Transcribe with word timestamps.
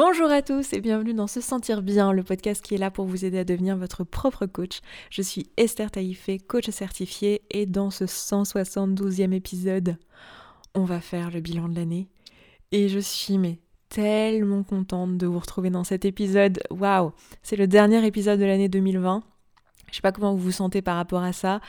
Bonjour 0.00 0.30
à 0.30 0.42
tous 0.42 0.74
et 0.74 0.80
bienvenue 0.80 1.12
dans 1.12 1.26
Se 1.26 1.40
Sentir 1.40 1.82
Bien, 1.82 2.12
le 2.12 2.22
podcast 2.22 2.64
qui 2.64 2.76
est 2.76 2.78
là 2.78 2.88
pour 2.88 3.04
vous 3.04 3.24
aider 3.24 3.40
à 3.40 3.44
devenir 3.44 3.76
votre 3.76 4.04
propre 4.04 4.46
coach. 4.46 4.78
Je 5.10 5.22
suis 5.22 5.50
Esther 5.56 5.90
Taïfé, 5.90 6.38
coach 6.38 6.70
certifiée, 6.70 7.42
et 7.50 7.66
dans 7.66 7.90
ce 7.90 8.04
172e 8.04 9.32
épisode, 9.32 9.96
on 10.76 10.84
va 10.84 11.00
faire 11.00 11.32
le 11.32 11.40
bilan 11.40 11.68
de 11.68 11.74
l'année. 11.74 12.06
Et 12.70 12.88
je 12.88 13.00
suis 13.00 13.40
tellement 13.88 14.62
contente 14.62 15.18
de 15.18 15.26
vous 15.26 15.40
retrouver 15.40 15.70
dans 15.70 15.82
cet 15.82 16.04
épisode. 16.04 16.60
Waouh 16.70 17.10
C'est 17.42 17.56
le 17.56 17.66
dernier 17.66 18.06
épisode 18.06 18.38
de 18.38 18.44
l'année 18.44 18.68
2020. 18.68 19.24
Je 19.90 19.96
sais 19.96 20.00
pas 20.00 20.12
comment 20.12 20.32
vous 20.32 20.38
vous 20.38 20.52
sentez 20.52 20.80
par 20.80 20.94
rapport 20.94 21.24
à 21.24 21.32
ça. 21.32 21.60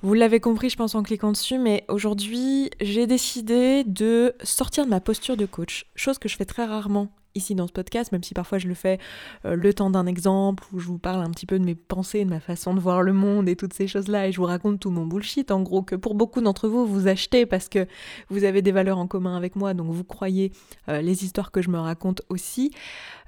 Vous 0.00 0.14
l'avez 0.14 0.40
compris, 0.40 0.70
je 0.70 0.76
pense, 0.78 0.94
en 0.94 1.02
cliquant 1.02 1.32
dessus, 1.32 1.58
mais 1.58 1.84
aujourd'hui, 1.88 2.70
j'ai 2.80 3.06
décidé 3.06 3.84
de 3.84 4.34
sortir 4.42 4.86
de 4.86 4.90
ma 4.90 5.02
posture 5.02 5.36
de 5.36 5.44
coach, 5.44 5.84
chose 5.96 6.16
que 6.16 6.30
je 6.30 6.36
fais 6.36 6.46
très 6.46 6.64
rarement 6.64 7.12
ici 7.34 7.54
dans 7.54 7.66
ce 7.66 7.72
podcast, 7.72 8.12
même 8.12 8.22
si 8.22 8.34
parfois 8.34 8.58
je 8.58 8.68
le 8.68 8.74
fais 8.74 8.98
euh, 9.44 9.56
le 9.56 9.74
temps 9.74 9.90
d'un 9.90 10.06
exemple 10.06 10.64
où 10.72 10.78
je 10.78 10.86
vous 10.86 10.98
parle 10.98 11.22
un 11.22 11.30
petit 11.30 11.46
peu 11.46 11.58
de 11.58 11.64
mes 11.64 11.74
pensées, 11.74 12.24
de 12.24 12.30
ma 12.30 12.40
façon 12.40 12.74
de 12.74 12.80
voir 12.80 13.02
le 13.02 13.12
monde 13.12 13.48
et 13.48 13.56
toutes 13.56 13.74
ces 13.74 13.86
choses-là, 13.86 14.28
et 14.28 14.32
je 14.32 14.38
vous 14.38 14.46
raconte 14.46 14.80
tout 14.80 14.90
mon 14.90 15.06
bullshit, 15.06 15.50
en 15.50 15.62
gros, 15.62 15.82
que 15.82 15.96
pour 15.96 16.14
beaucoup 16.14 16.40
d'entre 16.40 16.68
vous, 16.68 16.86
vous 16.86 17.08
achetez 17.08 17.46
parce 17.46 17.68
que 17.68 17.86
vous 18.28 18.44
avez 18.44 18.62
des 18.62 18.72
valeurs 18.72 18.98
en 18.98 19.06
commun 19.06 19.36
avec 19.36 19.56
moi, 19.56 19.74
donc 19.74 19.90
vous 19.90 20.04
croyez 20.04 20.52
euh, 20.88 21.00
les 21.00 21.24
histoires 21.24 21.50
que 21.50 21.62
je 21.62 21.70
me 21.70 21.78
raconte 21.78 22.22
aussi. 22.28 22.70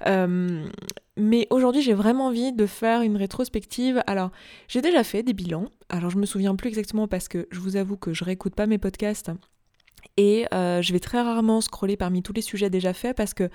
Euh, 0.05 0.65
mais 1.17 1.47
aujourd'hui, 1.49 1.81
j'ai 1.81 1.93
vraiment 1.93 2.27
envie 2.27 2.53
de 2.53 2.65
faire 2.65 3.01
une 3.01 3.17
rétrospective. 3.17 4.03
Alors, 4.05 4.31
j'ai 4.67 4.81
déjà 4.81 5.03
fait 5.03 5.23
des 5.23 5.33
bilans. 5.33 5.65
Alors, 5.89 6.11
je 6.11 6.17
me 6.17 6.25
souviens 6.25 6.55
plus 6.55 6.69
exactement 6.69 7.07
parce 7.07 7.27
que 7.27 7.47
je 7.51 7.59
vous 7.59 7.75
avoue 7.75 7.97
que 7.97 8.13
je 8.13 8.23
réécoute 8.23 8.53
pas 8.53 8.67
mes 8.67 8.77
podcasts 8.77 9.31
et 10.15 10.45
euh, 10.53 10.81
je 10.81 10.93
vais 10.93 10.99
très 10.99 11.21
rarement 11.21 11.61
scroller 11.61 11.97
parmi 11.97 12.23
tous 12.23 12.33
les 12.33 12.41
sujets 12.41 12.69
déjà 12.69 12.93
faits 12.93 13.15
parce 13.15 13.33
que 13.33 13.49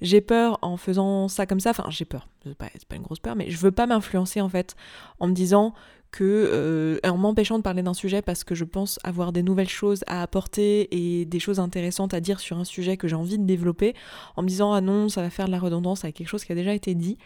j'ai 0.00 0.20
peur 0.20 0.58
en 0.62 0.76
faisant 0.76 1.28
ça 1.28 1.46
comme 1.46 1.60
ça. 1.60 1.70
Enfin, 1.70 1.84
j'ai 1.88 2.04
peur, 2.04 2.28
c'est 2.44 2.54
pas, 2.54 2.68
pas 2.88 2.96
une 2.96 3.02
grosse 3.02 3.20
peur, 3.20 3.36
mais 3.36 3.50
je 3.50 3.58
veux 3.58 3.72
pas 3.72 3.86
m'influencer 3.86 4.40
en 4.40 4.48
fait 4.48 4.74
en 5.20 5.28
me 5.28 5.32
disant 5.32 5.74
que 6.12 6.22
euh, 6.24 6.98
en 7.08 7.16
m'empêchant 7.16 7.56
de 7.56 7.62
parler 7.62 7.82
d'un 7.82 7.94
sujet 7.94 8.20
parce 8.20 8.44
que 8.44 8.54
je 8.54 8.64
pense 8.64 9.00
avoir 9.02 9.32
des 9.32 9.42
nouvelles 9.42 9.68
choses 9.68 10.04
à 10.06 10.22
apporter 10.22 10.88
et 10.92 11.24
des 11.24 11.40
choses 11.40 11.58
intéressantes 11.58 12.12
à 12.12 12.20
dire 12.20 12.38
sur 12.38 12.58
un 12.58 12.64
sujet 12.64 12.98
que 12.98 13.08
j'ai 13.08 13.16
envie 13.16 13.38
de 13.38 13.44
développer, 13.44 13.94
en 14.36 14.42
me 14.42 14.48
disant 14.48 14.72
ah 14.72 14.82
non 14.82 15.08
ça 15.08 15.22
va 15.22 15.30
faire 15.30 15.46
de 15.46 15.50
la 15.50 15.58
redondance 15.58 16.04
avec 16.04 16.16
quelque 16.16 16.28
chose 16.28 16.44
qui 16.44 16.52
a 16.52 16.54
déjà 16.54 16.74
été 16.74 16.94
dit, 16.94 17.16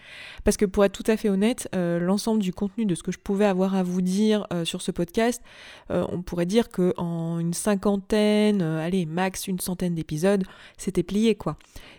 parce 0.44 0.56
que 0.56 0.64
pour 0.64 0.84
être 0.84 0.92
tout 0.92 1.10
à 1.10 1.16
fait 1.16 1.28
honnête, 1.28 1.68
euh, 1.74 1.98
l'ensemble 1.98 2.40
du 2.40 2.52
contenu 2.52 2.86
de 2.86 2.94
ce 2.94 3.02
que 3.02 3.10
je 3.10 3.18
pouvais 3.18 3.44
avoir 3.44 3.74
à 3.74 3.82
vous 3.82 4.02
dire 4.02 4.46
euh, 4.52 4.64
sur 4.64 4.80
ce 4.80 4.92
podcast, 4.92 5.42
on 5.90 6.22
pourrait 6.22 6.46
dire 6.46 6.68
que 6.68 6.94
en 6.96 7.38
une 7.38 7.54
cinquantaine, 7.54 8.62
allez 8.62 9.04
max 9.04 9.48
une 9.48 9.58
centaine 9.58 9.94
d'épisodes, 9.94 10.44
c'était 10.78 11.02
plié 11.02 11.34
quoi. 11.34 11.56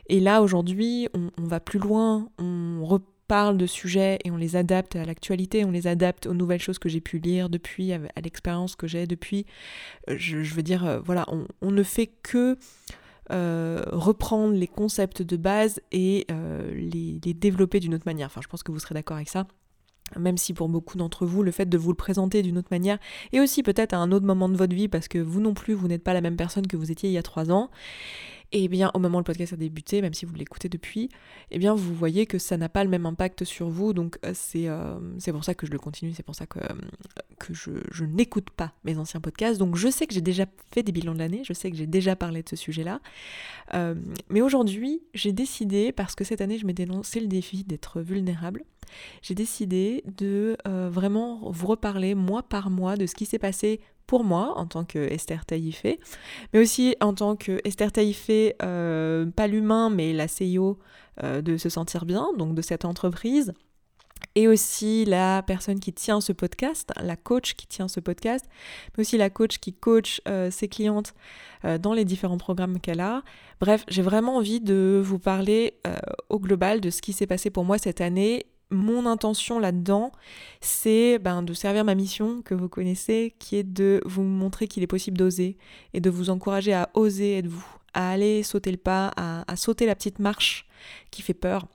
Et 0.07 0.19
là 0.19 0.41
aujourd'hui 0.41 1.09
on, 1.13 1.43
va 1.43 1.59
plus 1.59 1.79
loin, 1.79 2.29
on 2.39 2.85
reprend 2.85 3.16
parle 3.27 3.57
de 3.57 3.65
sujets 3.65 4.19
et 4.23 4.31
on 4.31 4.37
les 4.37 4.55
adapte 4.55 4.95
à 4.95 5.05
l'actualité, 5.05 5.65
on 5.65 5.71
les 5.71 5.87
adapte 5.87 6.27
aux 6.27 6.33
nouvelles 6.33 6.61
choses 6.61 6.79
que 6.79 6.89
j'ai 6.89 7.01
pu 7.01 7.19
lire 7.19 7.49
depuis, 7.49 7.93
à, 7.93 7.99
l'expérience 8.23 8.75
que 8.75 8.87
j'ai 8.87 9.07
depuis. 9.07 9.45
Euh, 10.09 10.15
je, 10.17 10.53
veux 10.53 10.63
dire, 10.63 10.85
euh, 10.85 10.99
voilà, 10.99 11.25
on, 11.61 11.71
ne 11.71 11.83
fait 11.83 12.07
que 12.07 12.57
euh, 13.31 13.83
reprendre 13.91 14.53
les 14.53 14.67
concepts 14.67 15.21
de 15.21 15.35
base 15.35 15.81
et 15.91 16.25
les, 16.29 17.19
les, 17.23 17.33
développer 17.33 17.79
d'une 17.79 17.93
autre 17.93 18.05
manière. 18.05 18.27
Enfin, 18.27 18.41
je 18.41 18.47
pense 18.47 18.63
que 18.63 18.71
vous 18.71 18.79
serez 18.79 18.95
d'accord 18.95 19.17
avec 19.17 19.29
ça. 19.29 19.47
Même 20.15 20.37
si 20.37 20.53
pour 20.53 20.69
beaucoup 20.69 20.97
d'entre 20.97 21.25
vous, 21.25 21.43
le 21.43 21.51
fait 21.51 21.67
de 21.67 21.77
vous 21.77 21.91
le 21.91 21.97
présenter 21.97 22.41
d'une 22.41 22.57
autre 22.57 22.69
manière, 22.71 22.97
et 23.33 23.41
aussi 23.41 23.61
peut-être 23.61 23.93
à 23.93 23.97
un 23.97 24.13
autre 24.13 24.25
moment 24.25 24.47
de 24.47 24.55
votre 24.55 24.73
vie, 24.73 24.87
parce 24.87 25.09
que 25.09 25.17
vous 25.17 25.41
non 25.41 25.53
plus, 25.53 25.73
vous 25.73 25.89
n'êtes 25.89 26.03
pas 26.03 26.13
la 26.13 26.21
même 26.21 26.37
personne 26.37 26.65
que 26.65 26.77
vous 26.77 26.91
étiez 26.91 27.09
il 27.09 27.13
y 27.13 27.17
a 27.17 27.23
trois 27.23 27.51
ans, 27.51 27.69
et 28.51 28.67
bien 28.67 28.91
au 28.93 28.99
moment 28.99 29.17
où 29.17 29.21
le 29.21 29.25
podcast 29.25 29.53
a 29.53 29.57
débuté, 29.57 30.01
même 30.01 30.13
si 30.13 30.25
vous 30.25 30.33
l'écoutez 30.35 30.69
depuis, 30.69 31.09
eh 31.51 31.59
bien 31.59 31.73
vous 31.73 31.93
voyez 31.93 32.25
que 32.25 32.37
ça 32.37 32.57
n'a 32.57 32.69
pas 32.69 32.83
le 32.83 32.89
même 32.89 33.05
impact 33.05 33.43
sur 33.43 33.69
vous. 33.69 33.93
Donc 33.93 34.17
euh, 34.25 34.31
c'est 34.33 34.67
euh, 34.67 34.97
c'est 35.19 35.31
pour 35.31 35.43
ça 35.43 35.53
que 35.53 35.67
je 35.67 35.71
le 35.71 35.79
continue, 35.79 36.13
c'est 36.13 36.23
pour 36.23 36.35
ça 36.35 36.45
que, 36.45 36.59
euh, 36.59 37.53
je 37.91 38.05
n'écoute 38.05 38.49
pas 38.49 38.73
mes 38.83 38.97
anciens 38.97 39.19
podcasts. 39.19 39.59
Donc 39.59 39.75
je 39.75 39.89
sais 39.89 40.07
que 40.07 40.13
j'ai 40.13 40.21
déjà 40.21 40.45
fait 40.73 40.83
des 40.83 40.91
bilans 40.91 41.13
de 41.13 41.19
l'année, 41.19 41.41
je 41.45 41.53
sais 41.53 41.69
que 41.71 41.77
j'ai 41.77 41.87
déjà 41.87 42.15
parlé 42.15 42.43
de 42.43 42.49
ce 42.49 42.55
sujet-là. 42.55 43.01
mais 44.29 44.41
aujourd'hui, 44.41 45.01
j'ai 45.13 45.33
décidé, 45.33 45.91
parce 45.91 46.15
que 46.15 46.23
cette 46.23 46.41
année 46.41 46.57
je 46.57 46.65
m'étais 46.65 46.85
lancé 46.85 47.19
le 47.19 47.27
défi 47.27 47.63
d'être 47.63 48.01
vulnérable, 48.01 48.63
j'ai 49.21 49.35
décidé 49.35 50.03
de 50.17 50.57
vraiment 50.65 51.51
vous 51.51 51.67
reparler 51.67 52.15
mois 52.15 52.43
par 52.43 52.69
mois 52.69 52.95
de 52.95 53.05
ce 53.05 53.15
qui 53.15 53.25
s'est 53.25 53.39
passé 53.39 53.81
pour 54.07 54.23
moi 54.23 54.53
en 54.57 54.65
tant 54.65 54.85
que 54.85 54.97
Esther 54.97 55.45
Taïfé, 55.45 55.99
mais 56.53 56.59
aussi 56.59 56.95
en 57.01 57.13
tant 57.13 57.35
que 57.35 57.59
Esther 57.65 57.91
Taïfé, 57.91 58.55
euh, 58.63 59.25
pas 59.27 59.47
l'humain, 59.47 59.89
mais 59.89 60.13
la 60.13 60.27
CEO 60.27 60.79
euh, 61.23 61.41
de 61.41 61.57
Se 61.57 61.69
Sentir 61.69 62.05
Bien, 62.05 62.29
donc 62.37 62.55
de 62.55 62.61
cette 62.61 62.85
entreprise, 62.85 63.53
et 64.33 64.47
aussi 64.47 65.05
la 65.05 65.43
personne 65.43 65.79
qui 65.79 65.93
tient 65.93 66.21
ce 66.21 66.31
podcast, 66.31 66.91
la 67.01 67.15
coach 67.15 67.53
qui 67.55 67.67
tient 67.67 67.87
ce 67.87 67.99
podcast, 67.99 68.45
mais 68.95 69.01
aussi 69.01 69.17
la 69.17 69.29
coach 69.29 69.59
qui 69.59 69.73
coach 69.73 70.21
euh, 70.27 70.49
ses 70.49 70.67
clientes 70.67 71.13
dans 71.81 71.93
les 71.93 72.05
différents 72.05 72.37
programmes 72.37 72.79
qu'elle 72.79 72.99
a. 72.99 73.23
Bref, 73.59 73.83
j'ai 73.87 74.03
vraiment 74.03 74.37
envie 74.37 74.61
de 74.61 75.01
vous 75.03 75.17
parler 75.17 75.73
au 76.29 76.39
global 76.39 76.81
de 76.81 76.91
ce 76.91 77.01
qui 77.01 77.13
s'est 77.13 77.25
passé 77.25 77.49
pour 77.49 77.65
moi 77.65 77.79
cette 77.79 77.99
année 77.99 78.45
mon 78.69 79.05
intention 79.05 79.59
là-dedans, 79.59 80.11
c'est 80.61 81.19
ben, 81.19 81.41
de 81.43 81.53
servir 81.53 81.85
ma 81.85 81.95
mission 81.95 82.41
que 82.41 82.53
vous 82.53 82.69
connaissez, 82.69 83.35
qui 83.39 83.55
est 83.55 83.63
de 83.63 84.01
vous 84.05 84.23
montrer 84.23 84.67
qu'il 84.67 84.83
est 84.83 84.87
possible 84.87 85.17
d'oser 85.17 85.57
et 85.93 86.01
de 86.01 86.09
vous 86.09 86.29
encourager 86.29 86.73
à 86.73 86.89
oser 86.93 87.37
être 87.37 87.47
vous, 87.47 87.65
à 87.93 88.11
aller 88.11 88.43
sauter 88.43 88.71
le 88.71 88.77
pas, 88.77 89.11
à, 89.15 89.55
sauter 89.55 89.85
la 89.85 89.95
petite 89.95 90.19
marche 90.19 90.67
qui 91.11 91.21
fait 91.21 91.33
peur, 91.33 91.67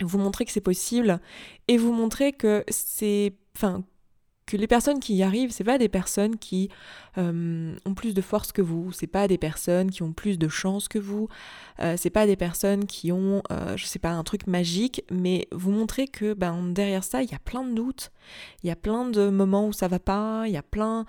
vous 0.00 0.18
montrer 0.18 0.44
que 0.44 0.52
c'est 0.52 0.60
possible 0.60 1.20
et 1.68 1.76
vous 1.76 1.92
montrer 1.92 2.32
que 2.32 2.64
c'est, 2.68 3.34
enfin, 3.56 3.84
que 4.46 4.56
les 4.56 4.66
personnes 4.66 5.00
qui 5.00 5.14
y 5.14 5.22
arrivent, 5.22 5.52
c'est 5.52 5.64
pas 5.64 5.78
des 5.78 5.88
personnes 5.88 6.36
qui 6.36 6.68
euh, 7.18 7.74
ont 7.86 7.94
plus 7.94 8.14
de 8.14 8.20
force 8.20 8.52
que 8.52 8.62
vous, 8.62 8.92
c'est 8.92 9.06
pas 9.06 9.28
des 9.28 9.38
personnes 9.38 9.90
qui 9.90 10.02
ont 10.02 10.12
plus 10.12 10.38
de 10.38 10.48
chance 10.48 10.88
que 10.88 10.98
vous, 10.98 11.28
euh, 11.80 11.94
c'est 11.96 12.10
pas 12.10 12.26
des 12.26 12.36
personnes 12.36 12.86
qui 12.86 13.12
ont, 13.12 13.42
euh, 13.50 13.76
je 13.76 13.86
sais 13.86 13.98
pas, 13.98 14.10
un 14.10 14.24
truc 14.24 14.46
magique, 14.46 15.04
mais 15.10 15.46
vous 15.52 15.70
montrez 15.70 16.08
que 16.08 16.34
ben, 16.34 16.72
derrière 16.72 17.04
ça, 17.04 17.22
il 17.22 17.30
y 17.30 17.34
a 17.34 17.38
plein 17.38 17.64
de 17.64 17.72
doutes, 17.72 18.10
il 18.62 18.68
y 18.68 18.70
a 18.70 18.76
plein 18.76 19.08
de 19.08 19.28
moments 19.28 19.68
où 19.68 19.72
ça 19.72 19.88
va 19.88 19.98
pas, 19.98 20.44
il 20.46 20.52
y 20.52 20.58
a 20.58 20.62
plein 20.62 21.06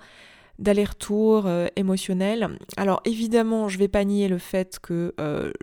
d'aller-retour 0.60 1.50
émotionnels. 1.74 2.48
Alors 2.76 3.00
évidemment, 3.04 3.68
je 3.68 3.76
vais 3.76 3.88
pas 3.88 4.04
nier 4.04 4.28
le 4.28 4.38
fait 4.38 4.78
que 4.78 5.12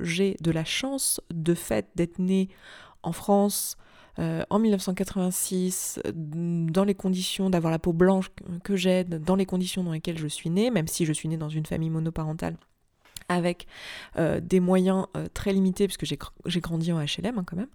j'ai 0.01 0.35
de 0.41 0.51
la 0.51 0.65
chance 0.65 1.21
de 1.33 1.53
fait 1.53 1.87
d'être 1.95 2.19
née 2.19 2.49
en 3.01 3.13
France, 3.13 3.77
euh, 4.19 4.43
en 4.49 4.59
1986, 4.59 5.99
dans 6.13 6.83
les 6.83 6.95
conditions 6.95 7.49
d'avoir 7.49 7.71
la 7.71 7.79
peau 7.79 7.93
blanche 7.93 8.31
que 8.63 8.75
j'ai, 8.75 9.03
dans 9.03 9.35
les 9.35 9.45
conditions 9.45 9.83
dans 9.83 9.93
lesquelles 9.93 10.17
je 10.17 10.27
suis 10.27 10.49
née, 10.49 10.71
même 10.71 10.87
si 10.87 11.05
je 11.05 11.13
suis 11.13 11.29
née 11.29 11.37
dans 11.37 11.49
une 11.49 11.65
famille 11.65 11.89
monoparentale 11.89 12.55
avec 13.29 13.65
euh, 14.17 14.41
des 14.41 14.59
moyens 14.59 15.05
euh, 15.15 15.27
très 15.33 15.53
limités, 15.53 15.87
puisque 15.87 16.03
j'ai 16.03 16.59
grandi 16.59 16.91
en 16.91 16.97
HLM 16.97 17.37
hein, 17.37 17.43
quand 17.45 17.55
même. 17.55 17.69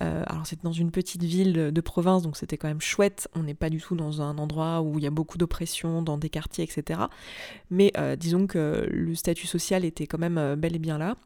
alors 0.00 0.46
c'était 0.46 0.62
dans 0.62 0.72
une 0.72 0.90
petite 0.90 1.22
ville 1.22 1.52
de, 1.52 1.80
province, 1.82 2.22
donc 2.22 2.38
c'était 2.38 2.56
quand 2.56 2.68
même 2.68 2.80
chouette. 2.80 3.28
On 3.34 3.42
n'est 3.42 3.54
pas 3.54 3.68
du 3.68 3.80
tout 3.80 3.96
dans 3.96 4.22
un 4.22 4.38
endroit 4.38 4.80
où 4.80 4.98
il 4.98 5.04
y 5.04 5.06
a 5.06 5.10
beaucoup 5.10 5.36
d'oppression, 5.36 6.00
dans 6.00 6.16
des 6.16 6.30
quartiers, 6.30 6.64
etc. 6.64 7.00
Mais 7.70 7.92
disons 8.18 8.46
que 8.46 8.88
le 8.90 9.14
statut 9.14 9.46
social 9.46 9.84
était 9.84 10.06
quand 10.06 10.18
même 10.18 10.54
bel 10.54 10.74
et 10.74 10.78
bien 10.78 10.96
là. 10.96 11.16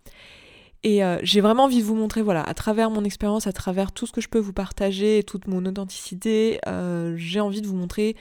Et 0.84 1.04
euh, 1.04 1.18
j'ai 1.22 1.40
vraiment 1.40 1.64
envie 1.64 1.80
de 1.80 1.84
vous 1.84 1.96
montrer, 1.96 2.22
voilà, 2.22 2.42
à 2.42 2.54
travers 2.54 2.90
mon 2.90 3.04
expérience, 3.04 3.46
à 3.46 3.52
travers 3.52 3.92
tout 3.92 4.06
ce 4.06 4.12
que 4.12 4.20
je 4.20 4.28
peux 4.28 4.38
vous 4.38 4.52
partager, 4.52 5.24
toute 5.24 5.46
mon 5.48 5.64
authenticité, 5.66 6.60
euh, 6.66 7.14
j'ai 7.16 7.40
envie 7.40 7.60
de 7.60 7.66
vous 7.66 7.74
montrer 7.74 8.16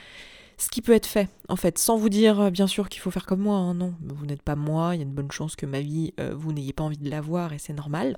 ce 0.56 0.68
qui 0.68 0.82
peut 0.82 0.92
être 0.92 1.06
fait, 1.06 1.28
en 1.48 1.54
fait, 1.54 1.78
sans 1.78 1.96
vous 1.96 2.08
dire 2.08 2.40
euh, 2.40 2.50
bien 2.50 2.66
sûr 2.66 2.88
qu'il 2.88 3.00
faut 3.00 3.12
faire 3.12 3.26
comme 3.26 3.42
moi, 3.42 3.56
hein, 3.56 3.74
non, 3.74 3.94
vous 4.00 4.26
n'êtes 4.26 4.42
pas 4.42 4.56
moi, 4.56 4.96
il 4.96 4.98
y 4.98 5.00
a 5.02 5.04
une 5.04 5.12
bonne 5.12 5.30
chance 5.30 5.54
que 5.54 5.66
ma 5.66 5.80
vie, 5.80 6.12
vous 6.34 6.52
n'ayez 6.52 6.72
pas 6.72 6.82
envie 6.82 6.98
de 6.98 7.08
la 7.08 7.20
voir 7.20 7.52
et 7.52 7.58
c'est 7.58 7.72
normal. 7.72 8.16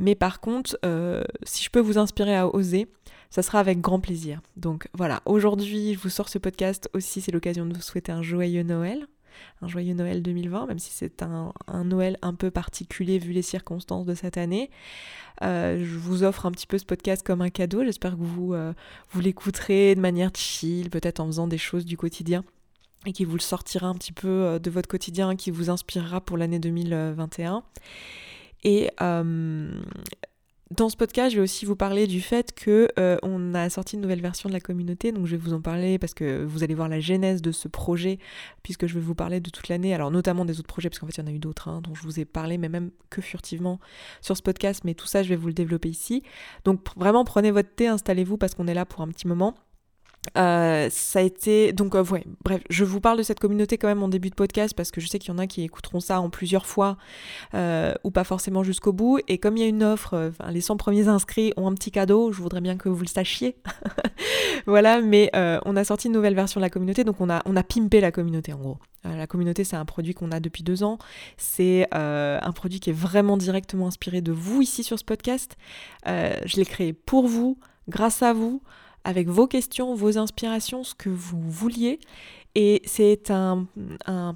Mais 0.00 0.16
par 0.16 0.40
contre, 0.40 0.76
si 1.44 1.62
je 1.62 1.70
peux 1.70 1.78
vous 1.78 1.96
inspirer 1.96 2.36
à 2.36 2.48
oser, 2.48 2.88
ça 3.30 3.42
sera 3.42 3.60
avec 3.60 3.80
grand 3.80 4.00
plaisir. 4.00 4.40
Donc 4.56 4.88
voilà, 4.94 5.22
aujourd'hui, 5.26 5.94
je 5.94 5.98
vous 6.00 6.08
sors 6.08 6.28
ce 6.28 6.38
podcast 6.38 6.90
aussi, 6.92 7.20
c'est 7.20 7.32
l'occasion 7.32 7.66
de 7.66 7.74
vous 7.74 7.82
souhaiter 7.82 8.10
un 8.10 8.22
joyeux 8.22 8.64
Noël, 8.64 9.06
un 9.62 9.68
joyeux 9.68 9.94
Noël 9.94 10.22
2020, 10.22 10.66
même 10.66 10.78
si 10.78 10.90
c'est 10.92 11.22
un, 11.22 11.52
Noël 11.84 12.18
un 12.22 12.34
peu 12.34 12.50
particulier 12.50 13.18
vu 13.18 13.32
les 13.32 13.42
circonstances 13.42 14.06
de 14.06 14.14
cette 14.14 14.36
année. 14.36 14.70
Euh, 15.42 15.78
je 15.84 15.96
vous 15.98 16.22
offre 16.22 16.46
un 16.46 16.52
petit 16.52 16.66
peu 16.66 16.78
ce 16.78 16.84
podcast 16.84 17.24
comme 17.24 17.42
un 17.42 17.50
cadeau. 17.50 17.84
J'espère 17.84 18.12
que 18.12 18.22
vous, 18.22 18.54
euh, 18.54 18.72
vous 19.10 19.20
l'écouterez 19.20 19.94
de 19.94 20.00
manière 20.00 20.30
chill, 20.34 20.90
peut-être 20.90 21.20
en 21.20 21.26
faisant 21.26 21.46
des 21.46 21.58
choses 21.58 21.84
du 21.84 21.96
quotidien 21.96 22.44
et 23.04 23.12
qui 23.12 23.24
vous 23.24 23.36
le 23.36 23.40
sortira 23.40 23.86
un 23.86 23.94
petit 23.94 24.12
peu 24.12 24.28
euh, 24.28 24.58
de 24.58 24.70
votre 24.70 24.88
quotidien, 24.88 25.36
qui 25.36 25.50
vous 25.50 25.70
inspirera 25.70 26.20
pour 26.20 26.36
l'année 26.36 26.58
2021. 26.58 27.62
Et 28.64 28.90
dans 30.72 30.88
ce 30.88 30.96
podcast, 30.96 31.30
je 31.30 31.36
vais 31.36 31.42
aussi 31.42 31.64
vous 31.64 31.76
parler 31.76 32.08
du 32.08 32.20
fait 32.20 32.52
que 32.52 32.88
euh, 32.98 33.16
on 33.22 33.54
a 33.54 33.70
sorti 33.70 33.94
une 33.94 34.02
nouvelle 34.02 34.20
version 34.20 34.48
de 34.48 34.52
la 34.52 34.58
communauté, 34.58 35.12
donc 35.12 35.26
je 35.26 35.36
vais 35.36 35.42
vous 35.42 35.52
en 35.52 35.60
parler 35.60 35.96
parce 35.98 36.12
que 36.12 36.44
vous 36.44 36.64
allez 36.64 36.74
voir 36.74 36.88
la 36.88 36.98
genèse 36.98 37.40
de 37.40 37.52
ce 37.52 37.68
projet, 37.68 38.18
puisque 38.64 38.88
je 38.88 38.94
vais 38.94 39.00
vous 39.00 39.14
parler 39.14 39.38
de 39.38 39.48
toute 39.48 39.68
l'année, 39.68 39.94
alors 39.94 40.10
notamment 40.10 40.44
des 40.44 40.58
autres 40.58 40.66
projets, 40.66 40.90
parce 40.90 40.98
qu'en 40.98 41.06
fait 41.06 41.18
il 41.18 41.20
y 41.20 41.22
en 41.22 41.28
a 41.28 41.32
eu 41.32 41.38
d'autres 41.38 41.68
hein, 41.68 41.80
dont 41.82 41.94
je 41.94 42.02
vous 42.02 42.18
ai 42.18 42.24
parlé, 42.24 42.58
mais 42.58 42.68
même 42.68 42.90
que 43.10 43.22
furtivement 43.22 43.78
sur 44.20 44.36
ce 44.36 44.42
podcast, 44.42 44.82
mais 44.84 44.94
tout 44.94 45.06
ça 45.06 45.22
je 45.22 45.28
vais 45.28 45.36
vous 45.36 45.46
le 45.46 45.54
développer 45.54 45.88
ici. 45.88 46.24
Donc 46.64 46.80
vraiment 46.96 47.24
prenez 47.24 47.52
votre 47.52 47.72
thé, 47.72 47.86
installez-vous 47.86 48.36
parce 48.36 48.56
qu'on 48.56 48.66
est 48.66 48.74
là 48.74 48.84
pour 48.84 49.02
un 49.02 49.08
petit 49.08 49.28
moment. 49.28 49.54
Euh, 50.36 50.88
ça 50.90 51.18
a 51.20 51.22
été 51.22 51.72
donc 51.72 51.94
euh, 51.94 52.04
ouais 52.04 52.24
bref 52.44 52.62
je 52.68 52.84
vous 52.84 53.00
parle 53.00 53.18
de 53.18 53.22
cette 53.22 53.40
communauté 53.40 53.78
quand 53.78 53.88
même 53.88 54.02
en 54.02 54.08
début 54.08 54.30
de 54.30 54.34
podcast 54.34 54.74
parce 54.74 54.90
que 54.90 55.00
je 55.00 55.06
sais 55.06 55.18
qu'il 55.18 55.32
y 55.32 55.34
en 55.34 55.38
a 55.38 55.46
qui 55.46 55.62
écouteront 55.62 56.00
ça 56.00 56.20
en 56.20 56.30
plusieurs 56.30 56.66
fois 56.66 56.96
euh, 57.54 57.94
ou 58.04 58.10
pas 58.10 58.24
forcément 58.24 58.62
jusqu'au 58.62 58.92
bout. 58.92 59.20
Et 59.28 59.38
comme 59.38 59.56
il 59.56 59.60
y 59.60 59.64
a 59.64 59.68
une 59.68 59.82
offre 59.82 60.32
les 60.50 60.60
100 60.60 60.76
premiers 60.76 61.08
inscrits 61.08 61.52
ont 61.56 61.66
un 61.66 61.74
petit 61.74 61.90
cadeau 61.90 62.32
je 62.32 62.40
voudrais 62.40 62.60
bien 62.60 62.76
que 62.76 62.88
vous 62.88 63.02
le 63.02 63.08
sachiez. 63.08 63.56
Voilà 64.66 65.00
mais 65.00 65.30
on 65.64 65.76
a 65.76 65.84
sorti 65.84 66.08
une 66.08 66.14
nouvelle 66.14 66.34
version 66.34 66.60
de 66.60 66.64
la 66.64 66.70
communauté 66.70 67.04
donc 67.04 67.20
on 67.20 67.30
a 67.30 67.42
on 67.44 67.56
a 67.56 67.62
pimpé 67.62 68.00
la 68.00 68.12
communauté 68.12 68.52
en 68.52 68.58
gros. 68.58 68.78
La 69.04 69.26
communauté 69.26 69.64
c'est 69.64 69.76
un 69.76 69.84
produit 69.84 70.14
qu'on 70.14 70.32
a 70.32 70.40
depuis 70.40 70.62
deux 70.62 70.82
ans. 70.82 70.98
C'est 71.36 71.86
un 71.92 72.52
produit 72.52 72.80
qui 72.80 72.90
est 72.90 72.94
vraiment 72.94 73.36
directement 73.36 73.86
inspiré 73.86 74.20
de 74.20 74.32
vous 74.32 74.62
ici 74.62 74.82
sur 74.82 74.98
ce 74.98 75.04
podcast. 75.04 75.56
Je 76.06 76.56
l'ai 76.56 76.64
créé 76.64 76.92
pour 76.92 77.28
vous 77.28 77.58
grâce 77.88 78.22
à 78.22 78.32
vous 78.32 78.62
avec 79.06 79.28
vos 79.28 79.46
questions, 79.46 79.94
vos 79.94 80.18
inspirations, 80.18 80.82
ce 80.82 80.94
que 80.94 81.08
vous 81.08 81.40
vouliez. 81.40 82.00
Et 82.56 82.82
c'est 82.86 83.30
un, 83.30 83.66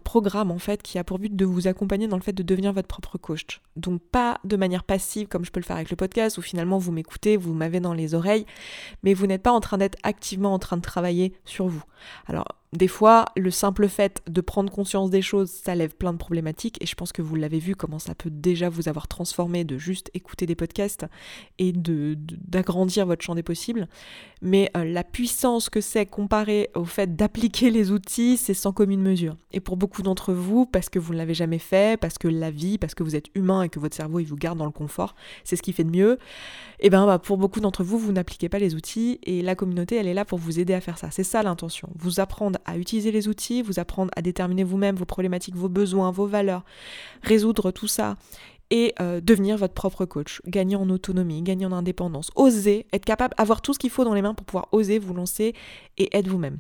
programme 0.05 0.51
en 0.51 0.59
fait 0.59 0.83
qui 0.83 0.99
a 0.99 1.05
pour 1.05 1.19
but 1.19 1.35
de 1.35 1.45
vous 1.45 1.67
accompagner 1.67 2.07
dans 2.07 2.17
le 2.17 2.23
fait 2.23 2.33
de 2.33 2.43
devenir 2.43 2.73
votre 2.73 2.87
propre 2.87 3.19
coach. 3.19 3.61
Donc 3.77 4.01
pas 4.01 4.39
de 4.45 4.57
manière 4.57 4.85
passive 4.85 5.27
comme 5.27 5.45
je 5.45 5.51
peux 5.51 5.59
le 5.59 5.65
faire 5.65 5.77
avec 5.77 5.91
le 5.91 5.97
podcast 5.97 6.39
où 6.39 6.43
finalement 6.43 6.79
vous 6.79 6.93
m'écoutez, 6.93 7.37
vous 7.37 7.55
m'avez 7.55 7.81
dans 7.81 7.95
les 7.95 8.15
oreilles, 8.15 8.47
mais 9.03 9.15
vous 9.15 9.27
n'êtes 9.27 9.43
pas 9.43 9.53
en 9.53 9.61
train 9.61 9.79
d'être 9.79 9.99
activement 10.03 10.53
en 10.53 10.59
train 10.59 10.77
de 10.77 10.83
travailler 10.83 11.33
sur 11.47 11.67
vous. 11.67 11.83
Alors 12.27 12.60
des 12.73 12.87
fois, 12.87 13.25
le 13.37 13.51
simple 13.51 13.89
fait 13.89 14.23
de 14.29 14.41
prendre 14.41 14.71
conscience 14.71 15.11
des 15.11 15.23
choses, 15.23 15.51
ça 15.51 15.75
lève 15.75 15.97
plein 15.97 16.13
de 16.13 16.19
problématiques 16.19 16.81
et 16.81 16.87
je 16.87 16.95
pense 16.95 17.11
que 17.11 17.21
vous 17.21 17.35
l'avez 17.35 17.59
vu 17.59 17.75
comment 17.75 17.99
ça 17.99 18.15
peut 18.15 18.31
déjà 18.31 18.69
vous 18.69 18.89
avoir 18.89 19.09
transformé 19.09 19.65
de 19.65 19.77
juste 19.77 20.09
écouter 20.15 20.47
des 20.47 20.55
podcasts 20.55 21.05
et 21.59 21.73
de 21.73 22.17
d'agrandir 22.17 23.07
votre 23.07 23.23
champ 23.23 23.35
des 23.35 23.43
possibles. 23.43 23.89
Mais 24.41 24.71
euh, 24.77 24.85
la 24.85 25.03
puissance 25.03 25.69
que 25.69 25.81
c'est 25.81 26.07
comparé 26.07 26.71
au 26.77 26.85
fait 26.85 27.17
d'appliquer 27.17 27.71
les 27.71 27.91
outils, 27.91 28.37
c'est 28.37 28.55
sans 28.55 28.73
commune 28.73 29.03
mesure. 29.03 29.37
Et 29.53 29.59
pour 29.59 29.77
beaucoup 29.77 30.03
d'entre 30.03 30.33
vous, 30.33 30.65
parce 30.65 30.89
que 30.89 31.01
vous 31.01 31.13
ne 31.13 31.19
l'avez 31.19 31.35
jamais 31.35 31.59
fait, 31.59 32.01
parce 32.01 32.19
que 32.19 32.29
la 32.29 32.53
vie, 32.53 32.79
parce 32.79 32.95
que 32.95 33.03
vous 33.03 33.17
êtes 33.17 33.27
humain 33.35 33.63
et 33.63 33.69
que 33.69 33.81
votre 33.81 33.97
cerveau 33.97 34.21
il 34.21 34.27
vous 34.27 34.37
garde 34.37 34.59
dans 34.59 34.65
le 34.65 34.71
confort, 34.71 35.17
c'est 35.43 35.57
ce 35.57 35.63
qui 35.63 35.73
fait 35.73 35.85
de 35.85 35.91
mieux. 35.91 36.19
Et 36.79 36.87
eh 36.87 36.91
bien 36.91 37.05
bah, 37.05 37.19
pour 37.19 37.37
beaucoup 37.37 37.61
d'entre 37.61 37.83
vous, 37.83 37.99
vous 37.99 38.13
n'appliquez 38.13 38.49
pas 38.49 38.61
les 38.61 38.77
outils 38.77 39.19
et 39.25 39.43
la 39.43 39.57
communauté, 39.57 39.97
elle 39.97 40.07
est 40.07 40.15
là 40.15 40.25
pour 40.25 40.39
vous 40.39 40.61
aider 40.61 40.73
à 40.73 40.81
faire 40.81 40.99
ça. 40.99 41.11
C'est 41.11 41.25
ça 41.25 41.43
l'intention. 41.43 41.91
Vous 41.97 42.21
apprendre 42.21 42.60
à 42.65 42.77
utiliser 42.79 43.13
les 43.13 43.29
outils, 43.29 43.63
vous 43.63 43.79
apprendre 43.79 44.11
à 44.17 44.23
déterminer 44.23 44.65
vous-même 44.65 44.97
vos 44.97 45.05
problématiques, 45.05 45.57
vos 45.57 45.69
besoins, 45.69 46.11
vos 46.11 46.27
valeurs, 46.27 46.65
résoudre 47.23 47.71
tout 47.71 47.89
ça 47.89 48.17
et 48.71 48.95
euh, 49.01 49.21
devenir 49.21 49.57
votre 49.57 49.75
propre 49.75 50.05
coach, 50.05 50.41
gagner 50.47 50.77
en 50.77 50.89
autonomie, 50.91 51.43
gagner 51.43 51.67
en 51.67 51.73
indépendance, 51.73 52.31
oser, 52.37 52.87
être 52.93 53.05
capable, 53.05 53.35
avoir 53.37 53.63
tout 53.63 53.75
ce 53.75 53.79
qu'il 53.79 53.91
faut 53.91 54.05
dans 54.05 54.15
les 54.15 54.23
mains 54.23 54.35
pour 54.35 54.47
pouvoir 54.47 54.69
oser 54.73 54.99
vous 54.99 55.15
lancer 55.15 55.55
et 55.99 56.17
être 56.17 56.29
vous-même. 56.29 56.59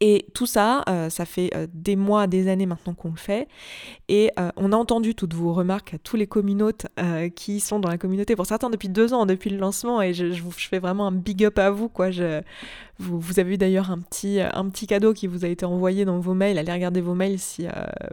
Et 0.00 0.26
tout 0.34 0.46
ça, 0.46 0.82
euh, 0.88 1.08
ça 1.08 1.24
fait 1.24 1.50
euh, 1.54 1.66
des 1.72 1.96
mois, 1.96 2.26
des 2.26 2.48
années 2.48 2.66
maintenant 2.66 2.92
qu'on 2.92 3.10
le 3.10 3.16
fait. 3.16 3.48
Et 4.08 4.30
euh, 4.38 4.50
on 4.56 4.72
a 4.72 4.76
entendu 4.76 5.14
toutes 5.14 5.32
vos 5.32 5.54
remarques 5.54 5.94
à 5.94 5.98
tous 5.98 6.16
les 6.16 6.26
communautes 6.26 6.86
qui 7.34 7.60
sont 7.60 7.78
dans 7.78 7.88
la 7.88 7.98
communauté. 7.98 8.36
Pour 8.36 8.46
certains, 8.46 8.68
depuis 8.68 8.88
deux 8.88 9.14
ans, 9.14 9.26
depuis 9.26 9.50
le 9.50 9.56
lancement. 9.56 10.02
Et 10.02 10.12
je, 10.12 10.32
fais 10.50 10.78
vraiment 10.78 11.06
un 11.06 11.12
big 11.12 11.44
up 11.44 11.58
à 11.58 11.70
vous. 11.70 11.88
Quoi. 11.88 12.10
Vous, 12.98 13.40
avez 13.40 13.56
d'ailleurs 13.56 13.90
un 13.90 13.98
petit, 13.98 14.40
un 14.40 14.68
petit 14.68 14.86
cadeau 14.86 15.12
qui 15.12 15.26
vous 15.26 15.44
a 15.44 15.48
été 15.48 15.64
envoyé 15.64 16.04
dans 16.04 16.18
vos 16.18 16.34
mails. 16.34 16.58
Allez 16.58 16.72
regarder 16.72 17.00
vos 17.00 17.14
mails 17.14 17.38
si 17.38 17.66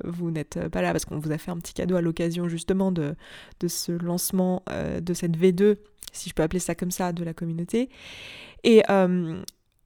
vous 0.03 0.31
n'êtes 0.31 0.67
pas 0.69 0.81
là. 0.81 0.91
Parce 0.91 1.05
qu'on 1.05 1.19
vous 1.19 1.31
a 1.31 1.37
fait 1.37 1.51
un 1.51 1.57
petit 1.57 1.73
cadeau 1.73 1.95
à 1.95 2.01
l'occasion 2.01 2.47
justement 2.47 2.91
de, 2.91 3.15
de 3.59 3.67
ce 3.67 3.91
lancement 3.91 4.63
de 5.01 5.13
cette 5.13 5.37
V2, 5.37 5.77
si 6.11 6.29
je 6.29 6.33
peux 6.33 6.43
appeler 6.43 6.59
ça 6.59 6.75
comme 6.75 6.91
ça, 6.91 7.13
de 7.13 7.23
la 7.23 7.33
communauté. 7.33 7.89
Et 8.63 8.83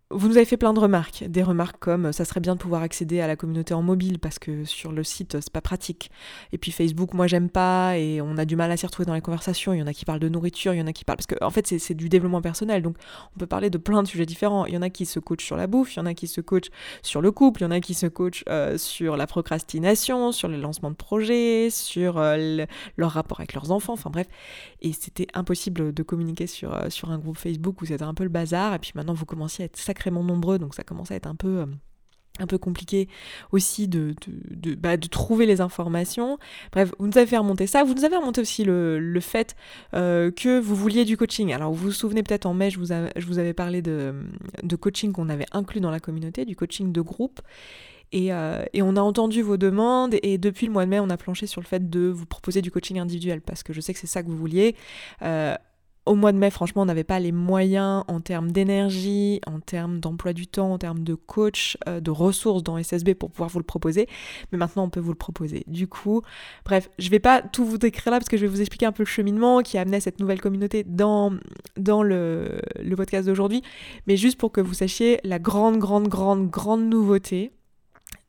vous 0.10 0.30
nous 0.30 0.38
avez 0.38 0.46
fait 0.46 0.56
plein 0.56 0.74
de 0.74 0.80
remarques, 0.80 1.26
des 1.28 1.44
remarques 1.44 1.80
comme 1.80 2.14
ça 2.14 2.24
serait 2.24 2.40
bien 2.40 2.56
de 2.56 2.60
pouvoir 2.60 2.82
accéder 2.82 3.20
à 3.20 3.28
la 3.28 3.36
communauté 3.36 3.74
en 3.74 3.82
mobile 3.82 4.20
parce 4.20 4.40
que 4.40 4.64
sur 4.64 4.94
le 4.94 5.04
site 5.04 5.42
c'est 5.42 5.52
pas 5.52 5.60
pratique. 5.60 6.12
Et 6.54 6.58
puis 6.58 6.72
Facebook, 6.72 7.14
moi 7.14 7.28
j'aime 7.28 7.50
pas 7.50 7.98
et 7.98 8.22
on 8.22 8.38
a 8.38 8.46
du 8.46 8.56
mal 8.56 8.72
à 8.72 8.78
s'y 8.78 8.86
retrouver 8.86 9.06
dans 9.06 9.14
les 9.14 9.22
conversations. 9.22 9.74
Il 9.74 9.80
y 9.80 9.84
en 9.84 9.88
a 9.88 9.94
qui 9.94 10.06
parlent 10.06 10.22
de 10.22 10.30
nourriture, 10.30 10.74
il 10.74 10.78
y 10.78 10.82
en 10.82 10.88
a 10.88 10.94
qui 10.94 11.04
parlent 11.04 11.18
parce 11.18 11.28
qu'en 11.28 11.46
en 11.46 11.50
fait 11.50 11.68
c'est 11.68 11.94
du 11.94 12.08
développement 12.08 12.42
personnel 12.42 12.84
donc 12.84 12.96
on 13.36 13.40
peut 13.40 13.48
parler 13.48 13.70
de 13.70 13.78
plein 13.78 14.02
de 14.02 14.08
sujets 14.08 14.26
différents. 14.26 14.66
Il 14.66 14.74
y 14.74 14.78
en 14.78 14.82
a 14.82 14.90
qui 14.90 15.06
se 15.06 15.20
coachent 15.20 15.44
sur 15.44 15.58
la 15.58 15.68
bouffe, 15.68 15.96
il 15.96 16.00
y 16.00 16.02
en 16.02 16.06
a 16.06 16.14
qui 16.14 16.28
se 16.28 16.40
coachent 16.40 16.72
sur 17.02 17.22
le 17.22 17.32
couple, 17.32 17.62
il 17.62 17.64
y 17.66 17.68
en 17.68 17.72
a 17.72 17.82
qui 17.82 17.94
se 17.94 18.08
coachent 18.08 18.46
euh, 18.48 18.78
sur 18.78 19.18
la 19.18 19.28
procrastination, 19.28 20.32
sur 20.32 20.48
le 20.48 20.56
lancement 20.56 20.90
de 20.90 20.96
projets, 20.96 21.70
sur 21.70 22.18
euh, 22.18 22.66
leur 22.96 23.12
rapport 23.12 23.42
avec 23.42 23.54
leurs 23.54 23.72
enfants. 23.72 23.94
Enfin 23.94 24.10
bref, 24.10 24.28
et 24.82 24.94
c'était 24.94 25.28
impossible 25.34 25.94
de 25.94 26.04
communiquer 26.04 26.48
sur 26.48 26.74
euh, 26.74 26.90
sur 26.90 27.12
un 27.12 27.18
groupe 27.18 27.38
Facebook 27.38 27.82
où 27.82 27.86
c'était 27.86 28.04
un 28.04 28.14
peu 28.14 28.24
le 28.24 28.30
bazar. 28.30 28.74
Et 28.74 28.80
puis 28.80 28.94
maintenant 28.96 29.14
vous 29.14 29.26
commencez 29.26 29.64
à 29.64 29.66
être 29.66 29.76
sacrément 29.98 30.24
nombreux, 30.24 30.60
donc 30.60 30.76
ça 30.76 30.84
commence 30.84 31.12
à 31.12 31.16
être 31.16 31.28
un 31.28 31.36
peu 31.36 31.60
euh, 31.60 31.66
un 32.40 32.46
peu 32.46 32.60
compliqué 32.60 33.08
aussi 33.52 33.88
de, 33.88 34.14
de, 34.52 34.76
bah, 34.76 34.96
de, 34.96 35.08
trouver 35.08 35.48
les 35.48 35.60
informations. 35.60 36.38
Bref, 36.72 36.92
vous 37.00 37.08
nous 37.08 37.18
avez 37.18 37.26
fait 37.26 37.38
remonter 37.38 37.66
ça. 37.66 37.84
Vous 37.84 37.96
nous 37.96 38.06
avez 38.06 38.16
remonté 38.16 38.42
aussi 38.42 38.64
le, 38.64 39.00
le 39.00 39.20
fait 39.20 39.56
euh, 39.96 40.30
que 40.30 40.60
vous 40.60 40.76
vouliez 40.76 41.04
du 41.04 41.18
coaching. 41.18 41.52
Alors, 41.52 41.72
vous 41.74 41.86
vous 41.86 41.92
souvenez 41.92 42.22
peut-être 42.22 42.46
en 42.46 42.54
mai, 42.54 42.70
je 42.70 42.78
vous, 42.78 42.86
je 42.86 43.26
vous 43.26 43.40
avais 43.40 43.54
parlé 43.54 43.82
de, 43.82 44.14
de 44.62 44.76
coaching 44.76 45.14
qu'on 45.14 45.30
avait 45.30 45.48
inclus 45.52 45.80
dans 45.80 45.90
la 45.90 46.00
communauté, 46.00 46.46
du 46.46 46.56
coaching 46.56 46.92
de 46.92 47.02
groupe. 47.02 47.42
Et, 48.12 48.32
euh, 48.32 48.64
et, 48.72 48.84
on 48.84 48.96
a 48.98 49.02
entendu 49.02 49.42
vos 49.42 49.58
demandes 49.58 50.16
et 50.22 50.38
depuis 50.38 50.68
le 50.68 50.72
mois 50.72 50.86
de 50.86 50.92
mai, 50.92 51.00
on 51.00 51.10
a 51.10 51.18
planché 51.18 51.48
sur 51.48 51.60
le 51.60 51.66
fait 51.66 51.90
de 51.90 52.08
vous 52.08 52.28
proposer 52.28 52.62
du 52.62 52.70
coaching 52.70 53.00
individuel 53.00 53.42
parce 53.42 53.64
que 53.64 53.74
je 53.74 53.82
sais 53.82 53.94
que 53.94 54.00
c'est 54.00 54.06
ça 54.06 54.22
que 54.22 54.30
vous 54.30 54.38
vouliez 54.38 54.76
au 56.08 56.16
mois 56.16 56.32
de 56.32 56.38
mai, 56.38 56.50
franchement, 56.50 56.82
on 56.84 56.86
n'avait 56.86 57.04
pas 57.04 57.20
les 57.20 57.32
moyens 57.32 58.04
en 58.08 58.20
termes 58.22 58.52
d'énergie, 58.52 59.42
en 59.46 59.60
termes 59.60 60.00
d'emploi 60.00 60.34
du 60.34 60.48
temps, 60.48 60.74
en 60.74 60.78
termes 60.78 61.04
de 61.04 61.14
coach, 61.14 61.78
euh, 61.88 62.00
de 62.00 62.12
ressources 62.12 62.64
dans 62.64 62.78
SSB 62.78 63.14
pour 63.14 63.30
pouvoir 63.30 63.50
vous 63.50 63.60
le 63.60 63.66
proposer. 63.66 64.08
Mais 64.52 64.58
maintenant, 64.58 64.84
on 64.86 64.90
peut 64.90 65.00
vous 65.00 65.12
le 65.12 65.18
proposer. 65.18 65.64
Du 65.68 65.88
coup, 65.88 66.22
bref, 66.66 66.90
je 66.98 67.10
vais 67.10 67.20
pas 67.20 67.42
tout 67.42 67.66
vous 67.66 67.78
décrire 67.78 68.12
là 68.12 68.20
parce 68.20 68.30
que 68.30 68.38
je 68.38 68.44
vais 68.44 68.52
vous 68.52 68.62
expliquer 68.62 68.86
un 68.86 68.92
peu 68.92 69.04
le 69.04 69.08
cheminement 69.08 69.62
qui 69.62 69.78
a 69.78 69.82
amené 69.82 70.00
cette 70.00 70.20
nouvelle 70.20 70.42
communauté 70.42 70.84
dans, 70.84 71.34
le 71.76 72.62
podcast 72.96 73.28
d'aujourd'hui. 73.28 73.62
Mais 74.08 74.18
juste 74.18 74.40
pour 74.40 74.52
que 74.52 74.62
vous 74.62 74.74
sachiez 74.74 75.20
la 75.24 75.40
grande, 75.40 75.78
grande, 75.78 76.08
grande, 76.08 76.50
grande 76.50 76.84
nouveauté 76.90 77.52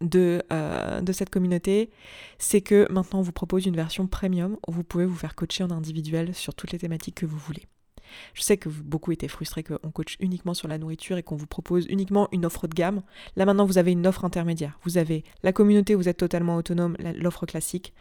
de, 0.01 0.43
euh, 0.53 1.01
de 1.01 1.13
cette 1.13 1.31
communauté, 1.31 1.91
c'est 2.39 2.61
que 2.61 2.91
maintenant 2.91 3.21
on 3.21 3.23
vous 3.23 3.33
propose 3.33 3.67
une 3.67 3.77
version 3.77 4.07
premium 4.07 4.57
où 4.67 4.73
vous 4.73 4.85
pouvez 4.85 5.07
vous 5.07 5.17
faire 5.17 5.35
coacher 5.35 5.65
en 5.65 5.71
individuel 5.71 6.35
sur 6.35 6.55
toutes 6.55 6.73
les 6.73 6.79
thématiques 6.79 7.17
que 7.17 7.27
vous 7.27 7.39
voulez. 7.39 7.67
Je 8.35 8.43
sais 8.43 8.57
que 8.57 8.69
beaucoup 8.69 9.13
étaient 9.13 9.29
frustrés 9.29 9.63
qu'on 9.63 9.91
coach 9.91 10.17
uniquement 10.21 10.55
sur 10.55 10.69
la 10.69 10.79
nourriture 10.79 11.17
et 11.17 11.23
qu'on 11.23 11.37
vous 11.37 11.47
propose 11.47 11.87
uniquement 11.89 12.29
une 12.33 12.47
offre 12.47 12.69
de 12.69 12.75
gamme. 12.75 13.03
Là 13.37 13.45
maintenant, 13.45 13.67
vous 13.67 13.79
avez 13.79 13.93
une 13.93 14.07
offre 14.07 14.25
intermédiaire. 14.25 14.79
Vous 14.85 14.99
avez 14.99 15.25
la 15.43 15.53
communauté 15.53 15.95
vous 15.95 16.09
êtes 16.09 16.17
totalement 16.17 16.57
autonome, 16.57 16.97
l'offre 17.17 17.47
classique. 17.47 17.93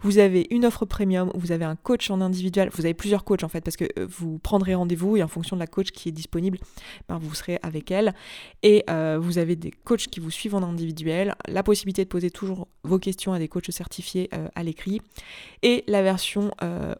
Vous 0.00 0.18
avez 0.18 0.46
une 0.50 0.64
offre 0.64 0.84
premium 0.84 1.30
vous 1.34 1.52
avez 1.52 1.64
un 1.64 1.76
coach 1.76 2.10
en 2.10 2.20
individuel. 2.20 2.70
Vous 2.72 2.84
avez 2.84 2.94
plusieurs 2.94 3.24
coachs 3.24 3.44
en 3.44 3.48
fait 3.48 3.60
parce 3.60 3.76
que 3.76 3.84
euh, 3.98 4.06
vous 4.08 4.38
prendrez 4.38 4.74
rendez-vous 4.74 5.16
et 5.16 5.22
en 5.22 5.28
fonction 5.28 5.56
de 5.56 5.60
la 5.60 5.66
coach 5.66 5.90
qui 5.90 6.08
est 6.08 6.12
disponible, 6.12 6.58
ben, 7.08 7.18
vous 7.18 7.34
serez 7.34 7.58
avec 7.62 7.90
elle. 7.90 8.14
Et 8.62 8.84
euh, 8.90 9.18
vous 9.20 9.38
avez 9.38 9.56
des 9.56 9.70
coachs 9.70 10.06
qui 10.06 10.20
vous 10.20 10.30
suivent 10.30 10.54
en 10.54 10.62
individuel, 10.62 11.34
la 11.48 11.62
possibilité 11.62 12.04
de 12.04 12.08
poser 12.08 12.30
toujours 12.30 12.68
vos 12.82 12.98
questions 12.98 13.32
à 13.32 13.38
des 13.38 13.48
coachs 13.48 13.70
certifiés 13.70 14.28
euh, 14.34 14.48
à 14.54 14.62
l'écrit. 14.62 15.00
Et 15.62 15.84
la 15.86 16.02
version 16.02 16.50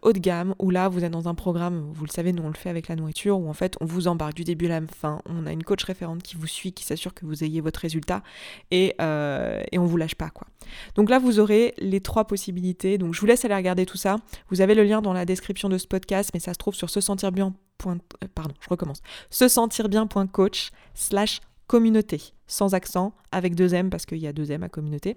haut 0.03 0.13
de 0.13 0.19
gamme 0.19 0.55
où 0.59 0.71
là, 0.71 0.89
vous 0.89 1.05
êtes 1.05 1.13
dans 1.13 1.29
un 1.29 1.35
programme, 1.35 1.91
vous 1.93 2.05
le 2.05 2.11
savez, 2.11 2.33
nous 2.33 2.43
on 2.43 2.51
le 2.55 2.59
fait 2.59 2.71
avec 2.71 2.89
la 2.89 2.97
nourriture, 2.97 3.39
où 3.39 3.49
en 3.49 3.53
fait 3.53 3.77
on 3.81 3.85
vous 3.85 4.09
embarque 4.09 4.35
du 4.35 4.45
début 4.45 4.67
à 4.67 4.81
la 4.81 4.87
fin. 4.87 5.21
On 5.27 5.47
a 5.47 5.53
une 5.53 5.63
coach 5.63 5.85
référente 5.85 6.23
qui 6.23 6.37
vous 6.37 6.47
suit, 6.47 6.73
qui 6.73 6.85
s'assure 6.85 7.13
que 7.13 7.27
vous 7.27 7.45
ayez 7.45 7.61
votre 7.61 7.81
résultat 7.81 8.23
et, 8.71 8.95
euh, 9.01 9.63
et 9.73 9.79
on 9.79 9.85
vous 9.85 9.97
lâche 9.97 10.15
pas 10.15 10.31
quoi. 10.31 10.47
Donc 10.95 11.11
là 11.11 11.19
vous 11.19 11.41
aurez 11.41 11.75
les 11.79 12.01
trois 12.01 12.27
possibilités. 12.27 12.99
Donc 12.99 13.15
je 13.15 13.21
vous 13.21 13.27
laisse 13.27 13.45
aller 13.45 13.55
regarder 13.55 13.87
tout 13.87 13.99
ça. 13.99 14.17
Vous 14.49 14.61
avez 14.61 14.75
le 14.75 14.85
lien 14.85 15.03
dans 15.03 15.13
la 15.13 15.25
description 15.25 15.69
de 15.69 15.79
ce 15.79 15.87
podcast, 15.87 16.31
mais 16.33 16.41
ça 16.41 16.53
se 16.53 16.59
trouve 16.59 16.75
sur 16.75 16.91
se 16.91 17.01
sentir 17.01 17.33
bien. 17.33 17.55
Euh, 17.87 17.97
pardon, 18.35 18.55
je 18.61 18.69
recommence. 18.69 19.03
Se 19.31 19.49
sentir 19.49 19.89
bien.coach 19.89 20.71
slash 20.95 21.41
communauté, 21.67 22.35
sans 22.47 22.75
accent, 22.75 23.15
avec 23.33 23.55
deux 23.55 23.75
M 23.75 23.91
parce 23.91 24.07
qu'il 24.07 24.19
y 24.19 24.27
a 24.27 24.33
deux 24.33 24.51
M 24.51 24.63
à 24.63 24.69
communauté. 24.69 25.17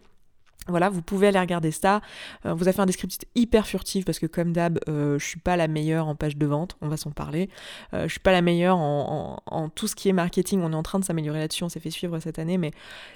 Voilà, 0.69 0.89
vous 0.89 1.01
pouvez 1.01 1.27
aller 1.27 1.39
regarder 1.39 1.71
ça. 1.71 2.01
Euh, 2.45 2.53
vous 2.53 2.63
avez 2.63 2.73
fait 2.73 2.81
un 2.81 2.85
descriptif 2.85 3.19
hyper 3.35 3.67
furtif 3.67 4.05
parce 4.05 4.19
que 4.19 4.25
comme 4.25 4.53
d'hab, 4.53 4.79
euh, 4.89 5.17
je 5.19 5.25
suis 5.25 5.39
pas 5.39 5.55
la 5.55 5.67
meilleure 5.67 6.07
en 6.07 6.15
page 6.15 6.37
de 6.37 6.45
vente, 6.45 6.77
on 6.81 6.87
va 6.87 6.97
s'en 6.97 7.11
parler. 7.11 7.49
Euh, 7.93 8.03
je 8.03 8.11
suis 8.11 8.19
pas 8.19 8.31
la 8.31 8.41
meilleure 8.41 8.77
en, 8.77 9.41
en, 9.45 9.69
tout 9.69 9.87
ce 9.87 9.95
qui 9.95 10.09
est 10.09 10.13
marketing, 10.13 10.61
on 10.63 10.71
est 10.71 10.75
en 10.75 10.83
train 10.83 10.99
de 10.99 11.05
s'améliorer 11.05 11.39
là-dessus, 11.39 11.63
on 11.63 11.69
s'est 11.69 11.79
fait 11.79 11.91
suivre 11.91 12.19
cette 12.19 12.39
année, 12.39 12.57
mais 12.57 12.71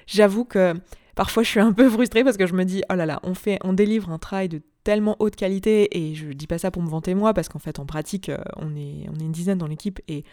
j'avoue 0.08 0.46
que 0.46 0.74
parfois 1.16 1.44
je 1.44 1.50
suis 1.50 1.60
un 1.60 1.74
peu 1.74 1.90
frustrée 1.90 2.24
parce 2.24 2.38
que 2.38 2.48
je 2.48 2.54
me 2.54 2.64
dis, 2.64 2.84
oh 2.92 2.96
là 2.96 3.06
là, 3.06 3.20
on 3.24 3.34
fait, 3.34 3.60
on 3.64 3.74
délivre 3.74 4.10
un 4.10 4.20
travail 4.20 4.50
de 4.50 4.62
tellement 4.84 5.16
haute 5.20 5.36
qualité 5.36 5.98
et 5.98 6.16
je 6.16 6.28
dis 6.28 6.48
pas 6.48 6.58
ça 6.58 6.72
pour 6.72 6.82
me 6.82 6.90
vanter 6.90 7.14
moi 7.14 7.34
parce 7.34 7.50
qu'en 7.50 7.60
fait 7.60 7.80
en 7.80 7.86
pratique 7.86 8.30
euh, 8.30 8.38
on 8.56 8.76
est 8.76 9.08
on 9.10 9.20
est 9.20 9.24
une 9.24 9.32
dizaine 9.32 9.58
dans 9.58 9.68
l'équipe 9.68 10.00
et 10.08 10.24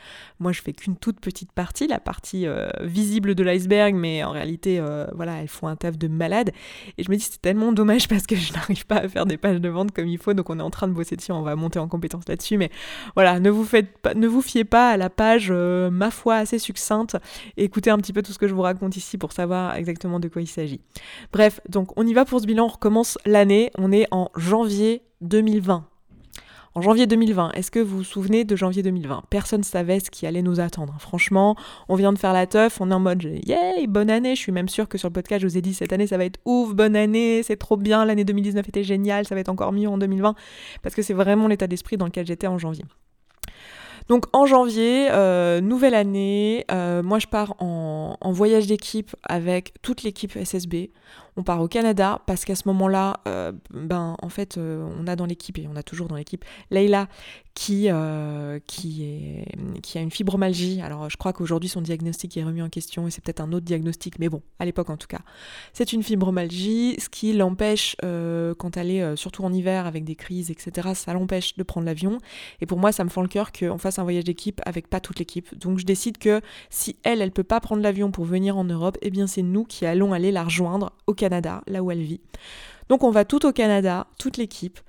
moi 0.40 0.52
je 0.52 0.62
fais 0.62 0.72
qu'une 0.72 0.96
toute 0.96 1.20
petite 1.20 1.52
partie 1.52 1.86
la 1.86 2.00
partie 2.00 2.46
euh, 2.46 2.68
visible 2.80 3.34
de 3.34 3.42
l'iceberg 3.42 3.94
mais 3.94 4.24
en 4.24 4.30
réalité 4.30 4.78
euh, 4.80 5.06
voilà 5.14 5.42
elles 5.42 5.48
font 5.48 5.66
un 5.66 5.76
taf 5.76 5.98
de 5.98 6.08
malade. 6.08 6.52
Et 6.96 7.02
je 7.02 7.10
me 7.10 7.16
dis 7.16 7.22
c'est 7.22 7.42
tellement 7.42 7.72
dommage 7.72 8.08
parce 8.08 8.26
que 8.26 8.36
je 8.36 8.52
n'arrive 8.52 8.86
pas 8.86 8.96
à 8.96 9.08
faire 9.08 9.26
des 9.26 9.36
pages 9.36 9.60
de 9.60 9.68
vente 9.68 9.92
comme 9.92 10.08
il 10.08 10.18
faut 10.18 10.32
donc 10.32 10.48
on 10.50 10.58
est 10.58 10.62
en 10.62 10.70
train 10.70 10.88
de 10.88 10.94
bosser 10.94 11.16
dessus 11.16 11.32
on 11.32 11.42
va 11.42 11.54
monter 11.56 11.78
en 11.78 11.88
compétence 11.88 12.24
là-dessus 12.28 12.56
mais 12.56 12.70
voilà 13.14 13.40
ne 13.40 13.50
vous 13.50 13.64
faites 13.64 13.98
pas 13.98 14.14
ne 14.14 14.26
vous 14.26 14.42
fiez 14.42 14.64
pas 14.64 14.90
à 14.90 14.96
la 14.96 15.10
page 15.10 15.50
ma 15.52 16.10
foi 16.10 16.36
assez 16.36 16.58
succincte. 16.58 17.16
Écoutez 17.56 17.90
un 17.90 17.98
petit 17.98 18.12
peu 18.12 18.22
tout 18.22 18.32
ce 18.32 18.38
que 18.38 18.48
je 18.48 18.54
vous 18.54 18.62
raconte 18.62 18.96
ici 18.96 19.18
pour 19.18 19.32
savoir 19.32 19.74
exactement 19.76 20.20
de 20.20 20.28
quoi 20.28 20.40
il 20.40 20.46
s'agit. 20.46 20.80
Bref 21.32 21.60
donc 21.68 21.90
on 21.96 22.06
y 22.06 22.14
va 22.14 22.24
pour 22.24 22.40
ce 22.40 22.46
bilan 22.46 22.64
on 22.64 22.68
recommence 22.68 23.18
l'année 23.26 23.70
on 23.76 23.92
est 23.92 24.06
en 24.10 24.30
janvier 24.38 25.02
2020. 25.20 25.84
En 26.74 26.80
janvier 26.80 27.08
2020, 27.08 27.52
est-ce 27.52 27.72
que 27.72 27.80
vous 27.80 27.98
vous 27.98 28.04
souvenez 28.04 28.44
de 28.44 28.54
janvier 28.54 28.84
2020 28.84 29.24
Personne 29.30 29.60
ne 29.60 29.64
savait 29.64 29.98
ce 29.98 30.12
qui 30.12 30.26
allait 30.26 30.42
nous 30.42 30.60
attendre. 30.60 30.94
Franchement, 31.00 31.56
on 31.88 31.96
vient 31.96 32.12
de 32.12 32.18
faire 32.18 32.32
la 32.32 32.46
teuf, 32.46 32.80
on 32.80 32.90
est 32.90 32.94
en 32.94 33.00
mode 33.00 33.24
yay, 33.24 33.86
bonne 33.88 34.10
année. 34.10 34.36
Je 34.36 34.40
suis 34.40 34.52
même 34.52 34.68
sûre 34.68 34.88
que 34.88 34.96
sur 34.96 35.08
le 35.08 35.12
podcast, 35.12 35.42
je 35.42 35.48
vous 35.48 35.58
ai 35.58 35.60
dit 35.60 35.74
cette 35.74 35.92
année 35.92 36.06
ça 36.06 36.16
va 36.18 36.24
être 36.24 36.38
ouf, 36.44 36.74
bonne 36.74 36.94
année, 36.94 37.42
c'est 37.42 37.56
trop 37.56 37.76
bien, 37.76 38.04
l'année 38.04 38.24
2019 38.24 38.68
était 38.68 38.84
géniale, 38.84 39.26
ça 39.26 39.34
va 39.34 39.40
être 39.40 39.48
encore 39.48 39.72
mieux 39.72 39.88
en 39.88 39.98
2020. 39.98 40.36
Parce 40.82 40.94
que 40.94 41.02
c'est 41.02 41.14
vraiment 41.14 41.48
l'état 41.48 41.66
d'esprit 41.66 41.96
dans 41.96 42.06
lequel 42.06 42.26
j'étais 42.26 42.46
en 42.46 42.58
janvier. 42.58 42.84
Donc 44.08 44.24
en 44.32 44.46
janvier, 44.46 45.08
euh, 45.10 45.60
nouvelle 45.60 45.94
année, 45.94 46.64
euh, 46.70 47.02
moi 47.02 47.18
je 47.18 47.26
pars 47.26 47.54
en, 47.60 48.16
voyage 48.32 48.66
d'équipe 48.66 49.14
avec 49.22 49.74
toute 49.82 50.02
l'équipe 50.02 50.32
SSB. 50.36 50.90
On 51.36 51.42
part 51.42 51.60
au 51.60 51.68
Canada 51.68 52.20
parce 52.26 52.44
qu'à 52.44 52.54
ce 52.54 52.66
moment-là, 52.68 53.20
euh, 53.26 53.52
ben 53.70 54.16
en 54.20 54.28
fait, 54.28 54.58
on 54.58 55.06
a 55.06 55.16
dans 55.16 55.26
l'équipe 55.26 55.58
et 55.58 55.68
on 55.72 55.76
a 55.76 55.82
toujours 55.82 56.08
dans 56.08 56.16
l'équipe 56.16 56.44
Leila 56.70 57.08
qui, 57.58 57.88
euh, 57.90 58.60
qui, 58.68 59.42
qui 59.82 59.98
a 59.98 60.00
une 60.00 60.12
fibromyalgie. 60.12 60.80
Alors 60.80 61.10
je 61.10 61.16
crois 61.16 61.32
qu'aujourd'hui 61.32 61.68
son 61.68 61.80
diagnostic 61.80 62.36
est 62.36 62.44
remis 62.44 62.62
en 62.62 62.68
question 62.68 63.08
et 63.08 63.10
c'est 63.10 63.20
peut-être 63.20 63.40
un 63.40 63.52
autre 63.52 63.66
diagnostic, 63.66 64.20
mais 64.20 64.28
bon, 64.28 64.42
à 64.60 64.64
l'époque 64.64 64.90
en 64.90 64.96
tout 64.96 65.08
cas. 65.08 65.22
C'est 65.72 65.92
une 65.92 66.04
fibromyalgie, 66.04 66.94
ce 67.00 67.08
qui 67.08 67.32
l'empêche, 67.32 67.96
euh, 68.04 68.54
quand 68.56 68.76
elle 68.76 68.92
est 68.92 69.02
euh, 69.02 69.16
surtout 69.16 69.42
en 69.42 69.52
hiver 69.52 69.86
avec 69.86 70.04
des 70.04 70.14
crises, 70.14 70.52
etc., 70.52 70.90
ça 70.94 71.12
l'empêche 71.14 71.56
de 71.56 71.64
prendre 71.64 71.84
l'avion. 71.84 72.18
Et 72.60 72.66
pour 72.66 72.78
moi, 72.78 72.92
ça 72.92 73.02
me 73.02 73.08
fend 73.08 73.22
le 73.22 73.28
cœur 73.28 73.50
qu'on 73.50 73.76
fasse 73.76 73.98
un 73.98 74.04
voyage 74.04 74.22
d'équipe 74.22 74.60
avec 74.64 74.86
pas 74.86 75.00
toute 75.00 75.18
l'équipe. 75.18 75.58
Donc 75.58 75.80
je 75.80 75.84
décide 75.84 76.18
que 76.18 76.40
si 76.70 76.94
elle, 77.02 77.20
elle 77.20 77.32
peut 77.32 77.42
pas 77.42 77.58
prendre 77.58 77.82
l'avion 77.82 78.12
pour 78.12 78.24
venir 78.24 78.56
en 78.56 78.62
Europe, 78.62 78.98
eh 79.02 79.10
bien 79.10 79.26
c'est 79.26 79.42
nous 79.42 79.64
qui 79.64 79.84
allons 79.84 80.12
aller 80.12 80.30
la 80.30 80.44
rejoindre 80.44 80.92
au 81.08 81.12
Canada, 81.12 81.62
là 81.66 81.82
où 81.82 81.90
elle 81.90 82.02
vit. 82.02 82.20
Donc 82.88 83.04
on 83.04 83.10
va 83.10 83.24
tout 83.24 83.46
au 83.46 83.52
Canada, 83.52 84.06
toute 84.18 84.36
l'équipe. 84.36 84.80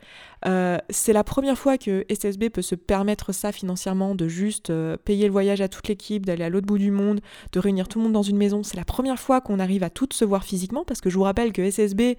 Euh, 0.46 0.78
c'est 0.90 1.14
la 1.14 1.24
première 1.24 1.58
fois 1.58 1.78
que 1.78 2.06
SSB 2.10 2.50
peut 2.50 2.62
se 2.62 2.76
permettre 2.76 3.34
ça 3.34 3.52
financièrement, 3.52 4.16
de 4.16 4.28
juste 4.28 4.70
euh, 4.70 4.98
payer 4.98 5.26
le 5.26 5.32
voyage 5.32 5.62
à 5.62 5.68
toute 5.68 5.88
l'équipe, 5.88 6.26
d'aller 6.26 6.46
à 6.46 6.50
l'autre 6.50 6.68
bout 6.68 6.78
du 6.78 6.92
monde, 6.92 7.20
de 7.52 7.60
réunir 7.60 7.88
tout 7.88 8.00
le 8.00 8.06
monde 8.06 8.14
dans 8.14 8.24
une 8.24 8.38
maison. 8.38 8.64
C'est 8.64 8.78
la 8.78 8.86
première 8.86 9.20
fois 9.20 9.42
qu'on 9.42 9.60
arrive 9.60 9.84
à 9.84 9.90
toutes 9.90 10.14
se 10.14 10.24
voir 10.26 10.44
physiquement, 10.44 10.86
parce 10.86 11.02
que 11.02 11.10
je 11.10 11.18
vous 11.18 11.24
rappelle 11.24 11.52
que 11.52 11.70
SSB, 11.70 12.18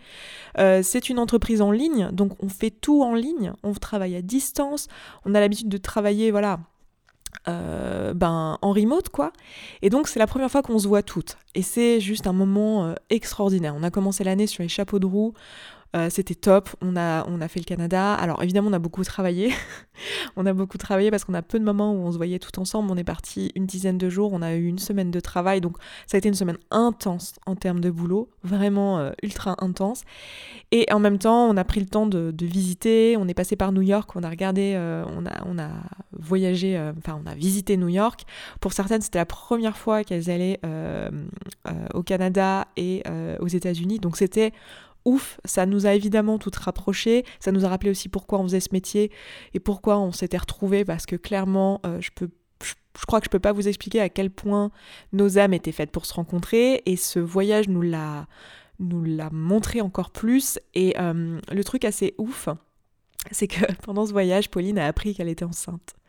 euh, 0.58 0.82
c'est 0.82 1.08
une 1.08 1.18
entreprise 1.18 1.62
en 1.62 1.70
ligne, 1.70 2.10
donc 2.12 2.42
on 2.42 2.48
fait 2.48 2.70
tout 2.70 3.02
en 3.02 3.14
ligne, 3.14 3.52
on 3.62 3.72
travaille 3.72 4.16
à 4.16 4.22
distance, 4.22 4.88
on 5.24 5.34
a 5.34 5.40
l'habitude 5.40 5.68
de 5.68 5.78
travailler, 5.78 6.30
voilà, 6.30 6.60
ben, 7.46 8.58
en 8.60 8.72
remote 8.72 9.08
quoi. 9.08 9.32
Et 9.82 9.90
donc 9.90 10.08
c'est 10.08 10.18
la 10.18 10.26
première 10.26 10.50
fois 10.50 10.62
qu'on 10.62 10.78
se 10.78 10.88
voit 10.88 11.02
toutes. 11.02 11.36
Et 11.54 11.62
c'est 11.62 12.00
juste 12.00 12.26
un 12.26 12.32
moment 12.32 12.94
extraordinaire. 13.08 13.74
On 13.76 13.82
a 13.82 13.90
commencé 13.90 14.24
l'année 14.24 14.46
sur 14.46 14.62
les 14.62 14.68
chapeaux 14.68 14.98
de 14.98 15.06
roue. 15.06 15.34
Euh, 15.96 16.08
c'était 16.08 16.36
top. 16.36 16.70
On 16.80 16.96
a, 16.96 17.26
on 17.28 17.40
a 17.40 17.48
fait 17.48 17.58
le 17.58 17.64
Canada. 17.64 18.14
Alors 18.14 18.42
évidemment, 18.42 18.68
on 18.70 18.72
a 18.72 18.78
beaucoup 18.78 19.02
travaillé. 19.02 19.52
on 20.36 20.46
a 20.46 20.52
beaucoup 20.52 20.78
travaillé 20.78 21.10
parce 21.10 21.24
qu'on 21.24 21.34
a 21.34 21.42
peu 21.42 21.58
de 21.58 21.64
moments 21.64 21.92
où 21.92 21.96
on 21.96 22.12
se 22.12 22.16
voyait 22.16 22.38
tout 22.38 22.60
ensemble. 22.60 22.90
On 22.92 22.96
est 22.96 23.04
parti 23.04 23.50
une 23.56 23.66
dizaine 23.66 23.98
de 23.98 24.08
jours. 24.08 24.32
On 24.32 24.42
a 24.42 24.54
eu 24.54 24.66
une 24.66 24.78
semaine 24.78 25.10
de 25.10 25.20
travail. 25.20 25.60
Donc 25.60 25.76
ça 26.06 26.16
a 26.16 26.18
été 26.18 26.28
une 26.28 26.34
semaine 26.34 26.58
intense 26.70 27.34
en 27.46 27.56
termes 27.56 27.80
de 27.80 27.90
boulot. 27.90 28.30
Vraiment 28.44 28.98
euh, 28.98 29.10
ultra 29.22 29.56
intense. 29.58 30.04
Et 30.70 30.86
en 30.92 31.00
même 31.00 31.18
temps, 31.18 31.48
on 31.48 31.56
a 31.56 31.64
pris 31.64 31.80
le 31.80 31.86
temps 31.86 32.06
de, 32.06 32.32
visiter. 32.40 33.16
On 33.18 33.26
est 33.26 33.34
passé 33.34 33.56
par 33.56 33.72
New 33.72 33.82
York. 33.82 34.14
On 34.14 34.22
a 34.22 34.30
regardé, 34.30 34.74
euh, 34.76 35.04
on, 35.08 35.26
a, 35.26 35.44
on 35.46 35.58
a 35.58 35.70
voyagé, 36.20 36.78
enfin 36.98 37.20
on 37.22 37.28
a 37.28 37.34
visité 37.34 37.76
New 37.76 37.88
York. 37.88 38.22
Pour 38.60 38.72
certaines, 38.72 39.00
c'était 39.00 39.18
la 39.18 39.26
première 39.26 39.76
fois 39.76 40.04
qu'elles 40.04 40.30
allaient 40.30 40.60
au 41.94 42.02
Canada 42.02 42.66
et 42.76 43.02
aux 43.40 43.48
États-Unis. 43.48 43.98
Donc 43.98 44.16
c'était 44.16 44.52
ouf, 45.04 45.40
ça 45.44 45.66
nous 45.66 45.86
a 45.86 45.94
évidemment 45.94 46.38
toutes 46.38 46.56
rapprochées, 46.56 47.24
ça 47.38 47.52
nous 47.52 47.64
a 47.64 47.68
rappelé 47.68 47.90
aussi 47.90 48.08
pourquoi 48.08 48.38
on 48.40 48.44
faisait 48.44 48.60
ce 48.60 48.70
métier 48.72 49.10
et 49.54 49.60
pourquoi 49.60 49.98
on 49.98 50.12
s'était 50.12 50.38
retrouvés, 50.38 50.84
parce 50.84 51.06
que 51.06 51.16
clairement, 51.16 51.80
euh, 51.86 52.00
je 52.00 52.10
peux 52.14 52.30
je 52.98 53.06
crois 53.06 53.20
que 53.20 53.26
je 53.26 53.30
peux 53.30 53.38
pas 53.38 53.52
vous 53.52 53.68
expliquer 53.68 54.00
à 54.00 54.08
quel 54.08 54.30
point 54.30 54.72
nos 55.12 55.38
âmes 55.38 55.54
étaient 55.54 55.72
faites 55.72 55.92
pour 55.92 56.06
se 56.06 56.12
rencontrer. 56.12 56.82
Et 56.86 56.96
ce 56.96 57.20
voyage 57.20 57.68
nous 57.68 57.82
l'a 57.82 58.26
nous 58.80 59.04
l'a 59.04 59.30
montré 59.30 59.80
encore 59.80 60.10
plus. 60.10 60.58
Et 60.74 60.94
euh, 60.98 61.40
le 61.50 61.64
truc 61.64 61.84
assez 61.84 62.14
ouf 62.18 62.48
c'est 63.30 63.46
que 63.46 63.72
pendant 63.84 64.04
ce 64.04 64.12
voyage 64.12 64.50
Pauline 64.50 64.78
a 64.78 64.86
appris 64.86 65.14
qu'elle 65.14 65.28
était 65.28 65.44
enceinte 65.44 65.94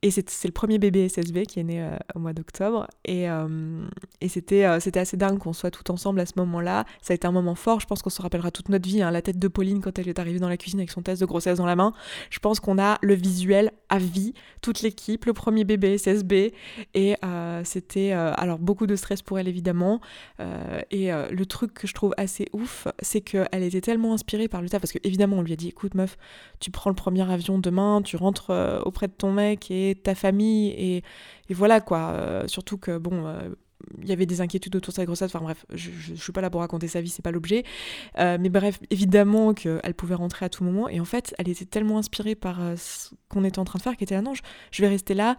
et 0.00 0.12
c'est 0.12 0.44
le 0.44 0.52
premier 0.52 0.78
bébé 0.78 1.08
SSB 1.08 1.42
qui 1.42 1.58
est 1.58 1.64
né 1.64 1.82
euh, 1.82 1.96
au 2.14 2.20
mois 2.20 2.32
d'octobre. 2.32 2.86
Et, 3.04 3.28
euh, 3.28 3.84
et 4.20 4.28
c'était 4.28 4.64
euh, 4.64 4.78
assez 4.94 5.16
dingue 5.16 5.38
qu'on 5.38 5.52
soit 5.52 5.72
tout 5.72 5.90
ensemble 5.90 6.20
à 6.20 6.26
ce 6.26 6.34
moment-là. 6.36 6.84
Ça 7.02 7.14
a 7.14 7.16
été 7.16 7.26
un 7.26 7.32
moment 7.32 7.56
fort. 7.56 7.80
Je 7.80 7.86
pense 7.86 8.02
qu'on 8.02 8.10
se 8.10 8.22
rappellera 8.22 8.52
toute 8.52 8.68
notre 8.68 8.88
vie. 8.88 9.02
Hein, 9.02 9.10
la 9.10 9.22
tête 9.22 9.40
de 9.40 9.48
Pauline 9.48 9.80
quand 9.80 9.98
elle 9.98 10.08
est 10.08 10.20
arrivée 10.20 10.38
dans 10.38 10.48
la 10.48 10.56
cuisine 10.56 10.78
avec 10.78 10.92
son 10.92 11.02
test 11.02 11.20
de 11.20 11.26
grossesse 11.26 11.58
dans 11.58 11.66
la 11.66 11.74
main. 11.74 11.94
Je 12.30 12.38
pense 12.38 12.60
qu'on 12.60 12.78
a 12.78 12.98
le 13.02 13.14
visuel 13.14 13.72
à 13.88 13.98
vie, 13.98 14.34
toute 14.60 14.82
l'équipe, 14.82 15.24
le 15.24 15.32
premier 15.32 15.64
bébé 15.64 15.98
SSB. 15.98 16.52
Et 16.94 17.16
c'était 17.64 18.12
alors 18.12 18.58
beaucoup 18.58 18.86
de 18.86 18.94
stress 18.94 19.22
pour 19.22 19.38
elle 19.38 19.48
évidemment. 19.48 20.00
et 20.90 21.10
le 21.10 21.46
truc 21.46 21.72
que 21.74 21.86
je 21.86 21.94
trouve 21.94 22.12
assez 22.18 22.46
ouf, 22.52 22.86
c'est 23.00 23.22
qu'elle 23.22 23.62
était 23.62 23.80
tellement 23.80 24.12
inspirée 24.12 24.46
par 24.46 24.62
le 24.62 24.68
taf. 24.68 24.82
Parce 24.82 24.92
qu'évidemment, 24.92 25.38
on 25.38 25.42
lui 25.42 25.54
a 25.54 25.56
dit 25.56 25.68
écoute, 25.68 25.94
meuf, 25.94 26.18
tu 26.60 26.70
prends 26.70 26.90
le 26.90 26.96
premier 26.96 27.28
avion 27.30 27.58
demain, 27.58 28.02
tu 28.02 28.16
rentres 28.16 28.52
auprès 28.84 29.08
de 29.08 29.12
ton 29.12 29.32
mec 29.32 29.70
ta 29.94 30.14
famille 30.14 30.68
et, 30.70 31.02
voilà 31.50 31.80
quoi. 31.80 32.10
Euh, 32.10 32.46
surtout 32.46 32.76
que 32.76 32.98
bon, 32.98 33.26
euh, 33.26 33.48
il 34.02 34.08
y 34.08 34.12
avait 34.12 34.26
des 34.26 34.40
inquiétudes 34.40 34.76
autour 34.76 34.92
de 34.92 34.96
sa 34.96 35.06
grossesse. 35.06 35.34
Enfin 35.34 35.42
bref, 35.42 35.64
je, 35.72 36.14
suis 36.14 36.32
pas 36.32 36.40
là 36.40 36.50
pour 36.50 36.60
raconter 36.60 36.88
sa 36.88 37.00
vie, 37.00 37.08
c'est 37.08 37.22
pas 37.22 37.30
l'objet. 37.30 37.64
Euh, 38.18 38.36
mais 38.38 38.50
bref, 38.50 38.78
évidemment 38.90 39.54
qu'elle 39.54 39.94
pouvait 39.94 40.14
rentrer 40.14 40.44
à 40.44 40.48
tout 40.48 40.62
moment. 40.62 40.88
Et 40.88 41.00
en 41.00 41.04
fait, 41.04 41.34
elle 41.38 41.48
était 41.48 41.64
tellement 41.64 41.98
inspirée 41.98 42.34
par 42.34 42.58
ce 42.76 43.14
qu'on 43.28 43.44
était 43.44 43.58
en 43.58 43.64
train 43.64 43.78
de 43.78 43.82
faire 43.82 43.96
qu'elle 43.96 44.04
était 44.04 44.14
là, 44.14 44.22
non, 44.22 44.34
je, 44.34 44.82
vais 44.82 44.88
rester 44.88 45.14
là. 45.14 45.38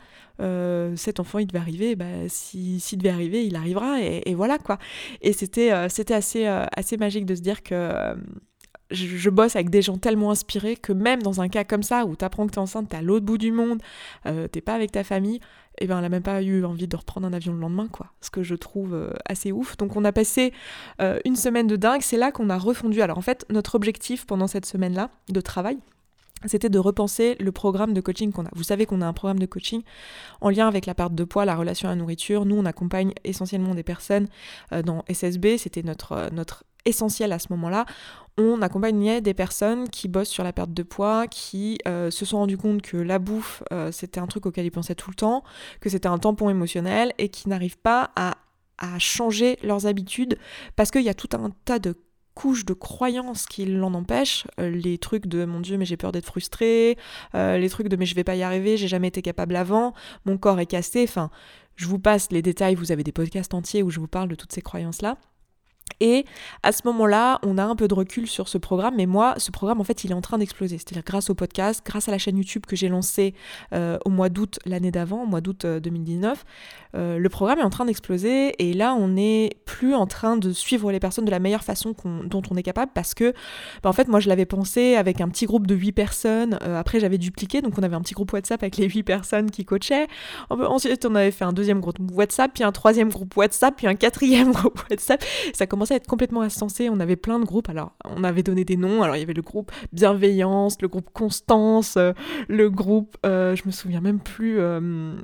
cet 0.95 1.19
enfant, 1.19 1.39
il 1.39 1.47
devait 1.47 1.59
arriver. 1.59 1.95
Bah, 1.95 2.05
s'il 2.27 2.81
si, 2.81 2.97
devait 2.97 3.09
arriver, 3.09 3.45
il 3.45 3.55
arrivera. 3.55 4.01
Et, 4.01 4.23
et 4.25 4.33
voilà 4.33 4.57
quoi. 4.57 4.79
Et 5.21 5.33
c'était 5.33 5.89
c'était 5.89 6.15
assez, 6.15 6.45
assez 6.47 6.97
magique 6.97 7.25
de 7.25 7.35
se 7.35 7.41
dire 7.41 7.61
que 7.61 8.15
je, 8.91 9.29
bosse 9.29 9.55
avec 9.55 9.69
des 9.69 9.81
gens 9.81 9.97
tellement 9.97 10.31
inspirés 10.31 10.75
que 10.75 10.91
même 10.93 11.21
dans 11.21 11.41
un 11.41 11.49
cas 11.49 11.63
comme 11.63 11.83
ça 11.83 12.05
où 12.05 12.15
t'apprends 12.15 12.47
que 12.47 12.51
t'es 12.51 12.59
enceinte, 12.59 12.89
t'es 12.89 12.97
à 12.97 13.01
l'autre 13.01 13.25
bout 13.25 13.37
du 13.37 13.51
monde, 13.51 13.81
euh, 14.25 14.47
t'es 14.47 14.61
pas 14.61 14.73
avec 14.73 14.91
ta 14.91 15.03
famille, 15.03 15.37
et 15.77 15.85
eh 15.85 15.87
ben 15.87 15.99
elle 15.99 16.05
a 16.05 16.09
même 16.09 16.23
pas 16.23 16.41
eu 16.41 16.65
envie 16.65 16.87
de 16.87 16.95
reprendre 16.95 17.27
un 17.27 17.33
avion 17.33 17.53
le 17.53 17.59
lendemain, 17.59 17.87
quoi. 17.87 18.07
Ce 18.21 18.29
que 18.29 18.43
je 18.43 18.55
trouve 18.55 18.93
euh, 18.93 19.13
assez 19.25 19.51
ouf. 19.51 19.77
Donc 19.77 19.95
on 19.95 20.03
a 20.03 20.11
passé 20.11 20.53
euh, 21.01 21.19
une 21.23 21.35
semaine 21.35 21.67
de 21.67 21.75
dingue, 21.75 22.01
c'est 22.01 22.17
là 22.17 22.31
qu'on 22.31 22.49
a 22.49 22.57
refondu. 22.57 23.01
Alors 23.01 23.17
en 23.17 23.21
fait, 23.21 23.45
notre 23.49 23.75
objectif 23.75 24.25
pendant 24.25 24.47
cette 24.47 24.65
semaine-là 24.65 25.09
de 25.29 25.41
travail, 25.41 25.77
c'était 26.45 26.69
de 26.69 26.79
repenser 26.79 27.35
le 27.39 27.51
programme 27.51 27.93
de 27.93 28.01
coaching 28.01 28.31
qu'on 28.31 28.45
a. 28.45 28.49
Vous 28.53 28.63
savez 28.63 28.85
qu'on 28.85 29.01
a 29.01 29.05
un 29.05 29.13
programme 29.13 29.39
de 29.39 29.45
coaching 29.45 29.83
en 30.41 30.49
lien 30.49 30.67
avec 30.67 30.85
la 30.85 30.95
perte 30.95 31.13
de 31.13 31.23
poids, 31.25 31.45
la 31.45 31.55
relation 31.55 31.89
à 31.89 31.91
la 31.91 31.97
nourriture. 31.97 32.45
Nous, 32.45 32.55
on 32.55 32.65
accompagne 32.65 33.13
essentiellement 33.25 33.75
des 33.75 33.83
personnes 33.83 34.27
dans 34.71 35.03
SSB, 35.09 35.57
c'était 35.57 35.83
notre, 35.83 36.29
notre 36.31 36.63
essentiel 36.85 37.31
à 37.31 37.39
ce 37.39 37.47
moment-là. 37.51 37.85
On 38.37 38.61
accompagnait 38.61 39.19
des 39.19 39.33
personnes 39.33 39.89
qui 39.89 40.07
bossent 40.07 40.29
sur 40.29 40.43
la 40.43 40.53
perte 40.53 40.73
de 40.73 40.83
poids, 40.83 41.27
qui 41.27 41.77
euh, 41.87 42.09
se 42.09 42.23
sont 42.23 42.37
rendues 42.37 42.57
compte 42.57 42.81
que 42.81 42.95
la 42.95 43.19
bouffe, 43.19 43.63
euh, 43.73 43.91
c'était 43.91 44.19
un 44.21 44.27
truc 44.27 44.45
auquel 44.45 44.65
ils 44.65 44.71
pensaient 44.71 44.95
tout 44.95 45.09
le 45.09 45.15
temps, 45.15 45.43
que 45.81 45.89
c'était 45.89 46.07
un 46.07 46.17
tampon 46.17 46.49
émotionnel 46.49 47.13
et 47.17 47.29
qui 47.29 47.49
n'arrivent 47.49 47.79
pas 47.79 48.11
à, 48.15 48.35
changer 48.97 49.59
leurs 49.61 49.87
habitudes 49.87 50.37
parce 50.77 50.89
qu'il 50.89 51.01
y 51.01 51.09
a 51.09 51.13
tout 51.13 51.27
un 51.33 51.49
tas 51.65 51.79
de 51.79 51.95
couches 52.33 52.63
de 52.63 52.71
croyances 52.71 53.45
qui 53.45 53.65
l'en 53.65 53.93
empêchent, 53.93 54.47
euh, 54.57 54.69
les 54.69 54.97
trucs 54.97 55.27
de 55.27 55.43
mon 55.43 55.59
dieu 55.59 55.77
mais 55.77 55.83
j'ai 55.83 55.97
peur 55.97 56.13
d'être 56.13 56.27
frustrée, 56.27 56.97
les 57.33 57.69
trucs 57.69 57.89
de 57.89 57.97
mais 57.97 58.05
je 58.05 58.15
vais 58.15 58.23
pas 58.23 58.37
y 58.37 58.43
arriver, 58.43 58.77
j'ai 58.77 58.87
jamais 58.87 59.09
été 59.09 59.21
capable 59.21 59.57
avant, 59.57 59.93
mon 60.23 60.37
corps 60.37 60.61
est 60.61 60.65
cassé, 60.65 61.03
enfin 61.03 61.29
je 61.75 61.87
vous 61.87 61.99
passe 61.99 62.31
les 62.31 62.41
détails, 62.41 62.75
vous 62.75 62.93
avez 62.93 63.03
des 63.03 63.11
podcasts 63.11 63.53
entiers 63.53 63.83
où 63.83 63.89
je 63.89 63.99
vous 63.99 64.07
parle 64.07 64.29
de 64.29 64.35
toutes 64.35 64.53
ces 64.53 64.61
croyances 64.61 65.01
là. 65.01 65.17
Et 65.99 66.25
à 66.63 66.71
ce 66.71 66.81
moment-là, 66.85 67.39
on 67.43 67.57
a 67.57 67.63
un 67.63 67.75
peu 67.75 67.87
de 67.87 67.93
recul 67.93 68.27
sur 68.27 68.47
ce 68.47 68.57
programme, 68.57 68.95
mais 68.97 69.05
moi, 69.05 69.35
ce 69.37 69.51
programme, 69.51 69.81
en 69.81 69.83
fait, 69.83 70.03
il 70.03 70.11
est 70.11 70.15
en 70.15 70.21
train 70.21 70.37
d'exploser. 70.37 70.77
C'est-à-dire 70.77 71.03
grâce 71.05 71.29
au 71.29 71.35
podcast, 71.35 71.81
grâce 71.85 72.07
à 72.07 72.11
la 72.11 72.17
chaîne 72.17 72.37
YouTube 72.37 72.65
que 72.65 72.75
j'ai 72.75 72.89
lancée 72.89 73.33
euh, 73.73 73.97
au 74.05 74.09
mois 74.09 74.29
d'août 74.29 74.59
l'année 74.65 74.91
d'avant, 74.91 75.23
au 75.23 75.25
mois 75.25 75.41
d'août 75.41 75.65
2019, 75.65 76.45
euh, 76.95 76.99
euh, 76.99 77.17
le 77.19 77.29
programme 77.29 77.59
est 77.59 77.63
en 77.63 77.69
train 77.69 77.85
d'exploser. 77.85 78.55
Et 78.59 78.73
là, 78.73 78.93
on 78.93 79.09
n'est 79.09 79.51
plus 79.65 79.93
en 79.93 80.07
train 80.07 80.37
de 80.37 80.51
suivre 80.51 80.91
les 80.91 80.99
personnes 80.99 81.25
de 81.25 81.31
la 81.31 81.39
meilleure 81.39 81.63
façon 81.63 81.93
dont 82.25 82.41
on 82.49 82.55
est 82.55 82.63
capable, 82.63 82.91
parce 82.93 83.13
que, 83.13 83.33
bah, 83.83 83.89
en 83.89 83.93
fait, 83.93 84.07
moi, 84.07 84.19
je 84.19 84.29
l'avais 84.29 84.45
pensé 84.45 84.95
avec 84.95 85.21
un 85.21 85.29
petit 85.29 85.45
groupe 85.45 85.67
de 85.67 85.75
8 85.75 85.91
personnes. 85.91 86.59
après, 86.61 86.99
j'avais 86.99 87.17
dupliqué, 87.17 87.61
donc 87.61 87.77
on 87.77 87.83
avait 87.83 87.95
un 87.95 88.01
petit 88.01 88.13
groupe 88.13 88.33
WhatsApp 88.33 88.61
avec 88.63 88.77
les 88.77 88.87
8 88.87 89.03
personnes 89.03 89.51
qui 89.51 89.65
coachaient. 89.65 90.07
Ensuite, 90.49 91.05
on 91.05 91.15
avait 91.15 91.31
fait 91.31 91.45
un 91.45 91.53
deuxième 91.53 91.79
groupe 91.79 91.97
WhatsApp, 92.11 92.51
puis 92.53 92.63
un 92.63 92.71
troisième 92.71 93.09
groupe 93.09 93.35
WhatsApp, 93.37 93.75
puis 93.75 93.87
un 93.87 93.95
quatrième 93.95 94.51
groupe 94.53 94.81
WhatsApp. 94.89 95.23
Ça 95.53 95.67
commençait 95.79 95.93
à 95.93 95.97
être 95.97 96.07
complètement 96.07 96.41
insensé. 96.41 96.89
On 96.89 96.99
avait 96.99 97.15
plein 97.15 97.39
de 97.39 97.45
groupes. 97.45 97.69
Alors, 97.69 97.93
on 98.03 98.25
avait 98.25 98.43
donné 98.43 98.65
des 98.65 98.75
noms. 98.75 99.01
Alors, 99.01 99.15
il 99.15 99.19
y 99.19 99.23
avait 99.23 99.33
le 99.33 99.41
groupe 99.41 99.71
Bienveillance, 99.93 100.81
le 100.81 100.89
groupe 100.89 101.09
Constance, 101.13 101.95
euh, 101.95 102.11
le 102.49 102.69
groupe, 102.69 103.15
euh, 103.25 103.55
je 103.55 103.63
me 103.65 103.71
souviens 103.71 104.01
même 104.01 104.19
plus. 104.19 104.59
Euh, 104.59 105.15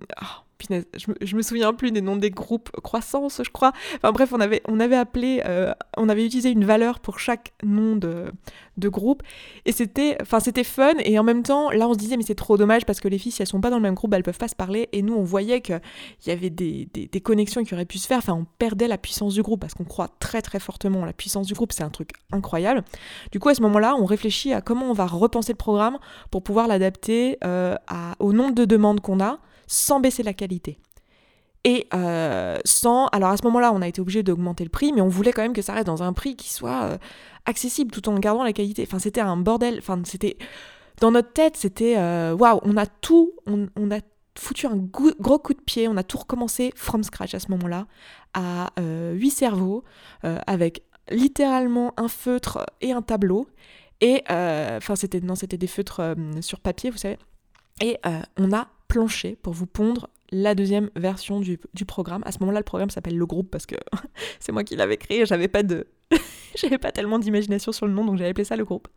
ah, 0.72 0.76
je 1.22 1.36
me, 1.36 1.42
souviens 1.42 1.74
plus 1.74 1.92
des 1.92 2.02
noms 2.02 2.16
des 2.16 2.32
groupes 2.32 2.70
croissance, 2.82 3.42
je 3.44 3.50
crois. 3.50 3.72
Enfin 3.98 4.12
bref, 4.12 4.32
on 4.34 4.40
avait, 4.40 4.62
on 4.68 4.80
avait 4.80 4.96
appelé, 4.96 5.42
euh, 5.46 5.74
on 5.98 6.10
avait 6.10 6.26
utilisé 6.26 6.50
une 6.50 6.66
valeur 6.66 7.00
pour 7.00 7.20
chaque 7.20 7.54
nom 7.64 7.96
de, 7.96 8.32
de 8.78 8.90
groupe. 8.90 9.22
Et 9.66 9.72
c'était, 9.72 10.18
enfin 10.22 10.40
c'était 10.40 10.64
fun. 10.64 10.94
Et 11.04 11.20
en 11.20 11.24
même 11.24 11.44
temps, 11.44 11.70
là 11.72 11.88
on 11.88 11.94
se 11.94 12.00
disait, 12.00 12.18
mais 12.18 12.24
c'est 12.24 12.36
trop 12.36 12.58
dommage 12.58 12.86
parce 12.86 13.00
que 13.00 13.08
les 13.08 13.18
filles, 13.18 13.32
si 13.32 13.42
elles 13.42 13.48
sont 13.48 13.62
pas 13.62 13.70
dans 13.70 13.78
le 13.78 13.82
même 13.82 13.94
groupe, 13.94 14.14
elles 14.14 14.24
peuvent 14.24 14.38
pas 14.38 14.48
se 14.48 14.56
parler. 14.56 14.90
Et 14.92 15.02
nous, 15.02 15.14
on 15.14 15.24
voyait 15.24 15.62
qu'il 15.62 15.80
y 16.28 16.32
avait 16.32 16.50
des, 16.50 16.88
des, 16.94 17.22
connexions 17.22 17.64
qui 17.64 17.74
auraient 17.74 17.86
pu 17.86 17.98
se 17.98 18.08
faire. 18.08 18.20
Enfin, 18.20 18.34
on 18.34 18.46
perdait 18.58 18.88
la 18.88 18.98
puissance 18.98 19.34
du 19.34 19.42
groupe 19.42 19.62
parce 19.62 19.74
qu'on 19.74 19.86
croit 19.86 20.10
très 20.20 20.42
très 20.42 20.60
fortement 20.60 21.06
la 21.06 21.14
puissance 21.14 21.48
du 21.48 21.54
groupe. 21.54 21.74
C'est 21.74 21.84
un 21.84 21.90
truc 21.90 22.12
incroyable. 22.32 22.84
Du 23.32 23.40
coup, 23.40 23.50
à 23.50 23.56
ce 23.56 23.62
moment-là, 23.62 23.96
on 23.98 24.06
réfléchit 24.06 24.54
à 24.54 24.62
comment 24.62 24.90
on 24.90 24.94
va 24.94 25.06
repenser 25.06 25.54
le 25.54 25.58
programme 25.58 25.98
pour 26.32 26.44
pouvoir 26.44 26.68
l'adapter 26.68 27.38
euh, 27.44 27.76
au 28.20 28.34
nombre 28.34 28.56
de 28.56 28.66
demandes 28.66 29.02
qu'on 29.02 29.20
a 29.20 29.40
sans 29.68 30.00
baisser 30.00 30.24
la 30.24 30.34
qualité. 30.34 30.80
Et 31.66 31.88
euh, 31.96 32.60
sans. 32.64 33.08
Alors 33.08 33.32
à 33.32 33.38
ce 33.38 33.44
moment-là, 33.46 33.74
on 33.74 33.82
a 33.82 33.88
été 33.88 34.00
obligé 34.00 34.22
d'augmenter 34.22 34.64
le 34.64 34.70
prix, 34.70 34.94
mais 34.94 35.02
on 35.02 35.08
voulait 35.08 35.34
quand 35.34 35.42
même 35.42 35.54
que 35.54 35.64
ça 35.64 35.74
reste 35.74 35.88
dans 35.88 36.04
un 36.04 36.14
prix 36.14 36.36
qui 36.36 36.54
soit 36.54 36.84
euh, 36.84 36.98
accessible 37.46 37.90
tout 37.90 38.08
en 38.08 38.20
gardant 38.20 38.44
la 38.44 38.54
qualité. 38.54 38.84
Enfin, 38.88 39.00
c'était 39.00 39.22
un 39.22 39.36
bordel. 39.36 39.80
Enfin, 39.80 40.00
c'était. 40.06 40.38
Dans 41.02 41.10
notre 41.10 41.34
tête, 41.34 41.58
c'était. 41.58 41.98
Euh, 41.98 42.36
waouh, 42.36 42.60
on 42.62 42.78
a 42.78 42.86
tout. 42.86 43.34
On, 43.48 43.90
a 43.90 44.00
foutu 44.38 44.68
un 44.68 44.76
gros 44.76 45.40
coup 45.40 45.56
de 45.56 45.62
pied. 45.62 45.88
On 45.88 45.98
a 45.98 46.04
tout 46.04 46.20
recommencé 46.20 46.72
from 46.76 47.04
scratch 47.04 47.34
à 47.34 47.40
ce 47.40 47.50
moment-là, 47.50 47.88
à 48.36 48.70
huit 48.80 49.32
cerveaux, 49.32 49.84
avec 50.22 50.84
littéralement 51.10 51.94
un 51.98 52.08
feutre 52.08 52.64
et 52.82 52.92
un 52.92 53.02
tableau. 53.02 53.48
Et. 54.02 54.22
Enfin, 54.30 54.96
c'était. 54.96 55.20
Non, 55.20 55.34
c'était 55.34 55.58
des 55.58 55.68
feutres 55.68 56.16
sur 56.42 56.60
papier, 56.60 56.92
vous 56.92 57.00
savez. 57.00 57.18
Et 57.82 57.98
on 58.38 58.54
a 58.54 58.68
plancher 58.88 59.38
pour 59.42 59.54
vous 59.54 59.66
pondre 59.66 60.10
la 60.32 60.56
deuxième 60.56 60.90
version 60.96 61.40
du, 61.40 61.58
programme. 61.86 62.24
À 62.26 62.32
ce 62.32 62.40
moment-là, 62.40 62.60
le 62.60 62.66
programme 62.66 62.90
s'appelle 62.90 63.18
Le 63.18 63.26
Groupe 63.26 63.50
parce 63.52 63.66
que 63.66 63.76
c'est 64.40 64.52
moi 64.52 64.64
qui 64.64 64.76
l'avais 64.76 64.98
créé. 64.98 65.26
J'avais 65.26 65.48
pas 65.48 65.64
de, 65.64 65.88
j'avais 66.56 66.78
pas 66.78 66.92
tellement 66.92 67.20
d'imagination 67.20 67.72
sur 67.72 67.88
le 67.88 67.94
nom, 67.94 68.06
donc 68.06 68.18
j'ai 68.18 68.28
appelé 68.28 68.44
ça 68.44 68.56
Le 68.56 68.66
Groupe. 68.66 68.88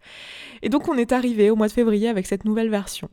Et 0.62 0.68
donc 0.68 0.88
on 0.88 0.96
est 0.96 1.12
arrivé 1.12 1.50
au 1.50 1.56
mois 1.56 1.68
de 1.68 1.72
février 1.72 2.08
avec 2.08 2.26
cette 2.26 2.44
nouvelle 2.44 2.70
version. 2.70 3.08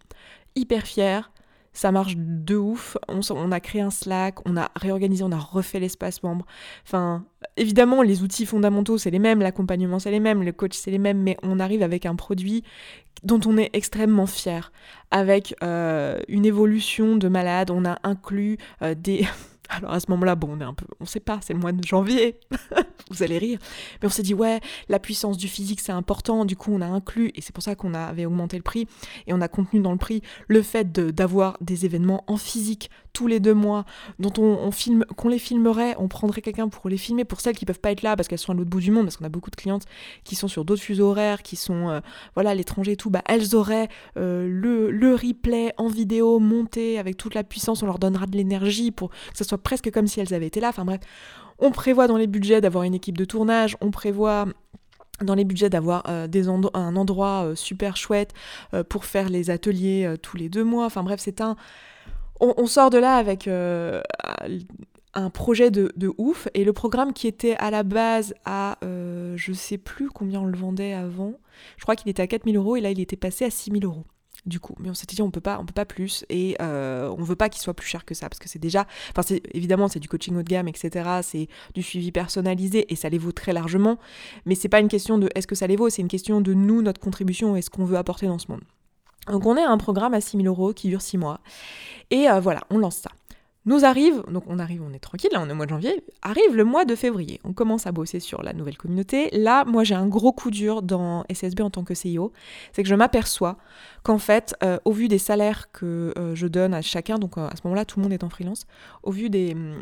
Hyper 0.56 0.88
fier, 0.88 1.32
ça 1.76 1.92
marche 1.92 2.16
de 2.18 2.56
ouf. 2.56 2.98
On, 3.08 3.52
a 3.52 3.60
créé 3.60 3.82
un 3.82 3.92
Slack, 3.92 4.48
on 4.48 4.58
a 4.58 4.72
réorganisé, 4.76 5.24
on 5.24 5.32
a 5.32 5.38
refait 5.38 5.80
l'espace 5.80 6.24
membre. 6.24 6.46
Enfin, 6.86 7.26
évidemment, 7.58 8.02
les 8.02 8.24
outils 8.24 8.46
fondamentaux, 8.46 8.98
c'est 8.98 9.12
les 9.12 9.20
mêmes, 9.20 9.42
l'accompagnement, 9.42 10.00
c'est 10.00 10.10
les 10.10 10.22
mêmes, 10.22 10.42
le 10.42 10.54
coach, 10.54 10.74
c'est 10.74 10.90
les 10.90 10.98
mêmes, 10.98 11.22
mais 11.22 11.38
on 11.44 11.60
arrive 11.60 11.84
avec 11.84 12.06
un 12.06 12.16
produit 12.16 12.64
dont 13.24 13.42
on 13.46 13.58
est 13.58 13.70
extrêmement 13.74 14.26
fier, 14.26 14.72
avec 15.12 15.54
euh, 15.64 16.20
une 16.28 16.46
évolution 16.46 17.18
de 17.18 17.28
malade. 17.28 17.70
On 17.70 17.86
a 17.86 18.00
inclus 18.04 18.58
euh, 18.82 18.96
des... 18.96 19.28
Alors 19.70 19.94
à 19.94 20.00
ce 20.00 20.10
moment-là, 20.12 20.36
bon, 20.36 20.50
on 20.52 20.62
est 20.62 20.66
un 20.66 20.76
peu, 20.76 20.86
on 21.00 21.06
sait 21.06 21.20
pas, 21.20 21.40
c'est 21.42 21.54
le 21.54 21.60
mois 21.60 21.72
de 21.72 21.84
janvier, 21.84 22.40
vous 23.12 23.24
allez 23.24 23.38
rire, 23.38 23.60
mais 24.02 24.08
on 24.08 24.12
s'est 24.12 24.24
dit 24.24 24.34
ouais, 24.34 24.60
la 24.90 25.00
puissance 25.00 25.38
du 25.38 25.48
physique 25.48 25.80
c'est 25.80 25.92
important, 25.92 26.46
du 26.46 26.56
coup 26.56 26.72
on 26.74 26.82
a 26.82 26.88
inclus 26.88 27.32
et 27.36 27.42
c'est 27.42 27.54
pour 27.54 27.64
ça 27.64 27.76
qu'on 27.76 27.94
avait 27.94 28.26
augmenté 28.26 28.58
le 28.58 28.64
prix 28.64 28.88
et 29.28 29.34
on 29.34 29.42
a 29.42 29.48
contenu 29.48 29.80
dans 29.80 29.92
le 29.92 29.98
prix 29.98 30.22
le 30.48 30.62
fait 30.62 30.92
d'avoir 30.92 31.58
des 31.62 31.86
événements 31.86 32.24
en 32.28 32.38
physique 32.38 32.90
tous 33.16 33.28
les 33.28 33.40
deux 33.40 33.54
mois, 33.54 33.86
dont 34.20 34.34
on, 34.38 34.70
filme, 34.72 35.06
qu'on 35.16 35.30
les 35.30 35.40
filmerait, 35.40 35.96
on 35.98 36.10
prendrait 36.10 36.42
quelqu'un 36.42 36.68
pour 36.68 36.90
les 36.90 36.98
filmer 36.98 37.24
pour 37.24 37.40
celles 37.40 37.56
qui 37.56 37.66
peuvent 37.66 37.80
pas 37.80 37.92
être 37.92 38.02
là 38.02 38.16
parce 38.16 38.28
qu'elles 38.28 38.40
sont 38.40 38.52
à 38.52 38.56
l'autre 38.56 38.70
bout 38.70 38.82
du 38.82 38.92
monde, 38.92 39.06
parce 39.06 39.16
qu'on 39.16 39.26
a 39.26 39.30
beaucoup 39.30 39.50
de 39.50 39.56
clientes 39.56 39.86
qui 40.26 40.36
sont 40.36 40.50
sur 40.50 40.66
d'autres 40.66 40.82
fuseaux 40.82 41.10
horaires, 41.10 41.42
qui 41.42 41.56
sont 41.56 41.90
euh, 41.90 42.02
voilà 42.36 42.54
l'étranger 42.54 42.92
et 42.92 42.98
tout, 42.98 43.10
bah 43.10 43.22
elles 43.26 43.56
auraient 43.56 43.88
euh, 44.18 44.48
le, 44.50 44.92
le 44.92 45.16
replay 45.16 45.72
en 45.78 45.88
vidéo 45.88 46.40
monté 46.40 47.00
avec 47.00 47.16
toute 47.16 47.36
la 47.36 47.46
puissance, 47.46 47.82
on 47.84 47.86
leur 47.86 48.00
donnera 48.00 48.26
de 48.26 48.36
l'énergie 48.36 48.92
pour 48.92 49.10
que 49.10 49.38
ce 49.38 49.46
soit 49.46 49.58
presque 49.58 49.90
comme 49.92 50.08
si 50.08 50.20
elles 50.20 50.34
avaient 50.34 50.48
été 50.48 50.60
là. 50.60 50.70
Enfin 50.70 50.84
bref, 50.84 51.00
on 51.60 51.72
prévoit 51.72 52.08
dans 52.08 52.18
les 52.18 52.28
budgets 52.28 52.62
d'avoir 52.62 52.84
une 52.84 52.94
équipe 52.94 53.18
de 53.18 53.26
tournage, 53.26 53.78
on 53.82 53.92
prévoit 53.92 54.48
dans 55.22 55.36
les 55.36 55.46
budgets 55.46 55.70
d'avoir 55.70 56.04
euh, 56.10 56.28
un 56.74 56.96
endroit 56.96 57.46
euh, 57.46 57.56
super 57.56 57.96
chouette 57.96 58.34
euh, 58.74 58.84
pour 58.84 59.06
faire 59.06 59.30
les 59.30 59.50
ateliers 59.50 60.14
tous 60.22 60.38
les 60.38 60.50
deux 60.50 60.64
mois. 60.64 60.86
Enfin 60.86 61.04
bref, 61.04 61.20
c'est 61.24 61.42
un... 61.42 61.56
On, 62.42 62.68
sort 62.68 62.90
de 62.90 62.98
là 62.98 63.16
avec 63.16 63.48
un 63.48 65.30
projet 65.30 65.72
de, 65.72 65.94
de, 65.96 66.12
ouf. 66.18 66.50
Et 66.54 66.66
le 66.66 66.74
programme 66.74 67.14
qui 67.14 67.28
était 67.28 67.56
à 67.56 67.72
la 67.72 67.84
base 67.84 68.34
à 68.44 68.78
je 68.84 69.54
sais 69.54 69.78
plus 69.78 70.10
combien 70.10 70.42
on 70.42 70.46
le 70.46 70.58
vendait 70.58 70.92
avant, 70.92 71.36
je 71.78 71.84
crois 71.84 71.96
qu'il 71.96 72.10
était 72.10 72.22
à 72.22 72.28
4000 72.28 72.58
euros 72.58 72.76
et 72.76 72.82
là 72.82 72.92
il 72.92 73.00
était 73.00 73.16
passé 73.16 73.46
à 73.46 73.50
6000 73.50 73.86
euros 73.86 74.04
du 74.46 74.60
coup. 74.60 74.76
Mais 74.80 74.90
on 74.90 74.94
s'était 74.94 75.16
dit 75.16 75.22
on 75.22 75.32
peut 75.32 75.42
pas, 75.42 75.60
on 75.60 75.66
peut 75.66 75.74
pas 75.74 75.86
plus 75.86 76.26
et 76.30 76.56
euh, 76.62 77.14
on 77.18 77.24
veut 77.24 77.36
pas 77.36 77.50
qu'il 77.50 77.62
soit 77.62 77.74
plus 77.74 77.88
cher 77.88 78.06
que 78.06 78.14
ça 78.14 78.30
parce 78.30 78.40
que 78.40 78.50
c'est 78.50 78.60
déjà, 78.60 78.86
enfin 79.12 79.22
c'est 79.22 79.42
évidemment 79.54 79.88
c'est 79.88 80.00
du 80.00 80.08
coaching 80.08 80.36
haut 80.36 80.44
de 80.44 80.50
gamme 80.50 80.68
etc. 80.68 81.20
C'est 81.22 81.48
du 81.74 81.82
suivi 81.84 82.12
personnalisé 82.12 82.92
et 82.92 82.96
ça 82.96 83.10
les 83.10 83.18
vaut 83.18 83.32
très 83.32 83.54
largement. 83.54 83.98
Mais 84.46 84.56
c'est 84.56 84.70
pas 84.70 84.80
une 84.80 84.88
question 84.88 85.18
de 85.18 85.30
est-ce 85.36 85.48
que 85.48 85.56
ça 85.56 85.68
les 85.68 85.76
vaut, 85.76 85.90
c'est 85.90 86.02
une 86.02 86.08
question 86.08 86.42
de 86.42 86.54
nous 86.54 86.82
notre 86.82 87.02
contribution 87.02 87.56
et 87.56 87.62
ce 87.62 87.70
qu'on 87.70 87.86
veut 87.86 87.98
apporter 87.98 88.28
dans 88.28 88.40
ce 88.40 88.52
monde. 88.52 88.62
Donc 89.28 89.46
on 89.46 89.58
est 89.58 89.64
à 89.64 89.72
un 89.72 89.78
programme 89.78 90.14
à 90.14 90.22
6000 90.22 90.48
euros 90.48 90.74
qui 90.74 90.90
dure 90.90 91.02
6 91.02 91.18
mois 91.18 91.40
et 92.12 92.30
euh, 92.30 92.40
voilà 92.40 92.62
on 92.70 92.78
lance 92.78 92.98
ça. 92.98 93.12
Nous 93.68 93.84
arrive, 93.84 94.22
donc 94.30 94.44
on 94.46 94.60
arrive, 94.60 94.84
on 94.88 94.94
est 94.94 95.00
tranquille, 95.00 95.32
là 95.34 95.42
on 95.42 95.50
est 95.50 95.52
au 95.52 95.56
mois 95.56 95.66
de 95.66 95.72
janvier, 95.72 96.04
arrive 96.22 96.56
le 96.56 96.64
mois 96.64 96.86
de 96.86 96.94
février. 96.94 97.42
On 97.44 97.52
commence 97.52 97.88
à 97.88 97.92
bosser 97.92 98.20
sur 98.20 98.44
la 98.44 98.54
nouvelle 98.54 98.78
communauté. 98.78 99.30
Là, 99.32 99.66
moi 99.66 99.84
j'ai 99.84 99.96
un 99.96 100.06
gros 100.06 100.32
coup 100.32 100.52
dur 100.52 100.84
dans 100.84 101.26
SSB 101.34 101.62
en 101.62 101.72
tant 101.72 101.84
que 101.84 101.96
CIO, 101.96 102.32
c'est 102.74 102.84
que 102.84 102.90
je 102.90 102.94
m'aperçois 102.94 103.58
qu'en 104.06 104.20
fait, 104.20 104.56
euh, 104.62 104.78
au 104.86 104.92
vu 104.92 105.08
des 105.08 105.18
salaires 105.18 105.72
que 105.72 106.14
euh, 106.16 106.36
je 106.36 106.46
donne 106.46 106.76
à 106.76 106.84
chacun, 106.84 107.18
donc 107.18 107.40
euh, 107.40 107.48
à 107.48 107.56
ce 107.56 107.62
moment-là 107.64 107.86
tout 107.86 107.98
le 107.98 108.04
monde 108.04 108.14
est 108.14 108.24
en 108.24 108.30
freelance, 108.30 108.68
au 109.02 109.10
vu 109.10 109.32
des, 109.32 109.56
mm, 109.56 109.82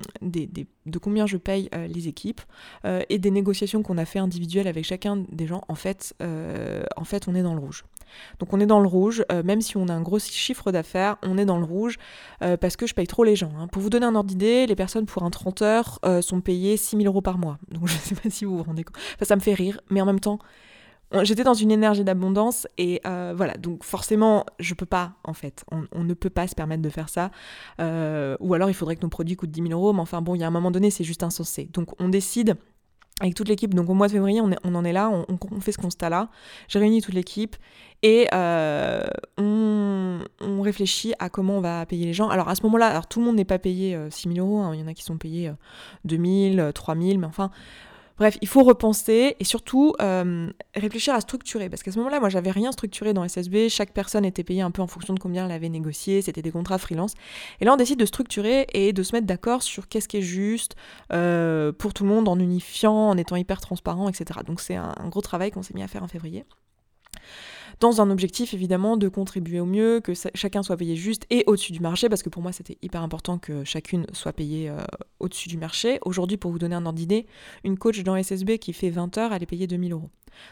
de 0.86 0.98
combien 0.98 1.28
je 1.28 1.36
paye 1.36 1.70
les 1.90 2.08
équipes 2.08 2.42
et 2.86 3.18
des 3.18 3.32
négociations 3.32 3.84
qu'on 3.84 3.98
a 3.98 4.06
fait 4.06 4.20
individuelles 4.20 4.68
avec 4.68 4.86
chacun 4.86 5.24
des 5.30 5.48
gens, 5.48 5.62
en 5.68 5.76
fait, 5.76 6.14
on 6.22 7.36
est 7.36 7.42
dans 7.42 7.54
le 7.54 7.60
rouge. 7.60 7.84
Donc 8.40 8.54
on 8.54 8.60
est 8.60 8.66
dans 8.66 8.80
le 8.80 8.88
rouge, 8.88 9.24
même 9.44 9.62
si 9.62 9.78
on 9.78 9.88
a 9.88 9.94
un 9.94 10.02
gros 10.02 10.20
chiffre 10.20 10.72
d'affaires, 10.72 11.18
on 11.24 11.38
est 11.38 11.46
dans 11.46 11.58
le 11.58 11.64
rouge 11.64 11.98
parce 12.40 12.76
que 12.76 12.86
je 12.86 12.94
paye 12.94 13.08
trop 13.08 13.24
les 13.24 13.36
gens. 13.36 13.52
Hein. 13.58 13.68
Pour 13.68 13.82
vous 13.82 13.90
donner 13.90 14.06
un 14.06 14.16
ordre 14.16 14.30
d'idée, 14.30 14.68
les 14.68 14.76
personnes 14.76 15.06
pour 15.06 15.24
un 15.24 15.30
30 15.30 15.62
heures 15.62 16.00
sont 16.22 16.42
payées 16.42 16.76
6 16.78 16.98
000 16.98 17.08
euros 17.08 17.22
par 17.22 17.38
mois. 17.38 17.58
Donc 17.72 17.88
je 17.88 17.94
ne 17.96 18.00
sais 18.00 18.16
pas 18.16 18.30
si 18.30 18.46
vous 18.46 18.58
vous 18.58 18.64
rendez 18.64 18.84
compte. 18.84 18.98
Enfin, 19.16 19.26
ça 19.26 19.36
me 19.36 19.42
fait 19.42 19.54
rire, 19.54 19.80
mais 19.90 20.02
en 20.02 20.06
même 20.06 20.20
temps, 20.20 20.40
j'étais 21.22 21.44
dans 21.44 21.54
une 21.54 21.72
énergie 21.72 22.04
d'abondance 22.04 22.68
et 22.78 23.02
voilà, 23.04 23.54
donc 23.56 23.84
forcément, 23.84 24.46
je 24.60 24.74
peux 24.74 24.86
pas 24.86 25.14
en 25.24 25.34
fait. 25.34 25.64
On, 25.72 26.04
ne 26.04 26.14
peut 26.14 26.30
pas 26.30 26.48
se 26.48 26.56
permettre 26.56 26.82
de 26.82 26.90
faire 26.90 27.10
ça. 27.10 27.32
ou 27.80 28.54
alors 28.54 28.70
il 28.70 28.74
faudrait 28.74 28.96
que 28.96 29.04
nos 29.04 29.10
produits 29.10 29.36
coûtent 29.36 29.52
10 29.52 29.68
000 29.70 29.74
euros, 29.74 29.94
mais 29.94 30.02
enfin 30.02 30.22
bon, 30.22 30.36
il 30.36 30.42
y 30.42 30.44
a 30.44 30.48
un 30.48 30.52
moment 30.52 30.72
donné, 30.72 30.92
c'est 30.92 31.04
juste 31.04 31.24
insensé. 31.24 31.70
Donc 31.74 31.90
on 32.02 32.10
décide 32.10 32.58
avec 33.22 33.36
toute 33.36 33.48
l'équipe. 33.48 33.74
Donc 33.74 33.90
au 33.90 33.94
mois 33.94 34.08
de 34.08 34.14
février, 34.14 34.42
on, 34.42 34.76
en 34.76 34.84
est 34.84 34.94
là, 34.94 35.10
on, 35.10 35.60
fait 35.60 35.72
ce 35.72 35.78
constat-là. 35.78 36.30
J'ai 36.68 36.80
réuni 36.80 37.02
toute 37.02 37.14
l'équipe 37.14 37.56
et 38.02 38.28
euh, 38.34 39.04
on, 39.38 40.20
réfléchit 40.62 41.14
à 41.20 41.30
comment 41.30 41.58
on 41.58 41.62
va 41.62 41.86
payer 41.86 42.06
les 42.06 42.14
gens. 42.14 42.30
Alors 42.30 42.48
à 42.50 42.56
ce 42.56 42.64
moment-là, 42.64 43.02
tout 43.10 43.20
le 43.20 43.26
monde 43.26 43.36
n'est 43.36 43.46
pas 43.46 43.60
payé 43.60 43.98
6 44.10 44.28
euh, 44.28 44.34
000 44.34 44.48
euros, 44.48 44.62
hein. 44.62 44.74
il 44.74 44.80
y 44.80 44.84
en 44.84 44.88
a 44.88 44.94
qui 44.94 45.04
sont 45.04 45.18
payés 45.18 45.52
2 46.06 46.54
000, 46.56 46.72
3 46.72 46.96
000, 46.96 47.18
mais 47.18 47.28
enfin 47.28 47.52
Bref, 48.18 48.38
il 48.42 48.48
faut 48.48 48.64
repenser 48.64 49.36
et 49.40 49.44
surtout 49.44 49.96
euh, 50.02 50.52
réfléchir 50.76 51.16
à 51.16 51.22
structurer. 51.22 51.70
Parce 51.70 51.82
qu'à 51.82 51.92
ce 51.92 51.98
moment-là, 51.98 52.20
moi, 52.20 52.30
j'avais 52.30 52.52
rien 52.52 52.72
structuré 52.72 53.14
dans 53.14 53.28
SSB. 53.28 53.70
Chaque 53.70 53.92
personne 53.92 54.24
était 54.24 54.44
payée 54.44 54.62
un 54.62 54.72
peu 54.72 54.82
en 54.82 54.88
fonction 54.88 55.14
de 55.14 55.20
combien 55.20 55.46
elle 55.46 55.52
avait 55.52 55.70
négocié. 55.70 56.22
C'était 56.22 56.44
des 56.44 56.52
contrats 56.52 56.78
freelance. 56.78 57.16
Et 57.60 57.66
là, 57.66 57.74
on 57.74 57.78
décide 57.78 58.00
de 58.00 58.06
structurer 58.06 58.68
et 58.74 58.94
de 58.94 59.04
se 59.04 59.16
mettre 59.16 59.26
d'accord 59.26 59.64
sur 59.64 59.88
qu'est-ce 59.88 60.08
qui 60.08 60.18
est 60.18 60.22
juste 60.22 60.76
euh, 61.12 61.72
pour 61.72 61.94
tout 61.94 62.04
le 62.04 62.10
monde 62.10 62.28
en 62.28 62.38
unifiant, 62.38 63.10
en 63.10 63.18
étant 63.18 63.36
hyper 63.36 63.60
transparent, 63.62 64.08
etc. 64.10 64.42
Donc, 64.46 64.62
c'est 64.62 64.76
un, 64.76 64.94
gros 65.10 65.22
travail 65.22 65.52
qu'on 65.52 65.64
s'est 65.64 65.74
mis 65.74 65.84
à 65.84 65.88
faire 65.88 66.04
en 66.04 66.08
février. 66.08 66.46
Dans 67.84 68.00
un 68.00 68.10
objectif 68.10 68.54
évidemment 68.54 68.96
de 68.96 69.10
contribuer 69.10 69.60
au 69.60 69.66
mieux, 69.66 70.00
que 70.00 70.14
chacun 70.36 70.64
soit 70.64 70.78
payé 70.78 70.96
juste 70.96 71.26
et 71.30 71.44
au-dessus 71.48 71.74
du 71.74 71.82
marché, 71.82 72.08
parce 72.08 72.24
que 72.24 72.30
pour 72.30 72.42
moi 72.42 72.54
c'était 72.54 72.78
hyper 72.82 73.04
important 73.04 73.38
que 73.38 73.66
chacune 73.66 74.06
soit 74.14 74.32
payée 74.32 74.70
euh, 74.70 74.78
au-dessus 75.20 75.50
du 75.50 75.58
marché. 75.58 76.00
Aujourd'hui, 76.06 76.38
pour 76.38 76.50
vous 76.52 76.60
donner 76.60 76.76
un 76.76 76.86
ordre 76.86 76.98
d'idée, 76.98 77.28
une 77.66 77.78
coach 77.78 78.02
dans 78.04 78.16
SSB 78.16 78.58
qui 78.58 78.72
fait 78.72 78.90
20 78.90 79.18
heures, 79.18 79.34
elle 79.34 79.44
est 79.44 79.48
payée 79.48 79.68
2000 79.68 79.92
euros. 79.92 80.10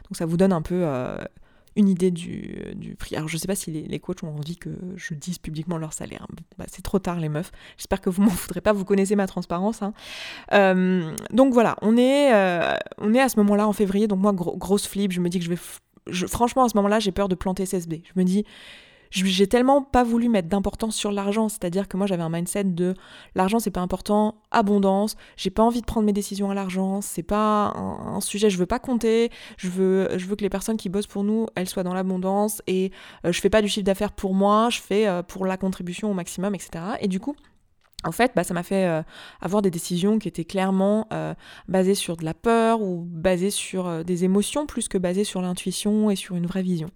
Donc 0.10 0.18
ça 0.18 0.26
vous 0.26 0.36
donne 0.36 0.52
un 0.52 0.62
peu 0.62 0.82
euh, 0.84 1.24
une 1.78 1.88
idée 1.88 2.12
du, 2.12 2.98
prix. 3.00 3.16
Alors 3.16 3.30
je 3.30 3.38
sais 3.38 3.48
pas 3.48 3.56
si 3.56 3.72
les, 3.72 4.00
coachs 4.00 4.24
ont 4.24 4.36
envie 4.36 4.58
que 4.58 4.72
je 4.98 5.14
dise 5.14 5.38
publiquement 5.38 5.78
leur 5.78 5.94
salaire. 5.94 6.28
Bah, 6.58 6.66
c'est 6.68 6.82
trop 6.82 7.00
tard 7.00 7.18
les 7.22 7.30
meufs. 7.30 7.54
J'espère 7.78 8.02
que 8.02 8.10
vous 8.10 8.22
m'en 8.24 8.30
voudrez 8.30 8.60
pas, 8.60 8.74
vous 8.74 8.84
connaissez 8.84 9.16
ma 9.16 9.28
transparence. 9.28 9.82
Hein. 9.82 9.94
Euh, 10.52 11.16
donc 11.32 11.54
voilà, 11.54 11.78
on 11.82 11.96
est, 11.96 12.34
on 12.98 13.14
est 13.14 13.22
à 13.22 13.30
ce 13.30 13.40
moment-là 13.40 13.70
en 13.70 13.74
février, 13.74 14.10
donc 14.10 14.20
moi 14.20 14.34
grosse 14.34 14.86
flip, 14.86 15.14
je 15.14 15.22
me 15.22 15.30
dis 15.30 15.40
que 15.40 15.46
je 15.46 15.50
vais 15.50 15.60
franchement, 16.28 16.64
à 16.64 16.70
ce 16.70 16.78
moment-là, 16.78 17.00
j'ai 17.00 17.12
peur 17.12 17.28
de 17.30 17.36
planter 17.36 17.66
SSB. 17.66 18.02
Je 18.04 18.20
me 18.20 18.24
dis, 18.24 18.46
j'ai 19.12 19.48
tellement 19.48 19.82
pas 19.82 20.04
voulu 20.04 20.30
mettre 20.30 20.48
d'importance 20.48 20.96
sur 20.96 21.12
l'argent, 21.12 21.50
c'est-à-dire 21.50 21.88
que 21.88 21.98
moi 21.98 22.08
j'avais 22.08 22.24
un 22.24 22.30
mindset 22.30 22.64
de 22.64 22.94
l'argent 23.36 23.60
c'est 23.60 23.72
pas 23.72 23.82
important, 23.82 24.36
abondance, 24.52 25.16
j'ai 25.36 25.50
pas 25.50 25.64
envie 25.64 25.82
de 25.82 25.86
prendre 25.86 26.06
mes 26.06 26.14
décisions 26.14 26.50
à 26.50 26.54
l'argent, 26.54 27.02
c'est 27.02 27.24
pas 27.24 27.74
un, 27.76 28.22
sujet, 28.22 28.50
je 28.50 28.58
veux 28.58 28.66
pas 28.66 28.80
compter, 28.80 29.30
je 29.58 29.68
veux, 29.68 30.18
je 30.18 30.26
veux 30.28 30.36
que 30.36 30.44
les 30.44 30.50
personnes 30.50 30.78
qui 30.78 30.90
bossent 30.90 31.08
pour 31.08 31.24
nous, 31.24 31.48
elles 31.56 31.68
soient 31.68 31.84
dans 31.84 31.94
l'abondance. 31.94 32.62
Et 32.68 32.92
euh, 33.26 33.32
je 33.32 33.42
fais 33.42 33.50
pas 33.50 33.62
du 33.62 33.68
chiffre 33.68 33.86
d'affaires 33.86 34.12
pour 34.12 34.34
moi, 34.34 34.70
je 34.70 34.80
fais 34.80 35.08
euh, 35.08 35.24
pour 35.24 35.46
la 35.46 35.58
contribution 35.58 36.12
au 36.12 36.14
maximum, 36.14 36.56
etc. 36.56 36.70
Et 37.02 37.08
du 37.08 37.20
coup, 37.20 37.36
en 38.04 38.12
fait, 38.12 38.32
bah, 38.36 38.44
ça 38.44 38.54
m'a 38.54 38.64
fait 38.64 38.86
euh, 38.86 39.04
avoir 39.42 39.62
des 39.62 39.70
décisions 39.70 40.18
qui 40.18 40.28
étaient 40.28 40.46
clairement 40.46 41.08
euh, 41.14 41.34
basées 41.68 41.96
sur 41.96 42.18
de 42.18 42.26
la 42.26 42.34
peur 42.34 42.82
ou 42.82 43.06
basées 43.08 43.52
sur 43.52 43.88
euh, 43.88 44.04
des 44.04 44.24
émotions 44.24 44.66
plus 44.66 44.88
que 44.88 44.98
basées 44.98 45.24
sur 45.24 45.42
l'intuition 45.42 46.10
et 46.10 46.16
sur 46.16 46.36
une 46.36 46.48
vraie 46.48 46.64
vision. 46.64 46.90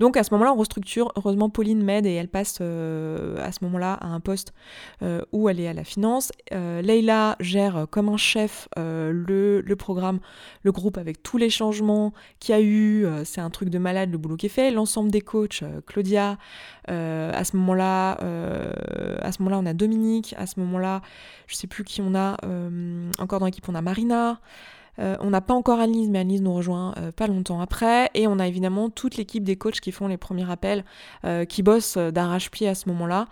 Donc 0.00 0.16
à 0.16 0.24
ce 0.24 0.32
moment-là, 0.34 0.52
on 0.52 0.56
restructure. 0.56 1.12
Heureusement, 1.16 1.50
Pauline 1.50 1.82
m'aide 1.82 2.06
et 2.06 2.14
elle 2.14 2.28
passe 2.28 2.60
à 2.60 3.52
ce 3.52 3.62
moment-là 3.62 3.94
à 3.94 4.06
un 4.06 4.20
poste 4.20 4.54
où 5.32 5.48
elle 5.48 5.60
est 5.60 5.68
à 5.68 5.74
la 5.74 5.84
finance. 5.84 6.32
Leïla 6.50 7.36
gère 7.38 7.86
comme 7.90 8.08
un 8.08 8.16
chef 8.16 8.66
le, 8.76 9.74
programme, 9.74 10.20
le 10.62 10.72
groupe 10.72 10.96
avec 10.96 11.22
tous 11.22 11.36
les 11.36 11.50
changements 11.50 12.14
qu'il 12.38 12.54
y 12.54 12.58
a 12.58 12.62
eu. 12.62 13.06
C'est 13.24 13.42
un 13.42 13.50
truc 13.50 13.68
de 13.68 13.78
malade 13.78 14.10
le 14.10 14.16
boulot 14.16 14.36
qui 14.36 14.46
est 14.46 14.50
fait. 14.50 14.70
L'ensemble 14.70 15.10
des 15.10 15.20
coachs, 15.20 15.62
Claudia, 15.86 16.38
à 16.88 17.44
ce 17.44 17.56
moment-là, 17.56 18.12
à 19.20 19.32
ce 19.32 19.42
moment-là, 19.42 19.58
on 19.58 19.66
a 19.66 19.74
Dominique 19.74 20.34
à 20.40 20.46
ce 20.46 20.58
moment-là. 20.60 21.02
Je 21.46 21.54
sais 21.54 21.66
plus 21.66 21.84
qui 21.84 22.00
on 22.00 22.14
a 22.14 22.36
euh, 22.44 23.10
encore 23.18 23.40
dans 23.40 23.46
l'équipe. 23.46 23.68
On 23.68 23.74
a 23.74 23.82
Marina. 23.82 24.40
Euh, 24.98 25.16
on 25.20 25.30
n'a 25.30 25.40
pas 25.40 25.54
encore 25.54 25.78
Annelise, 25.80 26.08
mais 26.10 26.18
Annelise 26.18 26.42
nous 26.42 26.52
rejoint 26.52 26.94
euh, 26.98 27.12
pas 27.12 27.26
longtemps 27.26 27.60
après. 27.60 28.10
Et 28.14 28.26
on 28.26 28.38
a 28.38 28.46
évidemment 28.46 28.90
toute 28.90 29.16
l'équipe 29.16 29.44
des 29.44 29.56
coachs 29.56 29.80
qui 29.80 29.92
font 29.92 30.08
les 30.08 30.16
premiers 30.16 30.50
appels, 30.50 30.84
qui 31.48 31.62
bossent 31.62 31.96
d'arrache-pied 31.96 32.68
à 32.68 32.74
ce 32.74 32.88
moment-là. 32.88 33.26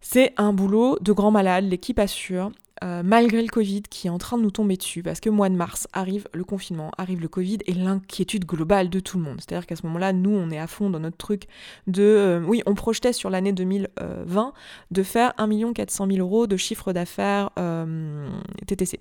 C'est 0.00 0.32
un 0.38 0.52
boulot 0.52 0.98
de 1.00 1.12
grand 1.12 1.30
malade, 1.30 1.64
l'équipe 1.64 1.98
assure. 1.98 2.50
Euh, 2.82 3.02
malgré 3.04 3.42
le 3.42 3.48
Covid 3.48 3.82
qui 3.82 4.06
est 4.06 4.10
en 4.10 4.16
train 4.16 4.38
de 4.38 4.42
nous 4.42 4.50
tomber 4.50 4.76
dessus, 4.76 5.02
parce 5.02 5.20
que 5.20 5.28
mois 5.28 5.50
de 5.50 5.54
mars 5.54 5.86
arrive 5.92 6.26
le 6.32 6.44
confinement, 6.44 6.90
arrive 6.96 7.20
le 7.20 7.28
Covid 7.28 7.58
et 7.66 7.74
l'inquiétude 7.74 8.46
globale 8.46 8.88
de 8.88 9.00
tout 9.00 9.18
le 9.18 9.24
monde. 9.24 9.36
C'est-à-dire 9.38 9.66
qu'à 9.66 9.76
ce 9.76 9.84
moment-là, 9.86 10.14
nous, 10.14 10.30
on 10.30 10.50
est 10.50 10.58
à 10.58 10.66
fond 10.66 10.88
dans 10.88 11.00
notre 11.00 11.18
truc 11.18 11.44
de... 11.86 12.02
Euh, 12.02 12.40
oui, 12.42 12.62
on 12.64 12.74
projetait 12.74 13.12
sur 13.12 13.28
l'année 13.28 13.52
2020 13.52 14.54
de 14.90 15.02
faire 15.02 15.34
1 15.36 15.72
400 15.74 16.06
000 16.06 16.18
euros 16.18 16.46
de 16.46 16.56
chiffre 16.56 16.92
d'affaires 16.92 17.50
euh, 17.58 18.28
TTC. 18.66 19.00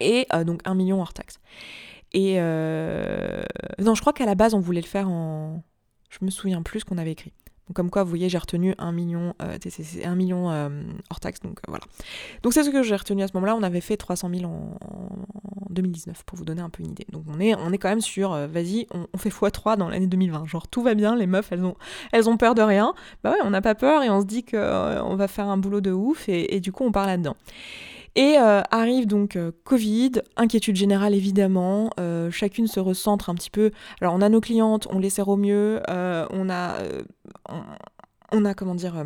Et 0.00 0.26
donc 0.44 0.60
1 0.66 0.74
million 0.74 1.00
hors 1.00 1.14
taxe. 1.14 1.40
Et... 2.12 2.34
non, 3.78 3.94
je 3.94 4.00
crois 4.00 4.12
qu'à 4.12 4.26
la 4.26 4.34
base, 4.34 4.52
on 4.52 4.60
voulait 4.60 4.80
le 4.80 4.86
faire 4.86 5.08
en... 5.08 5.62
Je 6.10 6.18
me 6.22 6.30
souviens 6.30 6.62
plus 6.62 6.80
ce 6.80 6.84
qu'on 6.84 6.98
avait 6.98 7.12
écrit 7.12 7.32
comme 7.74 7.90
quoi, 7.90 8.02
vous 8.02 8.10
voyez, 8.10 8.28
j'ai 8.28 8.38
retenu 8.38 8.74
1 8.78 8.92
million, 8.92 9.34
euh, 9.42 9.58
1 10.04 10.14
million 10.14 10.50
euh, 10.50 10.68
hors 11.10 11.20
taxe, 11.20 11.40
donc 11.40 11.58
euh, 11.58 11.68
voilà. 11.68 11.84
Donc 12.42 12.52
c'est 12.52 12.64
ce 12.64 12.70
que 12.70 12.82
j'ai 12.82 12.96
retenu 12.96 13.22
à 13.22 13.28
ce 13.28 13.32
moment-là. 13.34 13.54
On 13.56 13.62
avait 13.62 13.80
fait 13.80 13.96
300 13.96 14.30
000 14.32 14.44
en, 14.44 14.76
2019, 15.70 16.24
pour 16.24 16.38
vous 16.38 16.44
donner 16.44 16.62
un 16.62 16.70
peu 16.70 16.82
une 16.82 16.90
idée. 16.90 17.06
Donc 17.12 17.24
on 17.28 17.38
est, 17.40 17.78
quand 17.78 17.88
même 17.88 18.00
sur, 18.00 18.30
vas-y, 18.30 18.86
on, 18.90 19.18
fait 19.18 19.30
x3 19.30 19.76
dans 19.76 19.88
l'année 19.88 20.06
2020. 20.06 20.46
Genre 20.46 20.66
tout 20.68 20.82
va 20.82 20.94
bien, 20.94 21.14
les 21.14 21.26
meufs, 21.26 21.52
elles 21.52 22.28
ont, 22.28 22.36
peur 22.36 22.54
de 22.54 22.62
rien. 22.62 22.94
Bah 23.22 23.32
ouais, 23.32 23.38
on 23.44 23.50
n'a 23.50 23.60
pas 23.60 23.74
peur 23.74 24.02
et 24.02 24.10
on 24.10 24.20
se 24.20 24.26
dit 24.26 24.44
qu'on 24.44 25.14
va 25.16 25.28
faire 25.28 25.48
un 25.48 25.58
boulot 25.58 25.80
de 25.80 25.92
ouf 25.92 26.28
et 26.28 26.60
du 26.60 26.72
coup 26.72 26.84
on 26.84 26.92
part 26.92 27.06
là-dedans. 27.06 27.36
Et 28.16 28.36
euh, 28.38 28.62
arrive 28.70 29.06
donc 29.06 29.36
euh, 29.36 29.52
Covid, 29.64 30.12
inquiétude 30.36 30.76
générale 30.76 31.14
évidemment, 31.14 31.90
euh, 32.00 32.30
chacune 32.30 32.66
se 32.66 32.80
recentre 32.80 33.30
un 33.30 33.34
petit 33.34 33.50
peu. 33.50 33.70
Alors 34.00 34.14
on 34.14 34.20
a 34.20 34.28
nos 34.28 34.40
clientes, 34.40 34.88
on 34.90 34.98
les 34.98 35.10
sert 35.10 35.28
au 35.28 35.36
mieux, 35.36 35.80
on 35.88 36.50
a, 36.50 36.74
on, 38.32 38.44
a 38.44 38.54
comment 38.54 38.74
dire 38.74 39.04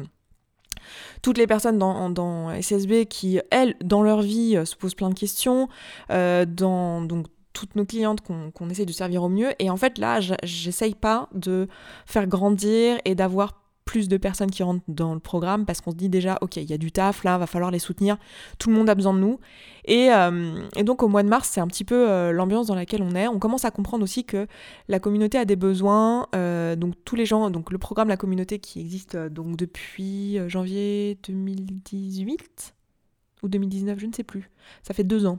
toutes 1.22 1.38
les 1.38 1.46
personnes 1.46 1.78
dans, 1.78 2.50
SSB 2.60 3.06
qui, 3.06 3.40
elles, 3.50 3.74
dans 3.82 4.02
leur 4.02 4.22
vie, 4.22 4.58
se 4.64 4.76
posent 4.76 4.94
plein 4.94 5.10
de 5.10 5.18
questions, 5.18 5.68
dans 6.08 7.02
donc 7.02 7.26
toutes 7.52 7.76
nos 7.76 7.84
clientes 7.84 8.20
qu'on 8.20 8.68
essaie 8.68 8.84
de 8.84 8.92
servir 8.92 9.22
au 9.22 9.28
mieux. 9.28 9.50
Et 9.58 9.70
en 9.70 9.76
fait, 9.76 9.98
là, 9.98 10.20
j'essaye 10.42 10.94
pas 10.94 11.28
de 11.32 11.68
faire 12.04 12.26
grandir 12.26 12.98
et 13.04 13.14
d'avoir 13.14 13.63
plus 13.84 14.08
de 14.08 14.16
personnes 14.16 14.50
qui 14.50 14.62
rentrent 14.62 14.84
dans 14.88 15.14
le 15.14 15.20
programme 15.20 15.66
parce 15.66 15.80
qu'on 15.80 15.90
se 15.90 15.96
dit 15.96 16.08
déjà, 16.08 16.38
ok, 16.40 16.56
il 16.56 16.68
y 16.68 16.72
a 16.72 16.78
du 16.78 16.90
taf, 16.90 17.24
là, 17.24 17.38
va 17.38 17.46
falloir 17.46 17.70
les 17.70 17.78
soutenir, 17.78 18.16
tout 18.58 18.70
le 18.70 18.76
monde 18.76 18.88
a 18.88 18.94
besoin 18.94 19.12
de 19.14 19.18
nous. 19.18 19.38
Et, 19.84 20.10
euh, 20.10 20.62
donc 20.82 21.02
au 21.02 21.08
mois 21.08 21.22
de 21.22 21.28
mars, 21.28 21.50
c'est 21.52 21.60
un 21.60 21.66
petit 21.66 21.84
peu 21.84 22.08
euh, 22.08 22.32
l'ambiance 22.32 22.66
dans 22.66 22.74
laquelle 22.74 23.02
on 23.02 23.14
est. 23.14 23.28
On 23.28 23.38
commence 23.38 23.64
à 23.64 23.70
comprendre 23.70 24.02
aussi 24.02 24.24
que 24.24 24.46
la 24.88 25.00
communauté 25.00 25.38
a 25.38 25.44
des 25.44 25.56
besoins, 25.56 26.28
euh, 26.34 26.76
donc 26.76 26.94
tous 27.04 27.16
les 27.16 27.26
gens, 27.26 27.50
donc 27.50 27.70
le 27.70 27.78
programme 27.78 28.08
La 28.08 28.16
Communauté 28.16 28.58
qui 28.58 28.80
existe 28.80 29.16
donc 29.16 29.56
depuis 29.56 30.38
janvier 30.48 31.18
2018 31.26 32.74
ou 33.42 33.48
2019, 33.48 33.98
je 33.98 34.06
ne 34.06 34.12
sais 34.12 34.24
plus. 34.24 34.50
Ça 34.82 34.94
fait 34.94 35.04
deux 35.04 35.26
ans, 35.26 35.38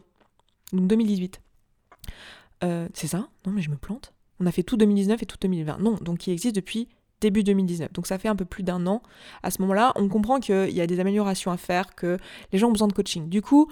donc 0.71 0.87
2018. 0.87 1.41
c'est 2.93 3.07
ça? 3.07 3.27
Non 3.45 3.51
mais 3.51 3.61
je 3.61 3.69
me 3.71 3.75
plante. 3.75 4.13
On 4.39 4.45
a 4.45 4.51
fait 4.51 4.63
tout 4.63 4.77
2019 4.77 5.23
et 5.23 5.25
tout 5.25 5.37
2020. 5.39 5.79
Non, 5.79 5.95
donc 5.95 6.27
il 6.27 6.33
existe 6.33 6.55
depuis 6.55 6.89
début 7.21 7.43
2019. 7.43 7.93
Donc 7.93 8.07
ça 8.07 8.17
fait 8.17 8.27
un 8.27 8.35
peu 8.35 8.45
plus 8.45 8.63
d'un 8.63 8.85
an. 8.87 9.01
À 9.43 9.51
ce 9.51 9.61
moment-là, 9.61 9.93
on 9.95 10.07
comprend 10.07 10.39
qu'il 10.39 10.71
y 10.71 10.81
a 10.81 10.87
des 10.87 10.99
améliorations 10.99 11.51
à 11.51 11.57
faire, 11.57 11.95
que 11.95 12.17
les 12.51 12.59
gens 12.59 12.67
ont 12.67 12.71
besoin 12.71 12.87
de 12.87 12.93
coaching. 12.93 13.29
Du 13.29 13.41
coup, 13.41 13.69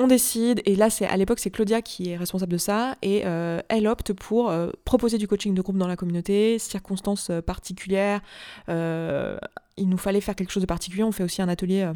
on 0.00 0.06
décide, 0.06 0.62
et 0.64 0.76
là 0.76 0.88
c'est 0.88 1.06
à 1.06 1.16
l'époque 1.18 1.40
c'est 1.40 1.50
Claudia 1.50 1.82
qui 1.82 2.10
est 2.10 2.16
responsable 2.16 2.52
de 2.52 2.58
ça, 2.58 2.96
et 3.02 3.22
euh, 3.26 3.60
elle 3.68 3.86
opte 3.86 4.14
pour 4.14 4.50
euh, 4.50 4.70
proposer 4.86 5.18
du 5.18 5.28
coaching 5.28 5.52
de 5.54 5.60
groupe 5.60 5.76
dans 5.76 5.86
la 5.86 5.96
communauté, 5.96 6.58
circonstances 6.58 7.28
euh, 7.28 7.42
particulières. 7.42 8.22
il 8.68 9.88
nous 9.88 9.98
fallait 9.98 10.22
faire 10.22 10.34
quelque 10.36 10.52
chose 10.52 10.62
de 10.62 10.66
particulier. 10.66 11.02
On 11.02 11.12
fait 11.12 11.24
aussi 11.24 11.40
un 11.42 11.48
atelier 11.48 11.90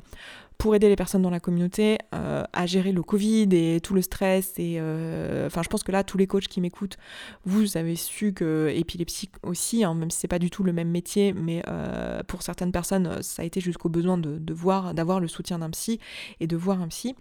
pour 0.58 0.74
aider 0.74 0.88
les 0.88 0.96
personnes 0.96 1.22
dans 1.22 1.30
la 1.30 1.40
communauté 1.40 1.98
euh, 2.14 2.42
à 2.52 2.66
gérer 2.66 2.92
le 2.92 3.02
Covid 3.02 3.48
et 3.52 3.80
tout 3.80 3.94
le 3.94 4.02
stress. 4.02 4.54
Et 4.58 4.80
euh, 4.80 5.48
je 5.50 5.68
pense 5.68 5.82
que 5.82 5.92
là, 5.92 6.04
tous 6.04 6.18
les 6.18 6.26
coachs 6.26 6.48
qui 6.48 6.60
m'écoutent, 6.60 6.96
vous 7.44 7.76
avez 7.76 7.96
su 7.96 8.32
que 8.32 8.72
épilepsie 8.74 9.30
aussi, 9.42 9.84
hein, 9.84 9.94
même 9.94 10.10
si 10.10 10.18
c'est 10.20 10.28
pas 10.28 10.38
du 10.38 10.50
tout 10.50 10.62
le 10.62 10.72
même 10.72 10.90
métier, 10.90 11.32
mais 11.32 11.62
euh, 11.68 12.22
pour 12.26 12.42
certaines 12.42 12.72
personnes, 12.72 13.22
ça 13.22 13.42
a 13.42 13.44
été 13.44 13.60
jusqu'au 13.60 13.88
besoin 13.88 14.18
de, 14.18 14.38
de 14.38 14.54
voir, 14.54 14.94
d'avoir 14.94 15.20
le 15.20 15.28
soutien 15.28 15.58
d'un 15.58 15.70
psy 15.70 15.98
et 16.40 16.46
de 16.46 16.56
voir 16.56 16.80
un 16.80 16.88
psy 16.88 17.14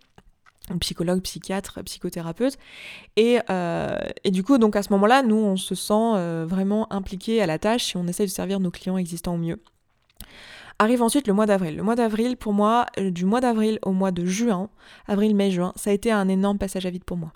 psychologue, 0.79 1.21
psychiatre, 1.21 1.83
psychothérapeute. 1.83 2.57
Et, 3.17 3.39
et, 4.23 4.31
du 4.31 4.43
coup, 4.43 4.57
donc 4.57 4.77
à 4.77 4.81
ce 4.81 4.93
moment-là, 4.93 5.21
nous, 5.21 5.35
on 5.35 5.57
se 5.57 5.75
sent 5.75 6.45
vraiment 6.45 6.91
impliqué 6.93 7.41
à 7.41 7.45
la 7.45 7.59
tâche 7.59 7.97
et 7.97 7.99
on 7.99 8.07
essaie 8.07 8.23
de 8.23 8.31
servir 8.31 8.61
nos 8.61 8.71
clients 8.71 8.95
existants 8.95 9.33
au 9.33 9.37
mieux. 9.37 9.59
Arrive 10.79 11.01
ensuite 11.01 11.27
le 11.27 11.33
mois 11.33 11.45
d'avril. 11.45 11.75
Le 11.75 11.83
mois 11.83 11.95
d'avril, 11.95 12.37
pour 12.37 12.53
moi, 12.53 12.85
euh, 12.97 13.11
du 13.11 13.25
mois 13.25 13.41
d'avril 13.41 13.79
au 13.83 13.91
mois 13.91 14.11
de 14.11 14.25
juin, 14.25 14.69
avril, 15.07 15.35
mai, 15.35 15.51
juin, 15.51 15.73
ça 15.75 15.89
a 15.89 15.93
été 15.93 16.11
un 16.11 16.27
énorme 16.27 16.57
passage 16.57 16.85
à 16.85 16.89
vide 16.89 17.03
pour 17.03 17.17
moi. 17.17 17.31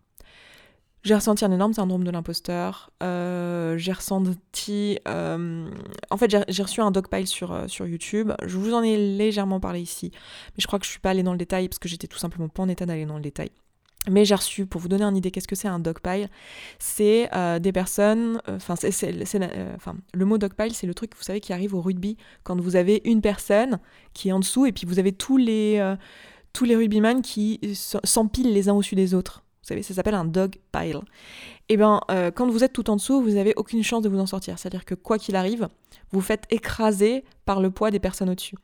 J'ai 1.04 1.15
ressenti 1.15 1.45
un 1.45 1.52
énorme 1.52 1.73
syndrome 1.73 2.04
de 2.04 2.12
l'imposteur. 2.12 2.89
Euh, 3.02 3.78
j'ai 3.78 3.93
ressenti. 3.93 5.00
Euh, 5.08 5.69
en 6.10 6.17
fait, 6.17 6.36
j'ai 6.50 6.63
reçu 6.63 6.82
un 6.82 6.91
dogpile 6.91 7.28
sur, 7.28 7.58
sur 7.67 7.88
YouTube. 7.88 8.34
Je 8.43 8.58
vous 8.58 8.73
en 8.73 8.84
ai 8.84 8.97
légèrement 9.15 9.60
parlé 9.62 9.80
ici. 9.80 10.12
Mais 10.13 10.60
je 10.60 10.67
crois 10.67 10.80
que 10.80 10.86
je 10.86 10.91
suis 10.91 11.00
pas 11.00 11.12
allée 11.12 11.23
dans 11.23 11.32
le 11.32 11.38
détail 11.38 11.69
parce 11.69 11.80
que 11.80 11.88
j'étais 11.88 12.08
tout 12.08 12.17
simplement 12.17 12.50
pas 12.50 12.63
en 12.63 12.67
état 12.67 12.86
d'aller 12.86 13.06
dans 13.06 13.15
le 13.15 13.21
détail. 13.21 13.52
Mais 14.10 14.25
j'ai 14.25 14.36
reçu, 14.36 14.65
pour 14.65 14.79
vous 14.79 14.88
donner 14.88 15.03
une 15.03 15.17
idée, 15.17 15.31
qu'est-ce 15.31 15.47
que 15.47 15.55
c'est 15.55 15.67
un 15.67 15.79
dogpile 15.79 16.29
C'est 16.79 17.29
euh, 17.36 17.60
des 17.60 17.71
personnes, 17.71 18.41
euh, 18.47 18.55
enfin, 18.55 18.75
euh, 18.83 19.75
enfin, 19.75 19.95
le 20.13 20.25
mot 20.25 20.38
dogpile, 20.38 20.73
c'est 20.73 20.88
le 20.88 20.93
truc, 20.93 21.12
vous 21.15 21.23
savez, 21.23 21.41
qui 21.41 21.51
arrive 21.51 21.75
au 21.75 21.81
rugby 21.81 22.17
quand 22.43 22.60
vous 22.60 22.75
avez 22.75 23.01
une 23.03 23.21
personne 23.21 23.79
qui 24.13 24.29
est 24.29 24.31
en 24.31 24.39
dessous 24.39 24.65
et 24.65 24.71
puis 24.71 24.86
vous 24.86 24.99
avez 24.99 25.12
tous 25.12 25.38
les, 25.38 25.95
tous 26.53 26.65
les 26.65 26.75
rugbyman 26.75 27.21
qui 27.21 27.60
s'empilent 28.03 28.53
les 28.53 28.69
uns 28.69 28.73
au-dessus 28.73 28.95
des 28.95 29.13
autres. 29.13 29.43
Vous 29.62 29.67
savez, 29.67 29.83
ça 29.83 29.93
s'appelle 29.93 30.15
un 30.15 30.23
dog 30.23 30.55
pile. 30.71 31.01
Et 31.67 31.73
eh 31.73 31.77
bien, 31.77 31.99
quand 32.36 32.49
vous 32.49 32.63
êtes 32.63 32.71
tout 32.71 32.89
en 32.89 32.95
dessous, 32.95 33.21
vous 33.21 33.31
n'avez 33.31 33.53
aucune 33.57 33.83
chance 33.83 34.01
de 34.01 34.07
vous 34.07 34.19
en 34.19 34.25
sortir. 34.25 34.57
C'est-à-dire 34.57 34.86
que 34.86 34.95
quoi 34.95 35.17
qu'il 35.17 35.36
arrive, 35.36 35.67
vous 36.12 36.21
faites 36.21 36.45
écraser 36.49 37.25
par 37.43 37.60
le 37.60 37.69
poids 37.69 37.91
des 37.91 37.99
personnes 37.99 38.29
au-dessus. 38.29 38.55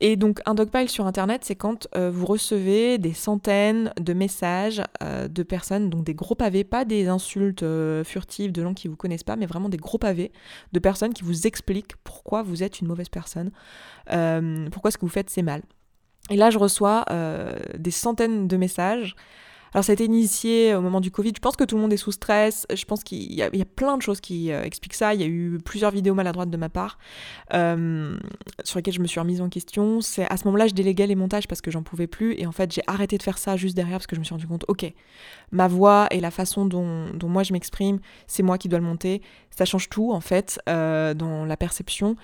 Et 0.00 0.16
donc 0.16 0.40
un 0.46 0.54
dogpile 0.54 0.88
sur 0.88 1.06
Internet, 1.06 1.44
c'est 1.44 1.56
quand 1.56 1.88
euh, 1.96 2.10
vous 2.10 2.24
recevez 2.24 2.98
des 2.98 3.12
centaines 3.12 3.92
de 4.00 4.12
messages 4.12 4.80
euh, 5.02 5.26
de 5.26 5.42
personnes, 5.42 5.90
donc 5.90 6.04
des 6.04 6.14
gros 6.14 6.36
pavés, 6.36 6.62
pas 6.62 6.84
des 6.84 7.08
insultes 7.08 7.64
euh, 7.64 8.04
furtives 8.04 8.52
de 8.52 8.62
gens 8.62 8.74
qui 8.74 8.86
vous 8.86 8.94
connaissent 8.94 9.24
pas, 9.24 9.34
mais 9.34 9.46
vraiment 9.46 9.68
des 9.68 9.76
gros 9.76 9.98
pavés 9.98 10.30
de 10.72 10.78
personnes 10.78 11.12
qui 11.12 11.24
vous 11.24 11.48
expliquent 11.48 11.96
pourquoi 12.04 12.42
vous 12.42 12.62
êtes 12.62 12.80
une 12.80 12.86
mauvaise 12.86 13.08
personne, 13.08 13.50
pourquoi 14.70 14.90
ce 14.90 14.98
que 14.98 15.04
vous 15.04 15.08
faites 15.08 15.30
c'est 15.30 15.42
mal. 15.42 15.62
Et 16.30 16.36
là, 16.36 16.50
je 16.50 16.58
reçois 16.58 17.04
des 17.78 17.90
centaines 17.90 18.48
de 18.48 18.56
messages 18.56 19.16
alors 19.72 19.84
ça 19.84 19.92
a 19.92 19.94
été 19.94 20.04
initié 20.04 20.74
au 20.74 20.80
moment 20.80 21.00
du 21.00 21.10
Covid. 21.10 21.32
Je 21.34 21.40
pense 21.40 21.56
que 21.56 21.64
tout 21.64 21.76
le 21.76 21.82
monde 21.82 21.92
est 21.92 21.98
sous 21.98 22.12
stress. 22.12 22.66
Je 22.72 22.84
pense 22.84 23.04
qu'il 23.04 23.32
y, 23.32 23.42
a 23.42 23.50
plein 23.64 23.96
de 23.96 24.02
choses 24.02 24.20
qui 24.20 24.52
euh, 24.52 24.62
expliquent 24.62 24.94
ça. 24.94 25.14
Il 25.14 25.20
y 25.20 25.24
a 25.24 25.26
eu 25.26 25.58
plusieurs 25.64 25.90
vidéos 25.90 26.14
maladroites 26.14 26.50
de 26.50 26.56
ma 26.56 26.68
part 26.68 26.98
euh, 27.54 28.16
sur 28.64 28.78
lesquelles 28.78 28.94
je 28.94 29.00
me 29.00 29.06
suis 29.06 29.20
remise 29.20 29.40
en 29.40 29.48
question. 29.48 30.00
C'est 30.00 30.26
à 30.30 30.36
ce 30.36 30.44
moment-là 30.46 30.66
je 30.68 30.74
déléguais 30.74 31.06
les 31.06 31.14
montages 31.14 31.48
parce 31.48 31.60
que 31.60 31.70
j'en 31.70 31.82
pouvais 31.82 32.06
plus 32.06 32.34
et 32.38 32.46
en 32.46 32.52
fait 32.52 32.72
j'ai 32.72 32.82
arrêté 32.86 33.18
de 33.18 33.22
faire 33.22 33.38
ça 33.38 33.56
juste 33.56 33.76
derrière 33.76 33.98
parce 33.98 34.06
que 34.06 34.16
je 34.16 34.20
me 34.20 34.24
suis 34.24 34.34
rendu 34.34 34.46
compte. 34.46 34.64
Ok, 34.68 34.90
ma 35.52 35.68
voix 35.68 36.06
et 36.10 36.20
la 36.20 36.30
façon 36.30 36.66
dont, 36.66 37.06
moi 37.24 37.42
je 37.42 37.52
m'exprime, 37.52 37.98
c'est 38.26 38.42
moi 38.42 38.58
qui 38.58 38.68
dois 38.68 38.78
le 38.78 38.84
monter. 38.84 39.22
Ça 39.50 39.64
change 39.64 39.88
tout 39.88 40.12
en 40.12 40.20
fait 40.20 40.60
euh, 40.68 41.14
dans 41.14 41.44
la 41.44 41.56
perception. 41.56 42.16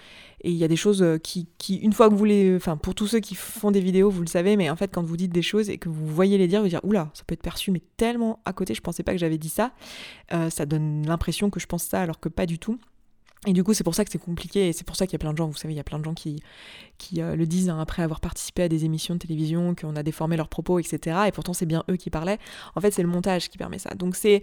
Et 0.45 0.51
il 0.51 0.57
y 0.57 0.65
a 0.65 0.69
des 0.69 0.77
choses 0.77 1.03
euh, 1.03 1.17
qui, 1.17 1.49
une 1.77 1.95
fois 1.95 2.11
que 2.11 2.15
vous 2.15 2.27
les. 2.27 2.55
Enfin, 2.55 2.77
pour 2.77 2.95
tous 2.95 3.07
ceux 3.07 3.21
qui 3.21 3.35
font 3.35 3.71
des 3.71 3.81
vidéos, 3.81 4.11
vous 4.11 4.21
le 4.21 4.29
savez, 4.29 4.57
mais 4.57 4.69
en 4.69 4.77
fait, 4.77 4.89
quand 4.93 5.03
vous 5.03 5.17
dites 5.17 5.33
des 5.33 5.43
choses 5.43 5.71
et 5.71 5.79
que 5.79 5.89
vous 5.89 6.07
voyez 6.07 6.37
les 6.37 6.47
dire, 6.47 6.61
vous 6.61 6.69
dire 6.69 6.85
Oula, 6.85 7.11
ça 7.15 7.25
peut 7.27 7.33
être 7.33 7.43
perçu, 7.43 7.71
mais 7.71 7.81
tellement 7.97 8.41
à 8.45 8.53
côté, 8.53 8.75
je 8.75 8.83
pensais 8.83 9.03
pas 9.03 9.13
que 9.13 9.19
j'avais 9.19 9.39
dit 9.39 9.49
ça. 9.49 9.73
Euh, 10.35 10.51
ça 10.51 10.67
donne 10.67 11.07
l'impression 11.07 11.49
que 11.49 11.59
je 11.61 11.67
pense 11.67 11.85
ça 11.85 12.03
alors 12.03 12.21
que 12.21 12.29
pas 12.29 12.45
du 12.45 12.59
tout. 12.59 12.79
Et 13.47 13.53
du 13.55 13.65
coup, 13.65 13.73
c'est 13.75 13.85
pour 13.85 13.95
ça 13.95 14.05
que 14.05 14.11
c'est 14.11 14.19
compliqué, 14.19 14.69
et 14.69 14.73
c'est 14.73 14.85
pour 14.85 14.97
ça 14.97 15.07
qu'il 15.07 15.15
y 15.15 15.17
a 15.17 15.19
plein 15.19 15.33
de 15.33 15.39
gens, 15.39 15.49
vous 15.49 15.57
savez, 15.57 15.75
il 15.75 15.77
y 15.77 15.81
a 15.81 15.85
plein 15.85 15.99
de 15.99 16.05
gens 16.05 16.15
qui, 16.15 16.43
qui 16.99 17.21
euh, 17.21 17.37
le 17.37 17.47
disent 17.47 17.69
hein, 17.69 17.79
après 17.79 18.03
avoir 18.03 18.21
participé 18.21 18.63
à 18.63 18.69
des 18.69 18.85
émissions 18.85 19.15
de 19.15 19.19
télévision, 19.19 19.75
qu'on 19.75 19.97
a 19.97 20.03
déformé 20.03 20.37
leurs 20.37 20.49
propos, 20.49 20.79
etc. 20.79 21.19
Et 21.27 21.33
pourtant, 21.33 21.53
c'est 21.53 21.67
bien 21.67 21.85
eux 21.91 21.97
qui 21.97 22.11
parlaient. 22.11 22.39
En 22.75 22.81
fait, 22.81 22.91
c'est 22.91 23.03
le 23.03 23.09
montage 23.09 23.49
qui 23.49 23.59
permet 23.59 23.79
ça. 23.79 23.95
Donc, 23.95 24.17
c'est 24.17 24.43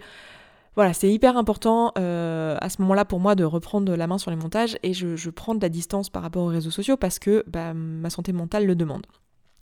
voilà, 0.74 0.94
c'est 0.94 1.10
hyper 1.10 1.36
important 1.36 1.92
euh, 1.98 2.56
à 2.60 2.70
ce 2.70 2.80
moment-là 2.82 3.04
pour 3.04 3.20
moi 3.20 3.34
de 3.34 3.44
reprendre 3.44 3.94
la 3.94 4.06
main 4.06 4.18
sur 4.18 4.30
les 4.30 4.36
montages 4.36 4.78
et 4.82 4.94
je, 4.94 5.30
prends 5.30 5.54
de 5.54 5.60
la 5.60 5.68
distance 5.68 6.08
par 6.08 6.22
rapport 6.22 6.44
aux 6.44 6.48
réseaux 6.48 6.70
sociaux 6.70 6.96
parce 6.96 7.18
que 7.18 7.44
bah, 7.46 7.74
ma 7.74 8.08
santé 8.10 8.32
mentale 8.32 8.66
le 8.66 8.74
demande. 8.74 9.06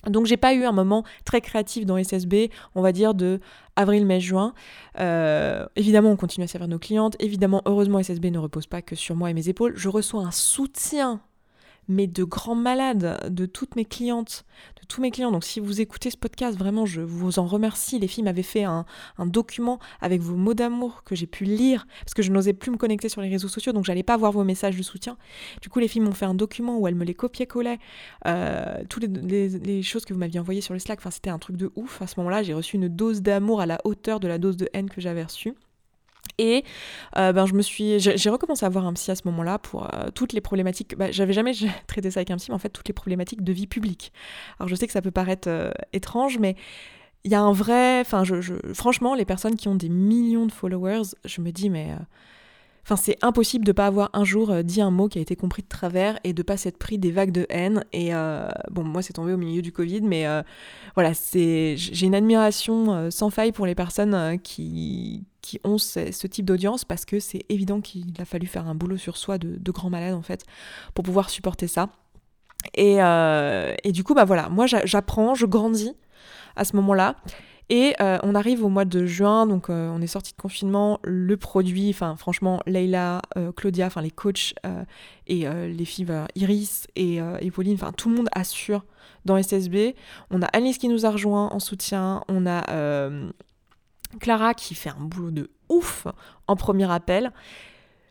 Donc 0.06 0.26
j'ai 0.26 0.38
pas 0.38 0.54
eu 0.54 0.64
un 0.64 0.72
moment 0.72 1.04
très 1.24 1.40
créatif 1.40 1.84
dans 1.84 1.98
SSB, 1.98 2.50
on 2.74 2.80
va 2.80 2.92
dire 2.92 3.12
de 3.12 3.40
avril, 3.76 4.06
mai, 4.06 4.20
juin. 4.20 4.54
Euh, 4.98 5.66
évidemment, 5.76 6.10
on 6.10 6.16
continue 6.16 6.44
à 6.44 6.46
servir 6.46 6.68
nos 6.68 6.78
clientes. 6.78 7.16
Évidemment, 7.18 7.60
heureusement, 7.66 7.98
SSB 7.98 8.30
ne 8.30 8.38
repose 8.38 8.66
pas 8.66 8.80
que 8.80 8.94
sur 8.94 9.14
moi 9.14 9.30
et 9.30 9.34
mes 9.34 9.48
épaules. 9.50 9.74
Je 9.76 9.88
reçois 9.88 10.22
un 10.22 10.30
soutien 10.30 11.20
mais 11.90 12.06
de 12.06 12.22
grands 12.22 12.54
malades, 12.54 13.28
de 13.28 13.46
toutes 13.46 13.74
mes 13.74 13.84
clientes, 13.84 14.44
tous 14.90 15.00
mes 15.00 15.10
clients. 15.10 15.30
Donc 15.30 15.44
si 15.44 15.60
vous 15.60 15.80
écoutez 15.80 16.10
ce 16.10 16.16
podcast, 16.16 16.58
vraiment, 16.58 16.84
je 16.84 17.00
vous 17.00 17.38
en 17.38 17.46
remercie. 17.46 17.98
Les 17.98 18.08
filles 18.08 18.24
m'avaient 18.24 18.42
fait 18.42 18.64
un, 18.64 18.84
document 19.20 19.78
avec 20.00 20.20
vos 20.20 20.34
mots 20.34 20.54
d'amour 20.54 21.04
que 21.04 21.14
j'ai 21.14 21.26
pu 21.26 21.44
lire, 21.44 21.86
parce 22.00 22.14
que 22.14 22.22
je 22.22 22.32
n'osais 22.32 22.52
plus 22.52 22.70
me 22.70 22.76
connecter 22.76 23.08
sur 23.08 23.20
les 23.20 23.28
réseaux 23.28 23.48
sociaux, 23.48 23.72
donc 23.72 23.84
j'allais 23.84 24.02
pas 24.02 24.16
voir 24.16 24.32
vos 24.32 24.44
messages 24.44 24.76
de 24.76 24.82
soutien. 24.82 25.16
Du 25.62 25.68
coup, 25.68 25.78
les 25.78 25.88
filles 25.88 26.00
m'ont 26.00 26.12
fait 26.12 26.24
un 26.24 26.34
document 26.34 26.78
où 26.78 26.88
elles 26.88 26.94
me 26.94 27.04
les 27.04 27.14
copiaient-collaient, 27.14 27.78
euh, 28.26 28.82
toutes 28.88 29.04
les, 29.04 29.82
choses 29.82 30.04
que 30.04 30.12
vous 30.12 30.18
m'aviez 30.18 30.40
envoyées 30.40 30.60
sur 30.60 30.74
le 30.74 30.80
Slack. 30.80 30.98
Enfin, 30.98 31.10
c'était 31.10 31.30
un 31.30 31.38
truc 31.38 31.56
de 31.56 31.70
ouf. 31.76 32.02
À 32.02 32.06
ce 32.06 32.18
moment-là, 32.18 32.42
j'ai 32.42 32.54
reçu 32.54 32.76
une 32.76 32.88
dose 32.88 33.22
d'amour 33.22 33.60
à 33.60 33.66
la 33.66 33.78
hauteur 33.84 34.18
de 34.18 34.26
la 34.26 34.38
dose 34.38 34.56
de 34.56 34.68
haine 34.72 34.90
que 34.90 35.00
j'avais 35.00 35.22
reçue. 35.22 35.54
Et 36.40 36.64
euh, 37.18 37.34
ben, 37.34 37.44
je 37.44 37.52
me 37.52 37.60
suis, 37.60 38.00
j'ai 38.00 38.30
recommencé 38.30 38.64
à 38.64 38.70
voir 38.70 38.86
un 38.86 38.94
psy 38.94 39.10
à 39.10 39.14
ce 39.14 39.22
moment-là 39.26 39.58
pour 39.58 39.84
euh, 39.84 40.08
toutes 40.14 40.32
les 40.32 40.40
problématiques. 40.40 40.96
Bah, 40.96 41.10
J'avais 41.10 41.34
jamais 41.34 41.52
traité 41.86 42.10
ça 42.10 42.20
avec 42.20 42.30
un 42.30 42.36
psy, 42.36 42.46
mais 42.48 42.54
en 42.54 42.58
fait 42.58 42.70
toutes 42.70 42.88
les 42.88 42.94
problématiques 42.94 43.44
de 43.44 43.52
vie 43.52 43.66
publique. 43.66 44.10
Alors 44.58 44.68
je 44.68 44.74
sais 44.74 44.86
que 44.86 44.92
ça 44.94 45.02
peut 45.02 45.10
paraître 45.10 45.48
euh, 45.48 45.70
étrange, 45.92 46.38
mais 46.38 46.56
il 47.24 47.30
y 47.30 47.34
a 47.34 47.42
un 47.42 47.52
vrai, 47.52 48.00
enfin 48.00 48.24
je, 48.24 48.54
franchement 48.72 49.14
les 49.14 49.26
personnes 49.26 49.56
qui 49.56 49.68
ont 49.68 49.74
des 49.74 49.90
millions 49.90 50.46
de 50.46 50.52
followers, 50.52 51.02
je 51.26 51.42
me 51.42 51.52
dis 51.52 51.68
mais 51.68 51.94
Enfin, 52.82 52.96
c'est 52.96 53.18
impossible 53.20 53.66
de 53.66 53.72
pas 53.72 53.86
avoir 53.86 54.08
un 54.14 54.24
jour 54.24 54.64
dit 54.64 54.80
un 54.80 54.90
mot 54.90 55.06
qui 55.06 55.18
a 55.18 55.20
été 55.20 55.36
compris 55.36 55.62
de 55.62 55.68
travers 55.68 56.18
et 56.24 56.32
de 56.32 56.42
pas 56.42 56.56
s'être 56.56 56.78
pris 56.78 56.98
des 56.98 57.10
vagues 57.10 57.30
de 57.30 57.46
haine. 57.50 57.84
Et 57.92 58.10
bon, 58.70 58.82
moi, 58.84 59.02
c'est 59.02 59.12
tombé 59.12 59.34
au 59.34 59.36
milieu 59.36 59.60
du 59.60 59.70
Covid, 59.70 60.00
mais 60.00 60.24
voilà, 60.94 61.12
c'est 61.12 61.76
j'ai 61.76 62.06
une 62.06 62.14
admiration 62.14 63.10
sans 63.10 63.28
faille 63.28 63.52
pour 63.52 63.66
les 63.66 63.74
personnes 63.74 64.40
qui, 64.42 65.24
ont 65.64 65.78
ce, 65.78 66.26
type 66.26 66.44
d'audience 66.44 66.84
parce 66.84 67.04
que 67.04 67.18
c'est 67.18 67.44
évident 67.48 67.80
qu'il 67.80 68.12
a 68.18 68.24
fallu 68.24 68.46
faire 68.46 68.68
un 68.68 68.74
boulot 68.74 68.96
sur 68.96 69.16
soi 69.16 69.38
de, 69.38 69.72
grand 69.72 69.90
malade 69.90 70.14
en 70.14 70.22
fait 70.22 70.44
pour 70.94 71.04
pouvoir 71.04 71.30
supporter 71.30 71.66
ça. 71.66 71.88
Et, 72.74 72.98
et 72.98 73.92
du 73.92 74.04
coup, 74.04 74.14
bah 74.14 74.24
voilà, 74.24 74.48
moi 74.50 74.66
j'apprends, 74.66 75.34
je 75.34 75.46
grandis 75.46 75.94
à 76.56 76.64
ce 76.64 76.76
moment-là. 76.76 77.16
Et 77.70 77.94
euh, 78.00 78.18
on 78.24 78.34
arrive 78.34 78.64
au 78.64 78.68
mois 78.68 78.84
de 78.84 79.06
juin, 79.06 79.46
donc 79.46 79.70
euh, 79.70 79.88
on 79.94 80.02
est 80.02 80.08
sorti 80.08 80.32
de 80.32 80.42
confinement. 80.42 80.98
Le 81.04 81.36
produit, 81.36 81.88
enfin 81.90 82.16
franchement, 82.16 82.60
Leila, 82.66 83.22
euh, 83.38 83.52
Claudia, 83.52 83.86
enfin 83.86 84.02
les 84.02 84.10
coachs 84.10 84.54
et 85.28 85.46
les 85.48 85.84
filles 85.84 86.08
Iris 86.34 86.88
et, 86.96 87.20
Pauline, 87.54 87.74
enfin 87.74 87.92
tout 87.92 88.10
le 88.10 88.16
monde 88.16 88.28
assure 88.32 88.84
dans 89.24 89.40
SSB. 89.40 89.94
On 90.32 90.42
a 90.42 90.46
Alice 90.46 90.78
qui 90.78 90.88
nous 90.88 91.06
a 91.06 91.10
rejoint 91.10 91.48
en 91.50 91.60
soutien. 91.60 92.24
On 92.28 92.44
a 92.44 93.10
Clara 94.18 94.54
qui 94.54 94.74
fait 94.74 94.90
un 94.90 95.04
boulot 95.04 95.30
de 95.30 95.50
ouf 95.68 96.06
en 96.48 96.56
premier 96.56 96.90
appel. 96.90 97.32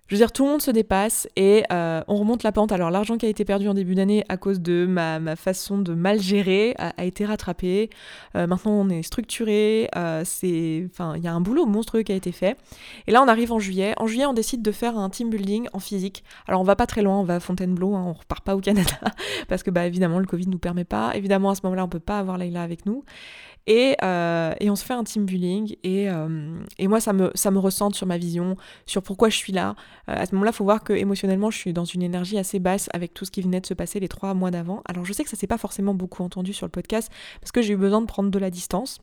Je 0.10 0.16
veux 0.16 0.20
dire, 0.20 0.32
tout 0.32 0.44
le 0.44 0.50
monde 0.50 0.62
se 0.62 0.72
dépasse 0.72 1.28
et 1.36 1.64
euh, 1.72 2.02
on 2.08 2.16
remonte 2.16 2.42
la 2.42 2.52
pente. 2.52 2.72
Alors 2.72 2.90
l'argent 2.90 3.16
qui 3.18 3.28
a 3.28 3.30
été 3.30 3.46
perdu 3.46 3.68
en 3.68 3.76
début 3.76 3.94
d'année 3.94 4.26
à 4.28 4.38
cause 4.38 4.60
de 4.60 4.88
ma, 4.88 5.36
façon 5.36 5.78
de 5.78 5.94
mal 5.94 6.20
gérer 6.20 6.74
a, 6.80 7.06
été 7.06 7.26
rattrapé. 7.26 7.92
Euh, 8.36 8.48
maintenant 8.48 8.72
on 8.72 8.90
est 8.90 9.04
structuré. 9.04 9.88
Euh, 9.96 10.24
c'est, 10.26 10.48
il 10.48 11.24
y 11.24 11.28
a 11.28 11.32
un 11.32 11.42
boulot 11.42 11.68
monstrueux 11.68 12.02
qui 12.02 12.12
a 12.12 12.16
été 12.16 12.32
fait. 12.32 12.58
Et 13.06 13.12
là 13.12 13.22
on 13.22 13.28
arrive 13.28 13.52
en 13.52 13.60
juillet. 13.60 13.94
En 13.98 14.08
juillet 14.08 14.26
on 14.26 14.34
décide 14.34 14.64
de 14.64 14.72
faire 14.72 14.98
un 14.98 15.12
team 15.12 15.30
building 15.30 15.68
en 15.74 15.80
physique. 15.80 16.24
Alors 16.48 16.60
on 16.60 16.64
va 16.64 16.76
pas 16.76 16.88
très 16.88 17.04
loin, 17.04 17.20
on 17.20 17.24
va 17.24 17.36
à 17.36 17.40
Fontainebleau, 17.40 17.94
hein, 17.94 18.04
on 18.08 18.14
repart 18.14 18.44
pas 18.44 18.56
au 18.56 18.62
Canada 18.62 19.00
parce 19.48 19.62
que 19.62 19.70
bah 19.70 19.86
évidemment 19.86 20.18
le 20.18 20.26
Covid 20.26 20.48
nous 20.48 20.58
permet 20.58 20.86
pas. 20.86 21.12
Évidemment 21.14 21.52
à 21.52 21.56
ce 21.56 21.62
moment-là 21.66 21.86
on 21.86 21.90
peut 21.90 22.00
pas 22.00 22.18
avoir 22.18 22.40
Leïla 22.40 22.64
avec 22.64 22.88
nous. 22.88 23.04
Euh, 23.70 24.54
et, 24.60 24.70
on 24.70 24.76
se 24.76 24.84
fait 24.84 24.94
un 24.94 25.04
team 25.04 25.26
building 25.26 25.76
et, 25.84 26.10
euh, 26.10 26.60
et, 26.78 26.88
moi 26.88 27.00
ça 27.00 27.14
me, 27.14 27.32
ça 27.36 27.52
me 27.52 27.60
ressente 27.60 27.96
sur 27.96 28.08
ma 28.08 28.18
vision, 28.18 28.56
sur 28.86 29.04
pourquoi 29.04 29.30
je 29.30 29.38
suis 29.38 29.54
là. 29.54 29.76
Euh, 30.10 30.16
à 30.16 30.26
ce 30.26 30.34
moment-là, 30.34 30.52
il 30.52 30.56
faut 30.56 30.64
voir 30.64 30.84
que 30.84 30.94
émotionnellement 30.94 31.52
je 31.52 31.58
suis 31.58 31.74
dans 31.74 31.86
une 31.86 32.02
énergie 32.02 32.38
assez 32.38 32.60
basse 32.60 32.90
avec 32.94 33.14
tout 33.14 33.26
ce 33.26 33.32
qui 33.32 33.42
venait 33.42 33.62
de 33.62 33.66
se 33.66 33.74
passer 33.74 34.00
les 34.00 34.08
trois 34.08 34.34
mois 34.34 34.52
d'avant. 34.52 34.82
Alors 34.86 35.06
je 35.06 35.14
sais 35.14 35.24
que 35.24 35.30
ça 35.30 35.38
s'est 35.38 35.48
pas 35.48 35.58
forcément 35.58 35.94
beaucoup 35.94 36.24
entendu 36.24 36.54
sur 36.54 36.66
le 36.66 36.72
podcast 36.72 37.12
parce 37.42 37.52
que 37.52 37.62
j'ai 37.62 37.74
eu 37.74 37.78
besoin 37.78 38.02
de 38.02 38.08
prendre 38.08 38.32
de 38.32 38.40
la 38.40 38.50
distance. 38.50 39.00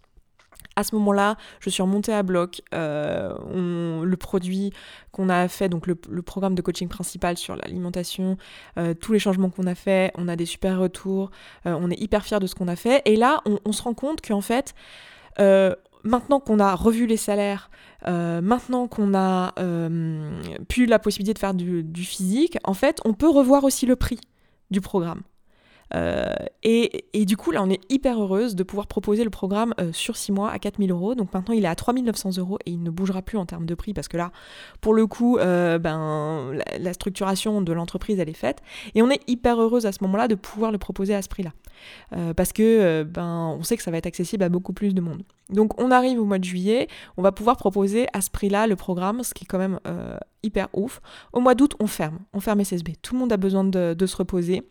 À 0.79 0.85
ce 0.85 0.95
moment-là, 0.97 1.37
je 1.61 1.71
suis 1.71 1.83
remontée 1.83 2.13
à 2.13 2.23
bloc. 2.23 2.61
Euh, 2.75 3.35
le 4.05 4.17
produit 4.19 4.73
qu'on 5.11 5.31
a 5.31 5.49
fait, 5.49 5.71
donc 5.71 5.87
le, 5.87 5.95
programme 6.23 6.55
de 6.55 6.61
coaching 6.61 6.89
principal 6.89 7.39
sur 7.39 7.57
l'alimentation, 7.57 8.37
euh, 8.79 8.93
tous 8.93 9.15
les 9.15 9.19
changements 9.19 9.49
qu'on 9.49 9.67
a 9.67 9.75
fait, 9.75 10.13
on 10.17 10.29
a 10.29 10.37
des 10.37 10.45
super 10.45 10.79
retours, 10.79 11.31
euh, 11.65 11.75
on 11.81 11.91
est 11.91 11.99
hyper 11.99 12.25
fiers 12.25 12.41
de 12.41 12.47
ce 12.47 12.55
qu'on 12.55 12.69
a 12.69 12.77
fait. 12.77 13.01
Et 13.07 13.17
là, 13.17 13.41
on, 13.65 13.73
se 13.73 13.83
rend 13.83 13.95
compte 13.95 14.21
qu'en 14.21 14.43
fait, 14.43 14.75
maintenant 16.05 16.41
qu'on 16.41 16.61
a 16.61 16.75
revu 16.75 17.07
les 17.07 17.17
salaires, 17.17 17.71
maintenant 18.07 18.87
qu'on 18.87 19.15
a 19.15 19.55
pu 20.69 20.85
la 20.85 20.99
possibilité 20.99 21.33
de 21.33 21.39
faire 21.39 21.55
du, 21.55 22.05
physique, 22.05 22.59
en 22.65 22.75
fait, 22.75 23.01
on 23.07 23.15
peut 23.15 23.31
revoir 23.31 23.65
aussi 23.65 23.87
le 23.87 23.97
prix 23.97 24.21
du 24.71 24.83
programme. 24.83 25.23
Euh, 25.95 26.35
et, 26.63 27.25
du 27.25 27.37
coup, 27.37 27.51
là, 27.51 27.63
on 27.63 27.71
est 27.71 27.81
hyper 27.91 28.21
heureuse 28.21 28.57
de 28.57 28.63
pouvoir 28.63 28.87
proposer 28.87 29.25
le 29.25 29.31
programme 29.31 29.75
euh, 29.81 29.93
sur 29.93 30.17
6 30.17 30.33
mois 30.33 30.51
à 30.51 30.59
4000 30.59 30.91
euros. 30.91 31.15
Donc 31.15 31.33
maintenant, 31.33 31.55
il 31.55 31.65
est 31.65 31.69
à 31.69 31.75
3900 31.75 32.39
euros 32.39 32.59
et 32.67 32.71
il 32.71 32.83
ne 32.83 32.91
bougera 32.91 33.23
plus 33.23 33.39
en 33.39 33.47
termes 33.47 33.67
de 33.67 33.75
prix 33.75 33.95
parce 33.95 34.09
que 34.09 34.17
là, 34.17 34.33
pour 34.81 34.95
le 34.95 35.07
coup, 35.07 35.39
euh, 35.39 35.79
ben, 35.79 36.53
la, 36.79 36.93
structuration 36.93 37.63
de 37.63 37.73
l'entreprise, 37.73 38.19
elle 38.19 38.29
est 38.29 38.35
faite. 38.35 38.63
Et 38.95 39.03
on 39.03 39.11
est 39.11 39.21
hyper 39.29 39.61
heureuse 39.61 39.87
à 39.87 39.93
ce 39.93 40.03
moment-là 40.03 40.29
de 40.29 40.35
pouvoir 40.35 40.73
le 40.73 40.79
proposer 40.79 41.15
à 41.15 41.23
ce 41.23 41.29
prix-là. 41.29 41.53
parce 42.35 42.53
que 42.53 43.03
ben, 43.03 43.55
on 43.59 43.63
sait 43.63 43.77
que 43.77 43.83
ça 43.83 43.91
va 43.91 43.99
être 43.99 44.07
accessible 44.07 44.43
à 44.43 44.49
beaucoup 44.49 44.73
plus 44.73 44.95
de 44.95 45.01
monde. 45.01 45.23
Donc 45.51 45.81
on 45.81 45.91
arrive 45.91 46.19
au 46.19 46.25
mois 46.25 46.39
de 46.39 46.45
juillet, 46.45 46.89
on 47.17 47.23
va 47.23 47.31
pouvoir 47.31 47.57
proposer 47.57 48.07
à 48.13 48.21
ce 48.21 48.31
prix-là 48.31 48.67
le 48.67 48.75
programme, 48.75 49.23
ce 49.23 49.35
qui 49.35 49.45
est 49.45 49.47
quand 49.47 49.59
même 49.59 49.79
hyper 50.43 50.69
ouf. 50.73 51.01
Au 51.33 51.41
mois 51.41 51.55
d'août, 51.55 51.75
on 51.79 51.87
ferme, 51.87 52.19
on 52.33 52.41
ferme 52.41 52.65
SSB. 52.65 52.93
Tout 53.03 53.15
le 53.15 53.21
monde 53.21 53.33
a 53.33 53.37
besoin 53.37 53.65
de 53.65 54.07
se 54.07 54.17
reposer. 54.17 54.63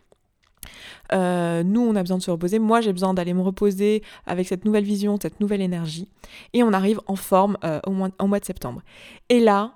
Euh, 1.14 1.64
nous, 1.64 1.82
on 1.82 1.96
a 1.96 2.02
besoin 2.02 2.18
de 2.18 2.24
se 2.24 2.32
reposer. 2.32 2.60
Moi, 2.60 2.82
j'ai 2.82 2.94
besoin 2.94 3.14
d'aller 3.14 3.34
me 3.34 3.42
reposer 3.42 4.04
avec 4.26 4.48
cette 4.48 4.66
nouvelle 4.66 4.84
vision, 4.84 5.18
cette 5.22 5.40
nouvelle 5.40 5.62
énergie. 5.62 6.08
Et 6.54 6.64
on 6.64 6.74
arrive 6.74 7.00
en 7.08 7.16
forme 7.16 7.58
euh, 7.64 7.80
au 7.86 7.92
mois, 7.92 8.40
de 8.40 8.46
septembre. 8.46 8.82
Et 9.30 9.40
là, 9.40 9.74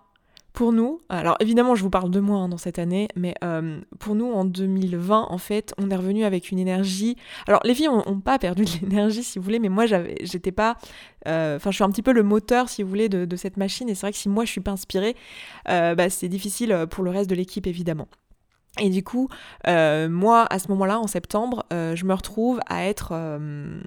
pour 0.53 0.73
nous, 0.73 0.99
alors 1.09 1.37
évidemment, 1.39 1.75
je 1.75 1.83
vous 1.83 1.91
parle 1.91 2.09
de 2.09 2.19
moi 2.19 2.39
hein, 2.39 2.49
dans 2.49 2.57
cette 2.57 2.79
année, 2.79 3.07
mais 3.15 3.35
euh, 3.43 3.79
pour 3.99 4.15
nous, 4.15 4.31
en 4.31 4.43
2020, 4.43 5.27
en 5.29 5.37
fait, 5.37 5.73
on 5.77 5.89
est 5.89 5.95
revenu 5.95 6.25
avec 6.25 6.51
une 6.51 6.59
énergie. 6.59 7.15
Alors, 7.47 7.61
les 7.63 7.75
filles 7.75 7.87
n'ont 7.87 8.19
pas 8.19 8.39
perdu 8.39 8.65
de 8.65 8.69
l'énergie, 8.81 9.23
si 9.23 9.39
vous 9.39 9.45
voulez, 9.45 9.59
mais 9.59 9.69
moi, 9.69 9.85
j'étais 9.85 10.51
pas. 10.51 10.77
Enfin, 11.25 11.69
je 11.69 11.75
suis 11.75 11.83
un 11.83 11.91
petit 11.91 12.01
peu 12.01 12.13
le 12.13 12.23
moteur, 12.23 12.67
si 12.67 12.83
vous 12.83 12.89
voulez, 12.89 13.09
de, 13.09 13.35
cette 13.35 13.57
machine. 13.57 13.87
Et 13.89 13.95
c'est 13.95 14.01
vrai 14.01 14.11
que 14.11 14.17
si 14.17 14.27
moi, 14.27 14.43
je 14.43 14.51
suis 14.51 14.61
pas 14.61 14.71
inspirée, 14.71 15.15
bah, 15.65 16.09
c'est 16.09 16.29
difficile 16.29 16.87
pour 16.89 17.03
le 17.03 17.11
reste 17.11 17.29
de 17.29 17.35
l'équipe, 17.35 17.67
évidemment. 17.67 18.07
Et 18.77 18.89
du 18.89 19.03
coup, 19.03 19.29
euh, 19.67 20.07
moi, 20.07 20.45
à 20.49 20.59
ce 20.59 20.67
moment-là, 20.69 20.99
en 20.99 21.07
septembre, 21.07 21.65
euh, 21.73 21.95
je 21.95 22.05
me 22.05 22.13
retrouve 22.13 22.59
à 22.67 22.85
être, 22.85 23.09
euh, 23.13 23.81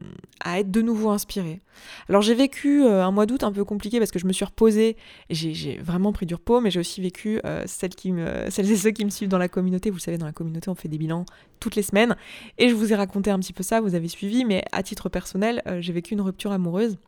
à 0.45 0.59
être 0.59 0.71
de 0.71 0.83
nouveau 0.83 1.11
inspirée. 1.11 1.63
Alors 2.09 2.21
j'ai 2.21 2.35
vécu 2.35 2.85
un 2.85 3.11
mois 3.11 3.25
d'août 3.25 3.45
un 3.45 3.53
peu 3.53 3.65
compliqué 3.65 3.99
parce 3.99 4.11
que 4.11 4.19
je 4.19 4.27
me 4.27 4.33
suis 4.33 4.45
reposée, 4.45 4.97
j'ai 5.31 5.79
vraiment 5.79 6.13
pris 6.13 6.27
du 6.27 6.35
repos, 6.35 6.61
mais 6.61 6.71
j'ai 6.71 6.81
aussi 6.81 7.01
vécu 7.01 7.41
celles, 7.65 7.93
celles 8.51 8.71
et 8.71 8.77
ceux 8.77 8.91
qui 8.91 9.05
me 9.05 9.11
suivent 9.11 9.31
dans 9.31 9.39
la 9.39 9.49
communauté. 9.49 9.89
Vous 9.89 9.99
savez, 9.99 10.19
dans 10.19 10.27
la 10.27 10.33
communauté, 10.33 10.69
on 10.69 10.75
fait 10.75 10.89
des 10.89 10.99
bilans 10.99 11.25
toutes 11.61 11.77
les 11.77 11.83
semaines. 11.83 12.17
Et 12.59 12.69
je 12.69 12.75
vous 12.75 12.93
ai 12.93 12.97
raconté 12.97 13.31
un 13.31 13.39
petit 13.39 13.53
peu 13.53 13.63
ça, 13.63 13.81
vous 13.81 13.95
avez 13.95 14.09
suivi, 14.09 14.45
mais 14.45 14.63
à 14.73 14.83
titre 14.83 15.09
personnel, 15.09 15.63
j'ai 15.81 15.93
vécu 15.93 16.13
une 16.13 16.21
rupture 16.21 16.53
amoureuse. 16.53 16.99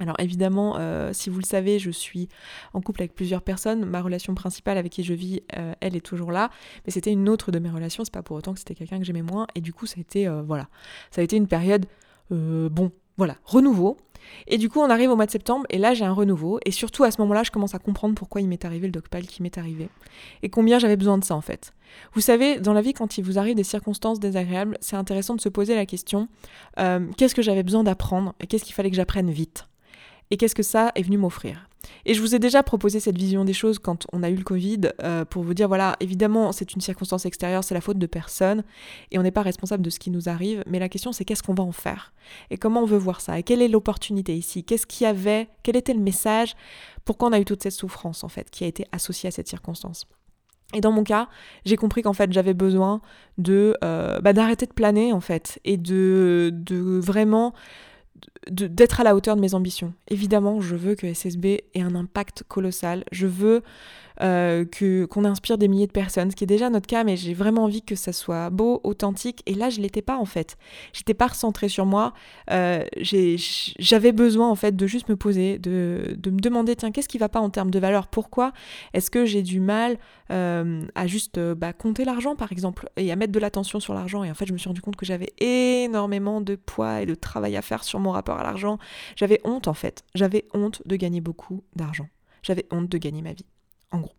Alors 0.00 0.16
évidemment, 0.18 0.76
euh, 0.78 1.12
si 1.12 1.30
vous 1.30 1.38
le 1.38 1.44
savez, 1.44 1.78
je 1.78 1.90
suis 1.90 2.28
en 2.72 2.80
couple 2.80 3.02
avec 3.02 3.14
plusieurs 3.14 3.42
personnes. 3.42 3.84
Ma 3.84 4.00
relation 4.00 4.34
principale 4.34 4.78
avec 4.78 4.92
qui 4.92 5.02
je 5.02 5.14
vis, 5.14 5.42
euh, 5.56 5.74
elle 5.80 5.96
est 5.96 6.04
toujours 6.04 6.32
là. 6.32 6.50
Mais 6.86 6.92
c'était 6.92 7.12
une 7.12 7.28
autre 7.28 7.50
de 7.50 7.58
mes 7.58 7.70
relations. 7.70 8.04
C'est 8.04 8.12
pas 8.12 8.22
pour 8.22 8.36
autant 8.36 8.52
que 8.52 8.58
c'était 8.58 8.74
quelqu'un 8.74 8.98
que 8.98 9.04
j'aimais 9.04 9.22
moins. 9.22 9.46
Et 9.54 9.60
du 9.60 9.72
coup, 9.72 9.86
ça 9.86 9.94
a 9.98 10.00
été, 10.00 10.26
euh, 10.28 10.42
voilà, 10.42 10.68
ça 11.10 11.20
a 11.20 11.24
été 11.24 11.36
une 11.36 11.48
période, 11.48 11.86
bon, 12.30 12.92
voilà, 13.16 13.36
renouveau. 13.44 13.96
Et 14.46 14.58
du 14.58 14.68
coup, 14.68 14.80
on 14.80 14.90
arrive 14.90 15.10
au 15.10 15.16
mois 15.16 15.26
de 15.26 15.30
septembre 15.30 15.64
et 15.70 15.78
là, 15.78 15.94
j'ai 15.94 16.04
un 16.04 16.12
renouveau. 16.12 16.60
Et 16.66 16.70
surtout, 16.70 17.04
à 17.04 17.10
ce 17.10 17.20
moment-là, 17.22 17.44
je 17.44 17.50
commence 17.50 17.74
à 17.74 17.78
comprendre 17.78 18.14
pourquoi 18.14 18.40
il 18.40 18.48
m'est 18.48 18.64
arrivé 18.64 18.86
le 18.86 18.92
dogpile 18.92 19.26
qui 19.26 19.42
m'est 19.42 19.56
arrivé. 19.56 19.88
Et 20.42 20.50
combien 20.50 20.78
j'avais 20.78 20.96
besoin 20.96 21.16
de 21.18 21.24
ça, 21.24 21.34
en 21.34 21.40
fait. 21.40 21.72
Vous 22.12 22.20
savez, 22.20 22.60
dans 22.60 22.74
la 22.74 22.82
vie, 22.82 22.92
quand 22.92 23.16
il 23.16 23.24
vous 23.24 23.38
arrive 23.38 23.54
des 23.54 23.64
circonstances 23.64 24.20
désagréables, 24.20 24.76
c'est 24.80 24.96
intéressant 24.96 25.34
de 25.34 25.40
se 25.40 25.48
poser 25.48 25.74
la 25.74 25.86
question 25.86 26.28
qu'est-ce 27.16 27.34
que 27.34 27.42
j'avais 27.42 27.62
besoin 27.62 27.84
d'apprendre 27.84 28.34
et 28.40 28.46
qu'est-ce 28.46 28.64
qu'il 28.64 28.74
fallait 28.74 28.90
que 28.90 28.96
j'apprenne 28.96 29.30
vite? 29.30 29.66
Et 30.30 30.36
qu'est-ce 30.36 30.54
que 30.54 30.62
ça 30.62 30.92
est 30.94 31.02
venu 31.02 31.18
m'offrir? 31.18 31.68
Et 32.04 32.14
je 32.14 32.20
vous 32.20 32.34
ai 32.34 32.38
déjà 32.38 32.62
proposé 32.62 33.00
cette 33.00 33.16
vision 33.16 33.44
des 33.44 33.52
choses 33.52 33.78
quand 33.78 34.06
on 34.12 34.22
a 34.22 34.30
eu 34.30 34.34
le 34.34 34.44
Covid, 34.44 34.80
euh, 35.02 35.24
pour 35.24 35.42
vous 35.42 35.54
dire, 35.54 35.68
voilà, 35.68 35.96
évidemment, 36.00 36.52
c'est 36.52 36.74
une 36.74 36.80
circonstance 36.80 37.24
extérieure, 37.24 37.64
c'est 37.64 37.74
la 37.74 37.80
faute 37.80 37.98
de 37.98 38.06
personne, 38.06 38.62
et 39.10 39.18
on 39.18 39.22
n'est 39.22 39.30
pas 39.30 39.42
responsable 39.42 39.82
de 39.82 39.90
ce 39.90 39.98
qui 39.98 40.10
nous 40.10 40.28
arrive, 40.28 40.62
mais 40.66 40.78
la 40.78 40.88
question 40.88 41.12
c'est 41.12 41.24
qu'est-ce 41.24 41.42
qu'on 41.42 41.54
va 41.54 41.64
en 41.64 41.72
faire? 41.72 42.12
Et 42.50 42.56
comment 42.56 42.82
on 42.82 42.86
veut 42.86 42.98
voir 42.98 43.20
ça? 43.20 43.38
Et 43.38 43.42
quelle 43.42 43.62
est 43.62 43.68
l'opportunité 43.68 44.36
ici? 44.36 44.64
Qu'est-ce 44.64 44.86
qu'il 44.86 45.04
y 45.04 45.08
avait? 45.08 45.48
Quel 45.62 45.76
était 45.76 45.94
le 45.94 46.00
message? 46.00 46.54
Pourquoi 47.04 47.28
on 47.28 47.32
a 47.32 47.40
eu 47.40 47.44
toute 47.44 47.62
cette 47.62 47.72
souffrance, 47.72 48.24
en 48.24 48.28
fait, 48.28 48.50
qui 48.50 48.64
a 48.64 48.66
été 48.66 48.84
associée 48.92 49.28
à 49.28 49.30
cette 49.30 49.48
circonstance? 49.48 50.06
Et 50.74 50.82
dans 50.82 50.92
mon 50.92 51.02
cas, 51.02 51.28
j'ai 51.64 51.76
compris 51.76 52.02
qu'en 52.02 52.12
fait 52.12 52.30
j'avais 52.30 52.52
besoin 52.52 53.00
de 53.38 53.74
euh, 53.82 54.20
bah, 54.20 54.34
d'arrêter 54.34 54.66
de 54.66 54.72
planer 54.74 55.14
en 55.14 55.20
fait 55.20 55.58
et 55.64 55.78
de, 55.78 56.50
de 56.52 56.76
vraiment 56.98 57.54
d'être 58.50 59.00
à 59.00 59.04
la 59.04 59.14
hauteur 59.14 59.36
de 59.36 59.40
mes 59.40 59.54
ambitions. 59.54 59.92
Évidemment, 60.08 60.60
je 60.60 60.76
veux 60.76 60.94
que 60.94 61.12
SSB 61.12 61.64
ait 61.74 61.82
un 61.82 61.94
impact 61.94 62.44
colossal. 62.48 63.04
Je 63.12 63.26
veux 63.26 63.62
euh, 64.20 64.64
que 64.64 65.04
qu'on 65.04 65.24
inspire 65.24 65.58
des 65.58 65.68
milliers 65.68 65.86
de 65.86 65.92
personnes, 65.92 66.30
ce 66.30 66.36
qui 66.36 66.44
est 66.44 66.48
déjà 66.48 66.70
notre 66.70 66.86
cas, 66.86 67.04
mais 67.04 67.16
j'ai 67.16 67.34
vraiment 67.34 67.64
envie 67.64 67.82
que 67.82 67.94
ça 67.94 68.12
soit 68.12 68.50
beau, 68.50 68.80
authentique. 68.82 69.42
Et 69.46 69.54
là, 69.54 69.70
je 69.70 69.80
l'étais 69.80 70.02
pas 70.02 70.16
en 70.16 70.24
fait. 70.24 70.56
J'étais 70.92 71.14
pas 71.14 71.28
recentrée 71.28 71.68
sur 71.68 71.86
moi. 71.86 72.12
Euh, 72.50 72.84
j'avais 73.02 74.12
besoin 74.12 74.50
en 74.50 74.54
fait 74.56 74.74
de 74.74 74.86
juste 74.86 75.08
me 75.08 75.16
poser, 75.16 75.58
de, 75.58 76.18
me 76.26 76.40
demander 76.40 76.74
tiens 76.74 76.90
qu'est-ce 76.90 77.08
qui 77.08 77.18
va 77.18 77.28
pas 77.28 77.40
en 77.40 77.50
termes 77.50 77.70
de 77.70 77.78
valeur? 77.78 78.08
Pourquoi? 78.08 78.52
Est-ce 78.92 79.10
que 79.10 79.24
j'ai 79.24 79.42
du 79.42 79.60
mal 79.60 79.98
euh, 80.30 80.82
à 80.94 81.06
juste 81.06 81.38
bah, 81.38 81.72
compter 81.72 82.04
l'argent 82.04 82.34
par 82.34 82.50
exemple 82.52 82.88
et 82.96 83.10
à 83.12 83.16
mettre 83.16 83.32
de 83.32 83.38
l'attention 83.38 83.78
sur 83.78 83.94
l'argent? 83.94 84.24
Et 84.24 84.30
en 84.30 84.34
fait, 84.34 84.46
je 84.46 84.52
me 84.52 84.58
suis 84.58 84.68
rendu 84.68 84.80
compte 84.80 84.96
que 84.96 85.06
j'avais 85.06 85.32
énormément 85.38 86.40
de 86.40 86.56
poids 86.56 87.02
et 87.02 87.06
de 87.06 87.14
travail 87.14 87.56
à 87.56 87.62
faire 87.62 87.84
sur 87.84 88.00
mon 88.00 88.10
rapport 88.10 88.38
à 88.38 88.42
l'argent. 88.42 88.78
J'avais 89.16 89.40
honte 89.44 89.68
en 89.68 89.74
fait. 89.74 90.02
J'avais 90.14 90.44
honte 90.54 90.82
de 90.86 90.96
gagner 90.96 91.20
beaucoup 91.20 91.62
d'argent. 91.76 92.08
J'avais 92.42 92.66
honte 92.70 92.88
de 92.88 92.98
gagner 92.98 93.22
ma 93.22 93.32
vie 93.32 93.46
en 93.92 94.00
gros. 94.00 94.14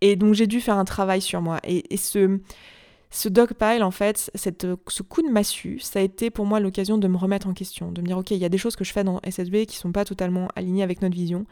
Et 0.00 0.16
donc 0.16 0.34
j'ai 0.34 0.46
dû 0.46 0.60
faire 0.60 0.76
un 0.76 0.84
travail 0.84 1.20
sur 1.20 1.40
moi. 1.40 1.60
Et, 1.64 1.96
ce, 1.96 2.40
ce 3.10 3.28
dogpile, 3.28 3.82
en 3.82 3.90
fait, 3.90 4.30
ce 4.34 5.02
coup 5.02 5.22
de 5.22 5.28
massue, 5.28 5.78
ça 5.80 5.98
a 5.98 6.02
été 6.02 6.30
pour 6.30 6.46
moi 6.46 6.60
l'occasion 6.60 6.98
de 6.98 7.08
me 7.08 7.16
remettre 7.16 7.48
en 7.48 7.54
question, 7.54 7.90
de 7.90 8.00
me 8.00 8.06
dire, 8.06 8.18
ok, 8.18 8.30
il 8.30 8.38
y 8.38 8.44
a 8.44 8.48
des 8.48 8.58
choses 8.58 8.76
que 8.76 8.84
je 8.84 8.92
fais 8.92 9.04
dans 9.04 9.20
SSB 9.24 9.66
qui 9.66 9.76
sont 9.76 9.92
pas 9.92 10.04
totalement 10.04 10.48
alignées 10.56 10.82
avec 10.82 11.02
notre 11.02 11.14
vision, 11.14 11.46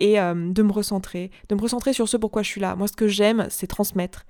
et 0.00 0.20
euh, 0.20 0.34
de 0.34 0.62
me 0.62 0.72
recentrer, 0.72 1.30
de 1.48 1.54
me 1.54 1.60
recentrer 1.60 1.92
sur 1.92 2.08
ce 2.08 2.16
pourquoi 2.16 2.42
je 2.42 2.48
suis 2.48 2.60
là. 2.60 2.74
Moi, 2.74 2.88
ce 2.88 2.94
que 2.94 3.08
j'aime, 3.08 3.46
c'est 3.50 3.66
transmettre. 3.66 4.24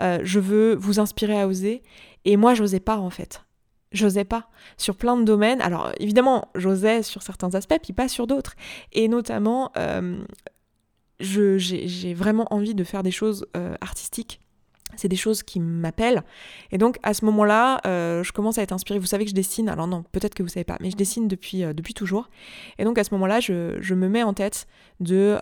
Euh, 0.00 0.18
je 0.22 0.40
veux 0.40 0.74
vous 0.74 1.00
inspirer 1.00 1.40
à 1.40 1.46
oser, 1.46 1.82
et 2.24 2.36
moi, 2.36 2.54
j'osais 2.54 2.80
pas, 2.80 2.98
en 2.98 3.10
fait. 3.10 3.42
J'osais 3.92 4.24
pas. 4.24 4.48
Sur 4.76 4.96
plein 4.96 5.16
de 5.16 5.22
domaines. 5.22 5.60
Alors, 5.60 5.92
évidemment, 6.00 6.48
j'osais 6.56 7.02
sur 7.02 7.22
certains 7.22 7.54
aspects, 7.54 7.78
puis 7.82 7.92
pas 7.92 8.08
sur 8.08 8.26
d'autres. 8.26 8.54
Et 8.92 9.06
notamment, 9.06 9.70
euh, 9.76 10.18
j'ai 11.20 12.14
vraiment 12.14 12.46
envie 12.50 12.74
de 12.74 12.84
faire 12.84 13.02
des 13.02 13.10
choses 13.10 13.46
euh, 13.56 13.74
artistiques. 13.80 14.40
C'est 14.94 15.08
des 15.08 15.16
choses 15.16 15.42
qui 15.42 15.60
m'appellent. 15.60 16.22
Et 16.70 16.78
donc 16.78 16.98
à 17.02 17.12
ce 17.12 17.24
moment-là, 17.26 17.80
euh, 17.86 18.22
je 18.22 18.32
commence 18.32 18.56
à 18.56 18.62
être 18.62 18.72
inspirée. 18.72 18.98
Vous 18.98 19.06
savez 19.06 19.24
que 19.24 19.30
je 19.30 19.34
dessine, 19.34 19.68
alors 19.68 19.88
non, 19.88 20.04
peut-être 20.12 20.34
que 20.34 20.42
vous 20.42 20.48
savez 20.48 20.64
pas, 20.64 20.76
mais 20.80 20.90
je 20.90 20.96
dessine 20.96 21.28
depuis, 21.28 21.64
euh, 21.64 21.72
depuis 21.74 21.92
toujours. 21.92 22.30
Et 22.78 22.84
donc 22.84 22.96
à 22.96 23.04
ce 23.04 23.12
moment-là, 23.14 23.40
je, 23.40 23.76
je, 23.80 23.94
me 23.94 24.08
mets 24.08 24.22
en 24.22 24.32
tête 24.32 24.66
de, 25.00 25.36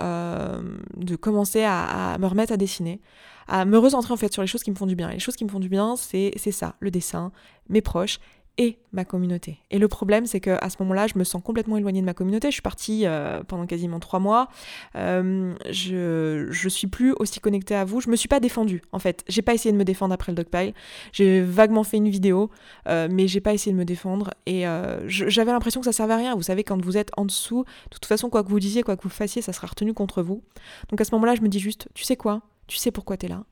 de 0.96 1.16
commencer 1.16 1.62
à, 1.62 2.14
à, 2.14 2.18
me 2.18 2.26
remettre 2.26 2.52
à 2.52 2.56
dessiner, 2.56 3.00
à 3.46 3.64
me 3.64 3.78
recentrer 3.78 4.12
en 4.12 4.16
fait 4.16 4.32
sur 4.32 4.42
les 4.42 4.48
choses 4.48 4.62
qui 4.62 4.70
me 4.70 4.76
font 4.76 4.86
du 4.86 4.96
bien. 4.96 5.10
Et 5.10 5.14
les 5.14 5.20
choses 5.20 5.36
qui 5.36 5.44
me 5.44 5.50
font 5.50 5.60
du 5.60 5.68
bien, 5.68 5.94
c'est 5.96 6.32
ça, 6.50 6.74
le 6.80 6.90
dessin, 6.90 7.30
mes 7.68 7.82
proches 7.82 8.18
et 8.56 8.78
ma 8.92 9.04
communauté. 9.04 9.58
Et 9.70 9.78
le 9.78 9.88
problème, 9.88 10.26
c'est 10.26 10.38
qu'à 10.40 10.70
ce 10.70 10.76
moment-là, 10.80 11.08
je 11.08 11.18
me 11.18 11.24
sens 11.24 11.42
complètement 11.42 11.76
éloignée 11.76 12.00
de 12.00 12.06
ma 12.06 12.14
communauté. 12.14 12.48
Je 12.48 12.52
suis 12.52 12.62
partie 12.62 13.04
euh, 13.04 13.42
pendant 13.42 13.66
quasiment 13.66 13.98
trois 13.98 14.20
mois. 14.20 14.48
Euh, 14.94 15.54
je, 15.70 16.46
je 16.50 16.68
suis 16.68 16.86
plus 16.86 17.12
aussi 17.18 17.40
connectée 17.40 17.74
à 17.74 17.84
vous. 17.84 18.00
Je 18.00 18.08
me 18.08 18.16
suis 18.16 18.28
pas 18.28 18.38
défendue, 18.38 18.82
en 18.92 19.00
fait. 19.00 19.24
J'ai 19.28 19.42
pas 19.42 19.54
essayé 19.54 19.72
de 19.72 19.76
me 19.76 19.84
défendre 19.84 20.14
après 20.14 20.30
le 20.30 20.36
dogpile. 20.36 20.72
J'ai 21.12 21.40
vaguement 21.40 21.82
fait 21.82 21.96
une 21.96 22.08
vidéo, 22.08 22.50
euh, 22.88 23.08
mais 23.10 23.26
j'ai 23.26 23.40
pas 23.40 23.54
essayé 23.54 23.72
de 23.72 23.78
me 23.78 23.84
défendre. 23.84 24.30
Et 24.46 24.64
j'avais 25.06 25.50
l'impression 25.50 25.80
que 25.80 25.86
ça 25.86 25.92
servait 25.92 26.14
à 26.14 26.18
rien. 26.18 26.36
Vous 26.36 26.42
savez, 26.42 26.62
quand 26.62 26.80
vous 26.80 26.96
êtes 26.96 27.10
en 27.16 27.24
dessous, 27.24 27.64
de 27.64 27.90
toute 27.90 28.06
façon, 28.06 28.30
quoi 28.30 28.44
que 28.44 28.48
vous 28.48 28.60
disiez, 28.60 28.82
quoi 28.82 28.96
que 28.96 29.02
vous 29.02 29.08
fassiez, 29.08 29.42
ça 29.42 29.52
sera 29.52 29.66
retenu 29.66 29.94
contre 29.94 30.22
vous. 30.22 30.42
Donc 30.90 31.00
à 31.00 31.04
ce 31.04 31.12
moment-là, 31.14 31.34
je 31.34 31.40
me 31.40 31.48
dis 31.48 31.58
juste, 31.58 31.88
tu 31.94 32.04
sais 32.04 32.16
quoi? 32.16 32.42
Tu 32.68 32.76
sais 32.76 32.92
pourquoi 32.92 33.16
tu 33.16 33.26
es 33.26 33.28
là? 33.28 33.44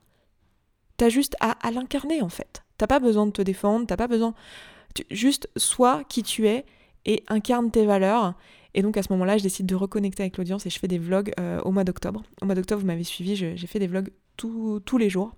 T'as 0.96 1.08
juste 1.08 1.36
à, 1.40 1.56
à 1.66 1.72
l'incarner, 1.72 2.22
en 2.22 2.28
fait. 2.28 2.62
T'as 2.78 2.86
pas 2.86 3.00
besoin 3.00 3.26
de 3.26 3.32
te 3.32 3.42
défendre, 3.42 3.86
t'as 3.86 3.96
pas 3.96 4.08
besoin 4.08 4.34
juste 5.10 5.48
sois 5.56 6.02
qui 6.08 6.22
tu 6.22 6.46
es 6.46 6.64
et 7.04 7.22
incarne 7.28 7.70
tes 7.70 7.86
valeurs. 7.86 8.34
Et 8.74 8.82
donc 8.82 8.96
à 8.96 9.02
ce 9.02 9.12
moment-là, 9.12 9.36
je 9.38 9.42
décide 9.42 9.66
de 9.66 9.74
reconnecter 9.74 10.22
avec 10.22 10.38
l'audience 10.38 10.66
et 10.66 10.70
je 10.70 10.78
fais 10.78 10.88
des 10.88 10.98
vlogs 10.98 11.32
euh, 11.38 11.60
au 11.60 11.72
mois 11.72 11.84
d'octobre. 11.84 12.22
Au 12.40 12.46
mois 12.46 12.54
d'octobre, 12.54 12.80
vous 12.80 12.86
m'avez 12.86 13.04
suivi, 13.04 13.36
j'ai 13.36 13.66
fait 13.66 13.78
des 13.78 13.86
vlogs 13.86 14.10
tous 14.36 14.98
les 14.98 15.10
jours. 15.10 15.32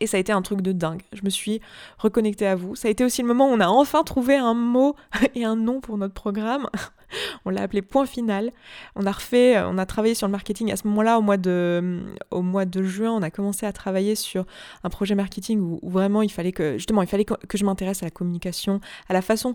Et 0.00 0.06
ça 0.06 0.16
a 0.16 0.20
été 0.20 0.32
un 0.32 0.42
truc 0.42 0.60
de 0.60 0.72
dingue. 0.72 1.02
Je 1.12 1.22
me 1.24 1.30
suis 1.30 1.60
reconnectée 1.98 2.46
à 2.46 2.54
vous. 2.54 2.76
Ça 2.76 2.88
a 2.88 2.90
été 2.90 3.04
aussi 3.04 3.22
le 3.22 3.28
moment 3.28 3.50
où 3.50 3.52
on 3.52 3.60
a 3.60 3.68
enfin 3.68 4.04
trouvé 4.04 4.36
un 4.36 4.54
mot 4.54 4.94
et 5.34 5.44
un 5.44 5.56
nom 5.56 5.80
pour 5.80 5.98
notre 5.98 6.14
programme. 6.14 6.68
on 7.44 7.50
l'a 7.50 7.62
appelé 7.62 7.82
point 7.82 8.06
final. 8.06 8.52
On 8.96 9.06
a 9.06 9.12
refait, 9.12 9.56
euh, 9.56 9.68
on 9.68 9.78
a 9.78 9.86
travaillé 9.86 10.14
sur 10.14 10.26
le 10.26 10.32
marketing. 10.32 10.72
À 10.72 10.76
ce 10.76 10.86
moment-là, 10.88 11.18
au 11.18 11.22
mois 11.22 11.36
de, 11.36 11.50
euh, 11.50 12.00
au 12.30 12.42
mois 12.42 12.64
de 12.64 12.82
juin, 12.82 13.12
on 13.12 13.22
a 13.22 13.30
commencé 13.30 13.66
à 13.66 13.72
travailler 13.72 14.14
sur 14.14 14.46
un 14.84 14.90
projet 14.90 15.14
marketing 15.14 15.60
où, 15.60 15.80
vraiment 15.82 16.22
il 16.22 16.30
fallait 16.30 16.52
que, 16.52 16.74
justement, 16.74 17.02
il 17.02 17.08
fallait 17.08 17.24
que, 17.24 17.34
je 17.54 17.64
m'intéresse 17.64 18.02
à 18.02 18.06
la 18.06 18.10
communication, 18.10 18.80
à 19.08 19.12
la 19.12 19.22
façon. 19.22 19.54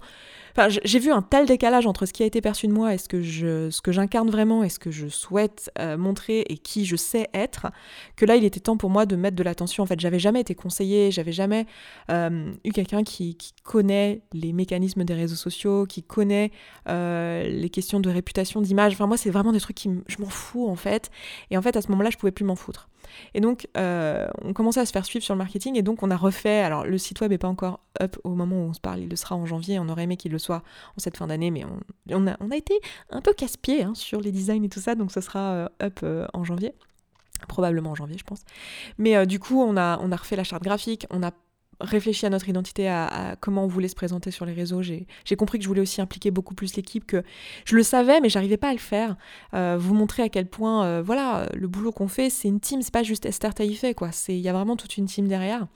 Enfin, 0.55 0.69
j'ai 0.69 0.99
vu 0.99 1.11
un 1.11 1.23
tel 1.23 1.47
décalage 1.47 1.87
entre 1.87 2.05
ce 2.05 2.13
qui 2.13 2.21
a 2.21 2.27
été 2.27 2.39
perçu 2.39 2.67
de 2.67 2.73
moi 2.73 2.93
et 2.93 2.99
ce 2.99 3.07
que 3.07 3.21
je, 3.21 3.71
ce 3.71 3.81
que 3.81 3.91
j'incarne 3.91 4.29
vraiment 4.29 4.63
et 4.63 4.69
ce 4.69 4.77
que 4.77 4.91
je 4.91 5.07
souhaite 5.07 5.71
euh, 5.79 5.97
montrer 5.97 6.41
et 6.41 6.57
qui 6.57 6.85
je 6.85 6.95
sais 6.95 7.27
être, 7.33 7.67
que 8.15 8.25
là, 8.25 8.35
il 8.35 8.43
était 8.43 8.59
temps 8.59 8.77
pour 8.77 8.91
moi 8.91 9.05
de 9.05 9.15
mettre 9.15 9.35
de 9.35 9.43
l'attention. 9.43 9.83
En 9.83 9.87
fait, 9.87 9.99
j'avais 9.99 10.19
jamais 10.19 10.41
été 10.41 10.53
conseillée, 10.53 11.11
j'avais 11.11 11.31
jamais 11.31 11.65
eu 12.09 12.71
quelqu'un 12.71 13.03
qui, 13.03 13.35
qui, 13.35 13.53
connaît 13.63 14.21
les 14.33 14.51
mécanismes 14.51 15.03
des 15.05 15.13
réseaux 15.13 15.35
sociaux, 15.35 15.85
qui 15.85 16.03
connaît 16.03 16.51
les 17.49 17.69
questions 17.69 17.99
de 17.99 18.09
réputation, 18.09 18.61
d'image. 18.61 18.93
Enfin, 18.93 19.07
moi, 19.07 19.17
c'est 19.17 19.29
vraiment 19.29 19.51
des 19.51 19.59
trucs 19.59 19.75
qui 19.75 19.89
je 20.07 20.17
m'en 20.19 20.29
fous 20.29 20.67
en 20.67 20.75
fait. 20.75 21.11
Et 21.51 21.57
en 21.57 21.61
fait, 21.61 21.75
à 21.75 21.81
ce 21.81 21.89
moment-là, 21.91 22.09
je 22.09 22.17
pouvais 22.17 22.31
plus 22.31 22.45
m'en 22.45 22.55
foutre. 22.55 22.89
Et 23.33 23.41
donc, 23.41 23.67
euh, 23.77 24.27
on 24.41 24.53
commençait 24.53 24.79
à 24.79 24.85
se 24.85 24.91
faire 24.91 25.05
suivre 25.05 25.23
sur 25.23 25.33
le 25.33 25.37
marketing 25.37 25.77
et 25.77 25.81
donc 25.81 26.03
on 26.03 26.11
a 26.11 26.17
refait. 26.17 26.59
Alors, 26.59 26.85
le 26.85 26.97
site 26.97 27.21
web 27.21 27.31
n'est 27.31 27.37
pas 27.37 27.47
encore 27.47 27.79
up 28.01 28.17
au 28.23 28.29
moment 28.29 28.55
où 28.55 28.69
on 28.69 28.73
se 28.73 28.79
parle, 28.79 29.01
il 29.01 29.09
le 29.09 29.15
sera 29.15 29.35
en 29.35 29.45
janvier. 29.45 29.79
On 29.79 29.89
aurait 29.89 30.03
aimé 30.03 30.17
qu'il 30.17 30.31
le 30.31 30.39
soit 30.39 30.63
en 30.97 30.99
cette 30.99 31.17
fin 31.17 31.27
d'année, 31.27 31.51
mais 31.51 31.63
on, 32.09 32.27
a, 32.27 32.55
été 32.55 32.79
un 33.09 33.21
peu 33.21 33.33
casse-pied 33.33 33.83
hein, 33.83 33.93
sur 33.95 34.21
les 34.21 34.31
designs 34.31 34.63
et 34.63 34.69
tout 34.69 34.79
ça, 34.79 34.95
donc 34.95 35.11
ce 35.11 35.21
sera 35.21 35.53
euh, 35.53 35.67
up 35.81 35.99
euh, 36.03 36.27
en 36.33 36.43
janvier 36.43 36.73
probablement 37.49 37.91
en 37.91 37.95
janvier 37.95 38.17
je 38.17 38.23
pense. 38.23 38.39
Mais 38.97 39.27
du 39.27 39.37
coup 39.37 39.61
on 39.61 39.75
a, 39.75 39.99
on 40.01 40.13
a 40.13 40.15
refait 40.15 40.37
la 40.37 40.45
charte 40.45 40.63
graphique, 40.63 41.07
on 41.09 41.23
a 41.23 41.31
réfléchi 41.79 42.25
à 42.25 42.29
notre 42.29 42.49
identité, 42.49 42.87
à, 42.87 43.35
comment 43.39 43.63
on 43.63 43.67
voulait 43.67 43.87
se 43.87 43.95
présenter 43.95 44.31
sur 44.31 44.45
les 44.45 44.53
réseaux. 44.53 44.81
J'ai 44.81 45.35
compris 45.37 45.57
que 45.57 45.63
je 45.63 45.67
voulais 45.67 45.81
aussi 45.81 46.01
impliquer 46.01 46.31
beaucoup 46.31 46.53
plus 46.53 46.75
l'équipe, 46.75 47.05
que 47.05 47.23
je 47.65 47.75
le 47.75 47.83
savais, 47.83 48.21
mais 48.21 48.29
j'arrivais 48.29 48.57
pas 48.57 48.69
à 48.69 48.73
le 48.73 48.79
faire. 48.79 49.15
Euh, 49.53 49.77
vous 49.79 49.93
montrer 49.93 50.23
à 50.23 50.29
quel 50.29 50.47
point, 50.47 50.85
euh, 50.85 51.01
voilà, 51.03 51.47
le 51.53 51.67
boulot 51.67 51.91
qu'on 51.91 52.07
fait, 52.07 52.29
c'est 52.29 52.47
une 52.47 52.59
team, 52.59 52.81
c'est 52.81 52.93
pas 52.93 53.03
juste 53.03 53.25
Esther 53.25 53.53
Taïfé, 53.53 53.93
quoi. 53.93 54.09
Il 54.27 54.37
y 54.37 54.49
a 54.49 54.53
vraiment 54.53 54.75
toute 54.75 54.97
une 54.97 55.05
team 55.05 55.27
derrière. 55.27 55.67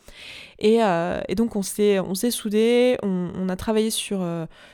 Et, 0.59 0.83
euh, 0.83 1.21
et 1.27 1.35
donc, 1.35 1.55
on 1.55 1.63
s'est 1.63 2.01
soudés, 2.31 2.97
on, 3.03 3.49
a 3.49 3.55
travaillé 3.55 3.89
sur, 3.89 4.25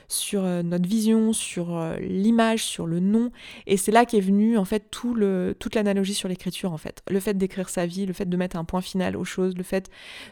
sur 0.08 0.42
notre 0.42 0.88
vision, 0.88 1.32
sur 1.32 1.78
l'image, 2.00 2.64
sur 2.64 2.86
le 2.86 3.00
nom. 3.00 3.30
Et 3.66 3.76
c'est 3.76 3.92
là 3.92 4.04
qu'est 4.04 4.20
venu, 4.20 4.58
en 4.58 4.64
fait, 4.64 4.90
tout 4.90 5.14
le, 5.14 5.54
toute 5.58 5.74
l'analogie 5.74 6.14
sur 6.14 6.28
l'écriture, 6.28 6.72
en 6.72 6.78
fait. 6.78 7.02
Le 7.08 7.20
fait 7.20 7.34
d'écrire 7.34 7.68
sa 7.68 7.86
vie, 7.86 8.06
le 8.06 8.12
fait 8.12 8.28
de 8.28 8.36
mettre 8.36 8.56
un 8.56 8.64
point 8.64 8.80
final 8.80 9.16
aux 9.16 9.24
choses, 9.24 9.56
le 9.56 9.62
fait 9.62 9.90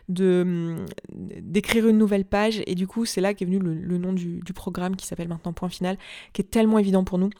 de 0.09 0.77
d'écrire 1.13 1.89
une 1.89 1.99
nouvelle 1.99 2.25
page. 2.25 2.63
Et 2.67 2.75
du 2.75 2.87
coup, 2.87 3.05
c'est 3.05 3.21
là 3.21 3.35
qu'est 3.35 3.45
venu 3.45 3.59
le, 3.59 3.99
nom 3.99 4.13
du, 4.13 4.43
programme 4.55 4.97
qui 4.97 5.07
s'appelle 5.07 5.29
maintenant 5.29 5.53
Point 5.53 5.69
Final, 5.69 5.99
qui 6.33 6.43
est 6.43 6.51
tellement 6.51 6.79
évident 6.79 7.05
pour 7.05 7.19
nous. 7.19 7.31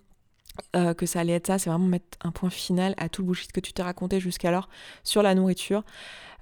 Euh, 0.77 0.93
que 0.93 1.07
ça 1.07 1.21
allait 1.21 1.33
être 1.33 1.47
ça, 1.47 1.59
c'est 1.59 1.71
vraiment 1.71 1.87
mettre 1.87 2.19
un 2.21 2.31
point 2.31 2.51
final 2.51 2.95
à 2.99 3.09
tout 3.09 3.23
le 3.23 3.27
bullshit 3.29 3.53
que 3.53 3.61
tu 3.61 3.73
t'es 3.73 3.83
raconté 3.83 4.21
jusqu'alors 4.21 4.69
sur 5.03 5.23
la 5.23 5.35
nourriture. 5.35 5.83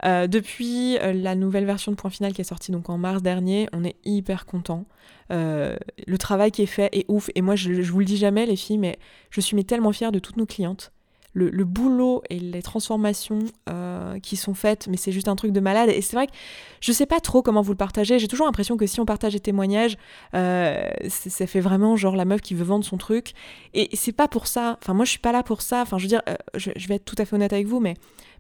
Euh, 0.05 0.27
depuis 0.27 0.99
euh, 0.99 1.13
la 1.13 1.37
nouvelle 1.37 1.65
version 1.65 1.93
de 1.93 1.97
Point 1.97 2.11
Final 2.11 2.33
qui 2.33 2.41
est 2.41 2.45
sortie 2.45 2.73
donc 2.73 2.91
en 2.91 2.99
mars 2.99 3.23
dernier, 3.23 3.69
on 3.73 3.85
est 3.85 3.95
hyper 4.05 4.47
content. 4.47 4.85
le 5.31 6.17
travail 6.19 6.51
qui 6.51 6.63
est 6.63 6.67
fait 6.67 6.89
est 6.93 7.05
ouf 7.07 7.31
et 7.37 7.41
moi 7.41 7.55
je, 7.55 7.71
vous 7.83 8.01
le 8.01 8.05
dis 8.05 8.17
jamais 8.17 8.47
les 8.47 8.57
filles, 8.57 8.79
mais 8.79 8.99
je 9.31 9.41
suis 9.41 9.55
mais 9.55 9.63
tellement 9.63 9.93
fière 9.93 10.11
de 10.11 10.19
toutes 10.19 10.39
nos 10.39 10.47
clientes 10.47 10.93
le, 11.33 11.65
boulot 11.65 12.23
et 12.29 12.39
les 12.39 12.63
transformations 12.63 13.41
euh, 13.69 14.19
qui 14.19 14.37
sont 14.37 14.55
faites, 14.55 14.89
mais 14.89 14.97
c'est 14.97 15.13
juste 15.13 15.29
un 15.29 15.37
truc 15.37 15.53
de 15.53 15.61
malade. 15.61 15.91
Et 15.91 16.03
c'est 16.03 16.17
vrai 16.17 16.27
que 16.27 16.33
je 16.81 16.93
sais 16.93 17.07
pas 17.07 17.21
trop 17.21 17.43
comment 17.43 17.63
vous 17.63 17.73
le 17.73 17.77
partagez. 17.77 18.19
J'ai 18.19 18.29
toujours 18.29 18.47
l'impression 18.47 18.77
que 18.77 18.87
si 18.87 19.01
on 19.01 19.07
partage 19.07 19.35
des 19.35 19.41
témoignages, 19.41 19.97
euh, 20.35 20.89
ça 21.09 21.47
fait 21.47 21.61
vraiment 21.61 21.97
genre 21.97 22.17
la 22.17 22.25
meuf 22.25 22.41
qui 22.41 22.55
veut 22.55 22.65
vendre 22.65 22.85
son 22.85 22.97
truc. 22.97 23.33
Et 23.75 23.95
c'est 23.95 24.13
pas 24.13 24.29
pour 24.29 24.47
ça. 24.47 24.79
Enfin, 24.83 24.95
moi, 24.95 25.05
je 25.05 25.11
suis 25.11 25.21
pas 25.21 25.33
là 25.33 25.43
pour 25.43 25.63
ça. 25.63 25.83
Enfin, 25.83 25.99
je 25.99 26.05
veux 26.05 26.09
dire, 26.09 26.23
euh, 26.29 26.35
je, 26.55 26.89
vais 26.89 26.97
être 26.97 27.05
tout 27.05 27.17
à 27.19 27.25
fait 27.25 27.37
honnête 27.37 27.53
avec 27.53 27.67
vous, 27.67 27.81
mais, 27.81 27.95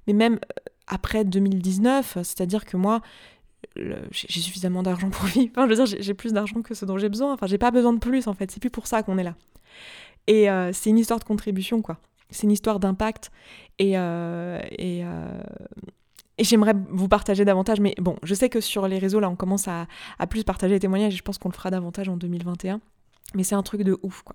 mais 0.06 0.12
même 0.12 0.40
après 0.86 1.24
2019, 1.24 2.18
c'est-à-dire 2.22 2.64
que 2.64 2.76
moi, 2.76 3.00
j'ai 3.76 4.40
suffisamment 4.40 4.82
d'argent 4.82 5.10
pour 5.10 5.26
vivre. 5.26 5.52
Enfin, 5.52 5.68
je 5.68 5.74
veux 5.74 5.84
dire, 5.84 5.98
j'ai 6.00 6.14
plus 6.14 6.32
d'argent 6.32 6.62
que 6.62 6.74
ce 6.74 6.84
dont 6.84 6.98
j'ai 6.98 7.08
besoin. 7.08 7.32
Enfin, 7.34 7.46
j'ai 7.46 7.58
pas 7.58 7.70
besoin 7.70 7.92
de 7.92 8.00
plus, 8.00 8.26
en 8.26 8.34
fait. 8.34 8.50
C'est 8.50 8.60
plus 8.60 8.70
pour 8.70 8.88
ça 8.88 9.04
qu'on 9.04 9.16
est 9.18 9.24
là. 9.24 9.36
Et 10.26 10.48
c'est 10.72 10.90
une 10.90 10.98
histoire 10.98 11.18
de 11.18 11.24
contribution, 11.24 11.82
quoi 11.82 11.98
c'est 12.30 12.44
une 12.44 12.52
histoire 12.52 12.80
d'impact 12.80 13.30
et, 13.78 13.98
euh, 13.98 14.60
euh, 14.80 15.40
et, 16.38 16.44
j'aimerais 16.44 16.74
vous 16.90 17.08
partager 17.08 17.44
davantage. 17.44 17.80
Mais 17.80 17.94
bon, 17.98 18.16
je 18.22 18.34
sais 18.34 18.48
que 18.48 18.60
sur 18.60 18.86
les 18.88 18.98
réseaux, 18.98 19.20
là, 19.20 19.30
on 19.30 19.36
commence 19.36 19.68
à, 19.68 19.86
à 20.18 20.26
plus 20.26 20.44
partager 20.44 20.74
les 20.74 20.80
témoignages 20.80 21.14
et 21.14 21.16
je 21.16 21.22
pense 21.22 21.38
qu'on 21.38 21.48
le 21.48 21.54
fera 21.54 21.70
davantage 21.70 22.08
en 22.08 22.16
2021. 22.16 22.80
Mais 23.34 23.44
c'est 23.44 23.54
un 23.54 23.62
truc 23.62 23.82
de 23.82 23.96
ouf, 24.02 24.22
quoi. 24.22 24.34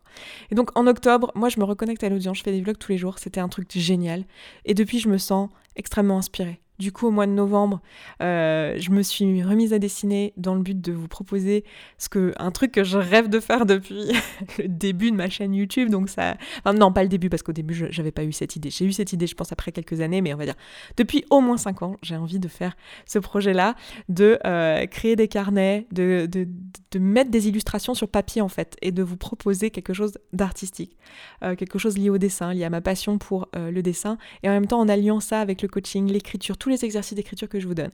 Et 0.52 0.56
donc 0.56 0.70
en 0.78 0.88
octobre, 0.88 1.32
moi 1.36 1.50
je 1.50 1.60
me 1.60 1.66
reconnecte 1.66 2.04
à 2.04 2.10
l'audience, 2.10 2.38
je 2.38 2.44
fais 2.44 2.52
des 2.52 2.62
vlogs 2.62 2.78
tous 2.78 2.94
les 2.94 2.98
jours, 2.98 3.20
c'était 3.20 3.42
un 3.42 3.50
truc 3.50 3.70
génial. 3.72 4.24
Et 4.64 4.74
depuis, 4.74 5.00
je 5.00 5.10
me 5.10 5.18
sens 5.18 5.50
extrêmement 5.76 6.18
inspirée. 6.18 6.62
Du 6.78 6.92
coup, 6.92 7.08
au 7.08 7.12
mois 7.12 7.26
de 7.26 7.32
novembre, 7.32 7.82
euh, 8.22 8.76
je 8.78 8.92
me 8.92 9.02
suis 9.02 9.42
remise 9.44 9.72
à 9.72 9.80
dessiner 9.80 10.34
dans 10.36 10.56
le 10.56 10.62
but 10.62 10.80
de 10.80 10.92
vous 10.92 11.08
proposer 11.08 11.64
ce 11.98 12.10
que, 12.10 12.34
un 12.38 12.52
truc 12.52 12.74
que 12.74 12.84
je 12.84 12.98
rêve 12.98 13.30
de 13.30 13.40
faire 13.40 13.66
depuis 13.66 14.12
le 14.58 14.68
début 14.68 15.12
de 15.12 15.16
ma 15.16 15.30
chaîne 15.30 15.54
YouTube. 15.54 15.90
Donc 15.90 16.10
ça, 16.10 16.36
non, 16.66 16.92
pas 16.92 17.04
le 17.04 17.10
début 17.10 17.30
parce 17.30 17.44
qu'au 17.44 17.54
début, 17.54 17.88
j'avais 17.90 18.12
pas 18.12 18.26
eu 18.26 18.34
cette 18.34 18.58
idée. 18.58 18.70
J'ai 18.70 18.86
eu 18.86 18.92
cette 18.92 19.14
idée, 19.14 19.26
je 19.26 19.36
pense, 19.36 19.54
après 19.54 19.72
quelques 19.72 20.02
années, 20.02 20.22
mais 20.22 20.34
on 20.34 20.38
va 20.38 20.46
dire 20.46 20.56
depuis 20.98 21.24
au 21.30 21.40
moins 21.40 21.58
cinq 21.58 21.82
ans, 21.82 21.96
j'ai 22.02 22.18
envie 22.18 22.40
de 22.40 22.48
faire 22.50 22.76
ce 23.06 23.20
projet-là, 23.20 23.76
de 24.10 24.38
euh, 24.46 24.86
créer 24.88 25.16
des 25.16 25.30
carnets, 25.30 25.88
de, 25.92 26.28
de, 26.30 26.48
de, 26.92 27.00
mettre 27.00 27.32
des 27.32 27.48
illustrations 27.48 27.94
sur 27.94 28.10
papier 28.10 28.42
en 28.42 28.50
fait, 28.50 28.76
et 28.82 28.92
de 28.92 29.02
vous 29.02 29.18
proposer 29.18 29.70
quelque 29.70 29.94
chose 29.94 30.18
d'artistique, 30.34 30.98
euh, 31.44 31.56
quelque 31.56 31.80
chose 31.80 31.98
lié 31.98 32.10
au 32.10 32.18
dessin, 32.18 32.54
lié 32.54 32.66
à 32.66 32.70
ma 32.70 32.82
passion 32.82 33.18
pour 33.18 33.48
le 33.54 33.82
dessin, 33.82 34.18
et 34.44 34.50
en 34.50 34.52
même 34.52 34.68
temps 34.68 34.80
en 34.80 34.90
alliant 34.90 35.20
ça 35.20 35.40
avec 35.40 35.62
le 35.62 35.68
coaching, 35.68 36.12
l'écriture 36.12 36.58
les 36.70 36.84
exercices 36.86 37.16
d'écriture 37.16 37.50
que 37.50 37.60
je 37.60 37.68
vous 37.68 37.74
donne. 37.74 37.92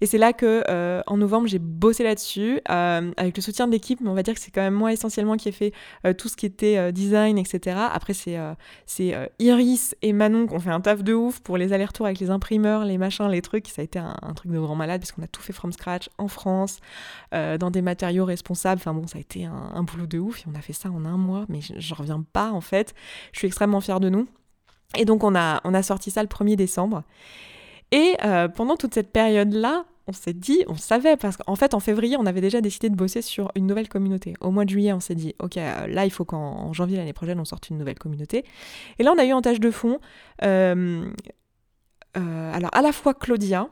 Et 0.00 0.06
c'est 0.06 0.18
là 0.18 0.32
que 0.32 0.64
euh, 0.68 1.02
en 1.06 1.16
novembre 1.16 1.46
j'ai 1.46 1.58
bossé 1.58 2.04
là-dessus 2.04 2.60
euh, 2.70 3.12
avec 3.16 3.36
le 3.36 3.42
soutien 3.42 3.66
de 3.66 3.72
l'équipe, 3.72 4.00
mais 4.00 4.08
on 4.08 4.14
va 4.14 4.22
dire 4.22 4.34
que 4.34 4.40
c'est 4.40 4.50
quand 4.50 4.62
même 4.62 4.74
moi 4.74 4.92
essentiellement 4.92 5.36
qui 5.36 5.48
ai 5.48 5.52
fait 5.52 5.72
euh, 6.06 6.12
tout 6.12 6.28
ce 6.28 6.36
qui 6.36 6.46
était 6.46 6.92
design, 6.92 7.38
etc. 7.38 7.76
Après 7.92 8.14
c'est 8.14 8.38
Iris 9.38 9.94
et 10.02 10.12
Manon 10.12 10.46
qui 10.46 10.54
ont 10.54 10.60
fait 10.60 10.70
un 10.70 10.80
taf 10.80 11.02
de 11.02 11.14
ouf 11.14 11.40
pour 11.40 11.56
les 11.56 11.72
allers-retours 11.72 12.06
avec 12.06 12.18
les 12.18 12.30
imprimeurs, 12.30 12.84
les 12.84 12.98
machins, 12.98 13.28
les 13.28 13.42
trucs. 13.42 13.68
Ça 13.68 13.82
a 13.82 13.84
été 13.84 13.98
un, 13.98 14.14
truc 14.34 14.50
de 14.50 14.58
grand 14.58 14.76
malade 14.76 15.00
puisqu'on 15.00 15.22
a 15.22 15.26
tout 15.26 15.42
fait 15.42 15.52
from 15.52 15.72
scratch 15.72 16.08
en 16.18 16.28
France, 16.28 16.78
dans 17.32 17.70
des 17.70 17.82
matériaux 17.82 18.24
responsables. 18.24 18.80
Enfin 18.80 18.94
bon, 18.94 19.06
ça 19.06 19.18
a 19.18 19.20
été 19.20 19.44
un, 19.44 19.82
boulot 19.82 20.06
de 20.06 20.18
ouf 20.18 20.40
et 20.40 20.44
on 20.50 20.54
a 20.54 20.60
fait 20.60 20.72
ça 20.72 20.90
en 20.90 21.04
un 21.04 21.16
mois, 21.16 21.44
mais 21.48 21.60
je 21.60 21.94
reviens 21.94 22.24
pas 22.32 22.50
en 22.50 22.60
fait. 22.60 22.94
Je 23.32 23.38
suis 23.38 23.46
extrêmement 23.46 23.80
fière 23.80 24.00
de 24.00 24.08
nous. 24.08 24.26
Et 24.96 25.04
donc 25.04 25.24
on 25.24 25.34
a, 25.34 25.60
on 25.64 25.74
a 25.74 25.82
sorti 25.82 26.10
ça 26.10 26.22
le 26.22 26.28
1er 26.28 26.56
décembre. 26.56 27.02
Et 27.92 28.16
euh, 28.24 28.48
pendant 28.48 28.76
toute 28.76 28.94
cette 28.94 29.12
période-là, 29.12 29.84
on 30.08 30.12
s'est 30.12 30.32
dit, 30.32 30.64
on 30.66 30.74
savait, 30.74 31.16
parce 31.16 31.36
qu'en 31.36 31.54
fait, 31.54 31.74
en 31.74 31.80
février, 31.80 32.16
on 32.18 32.26
avait 32.26 32.40
déjà 32.40 32.60
décidé 32.60 32.88
de 32.90 32.96
bosser 32.96 33.22
sur 33.22 33.52
une 33.54 33.66
nouvelle 33.66 33.88
communauté. 33.88 34.34
Au 34.40 34.50
mois 34.50 34.64
de 34.64 34.70
juillet, 34.70 34.92
on 34.92 35.00
s'est 35.00 35.14
dit, 35.14 35.34
ok, 35.38 35.58
euh, 35.58 35.86
là, 35.86 36.04
il 36.04 36.10
faut 36.10 36.24
qu'en 36.24 36.72
janvier 36.72 36.96
l'année 36.96 37.12
prochaine, 37.12 37.38
on 37.38 37.44
sorte 37.44 37.68
une 37.68 37.78
nouvelle 37.78 37.98
communauté. 37.98 38.44
Et 38.98 39.04
là, 39.04 39.12
on 39.14 39.18
a 39.18 39.24
eu 39.24 39.32
en 39.32 39.42
tâche 39.42 39.60
de 39.60 39.70
fond, 39.70 40.00
euh, 40.42 41.04
alors 42.14 42.70
à 42.74 42.82
la 42.82 42.92
fois 42.92 43.14
Claudia, 43.14 43.68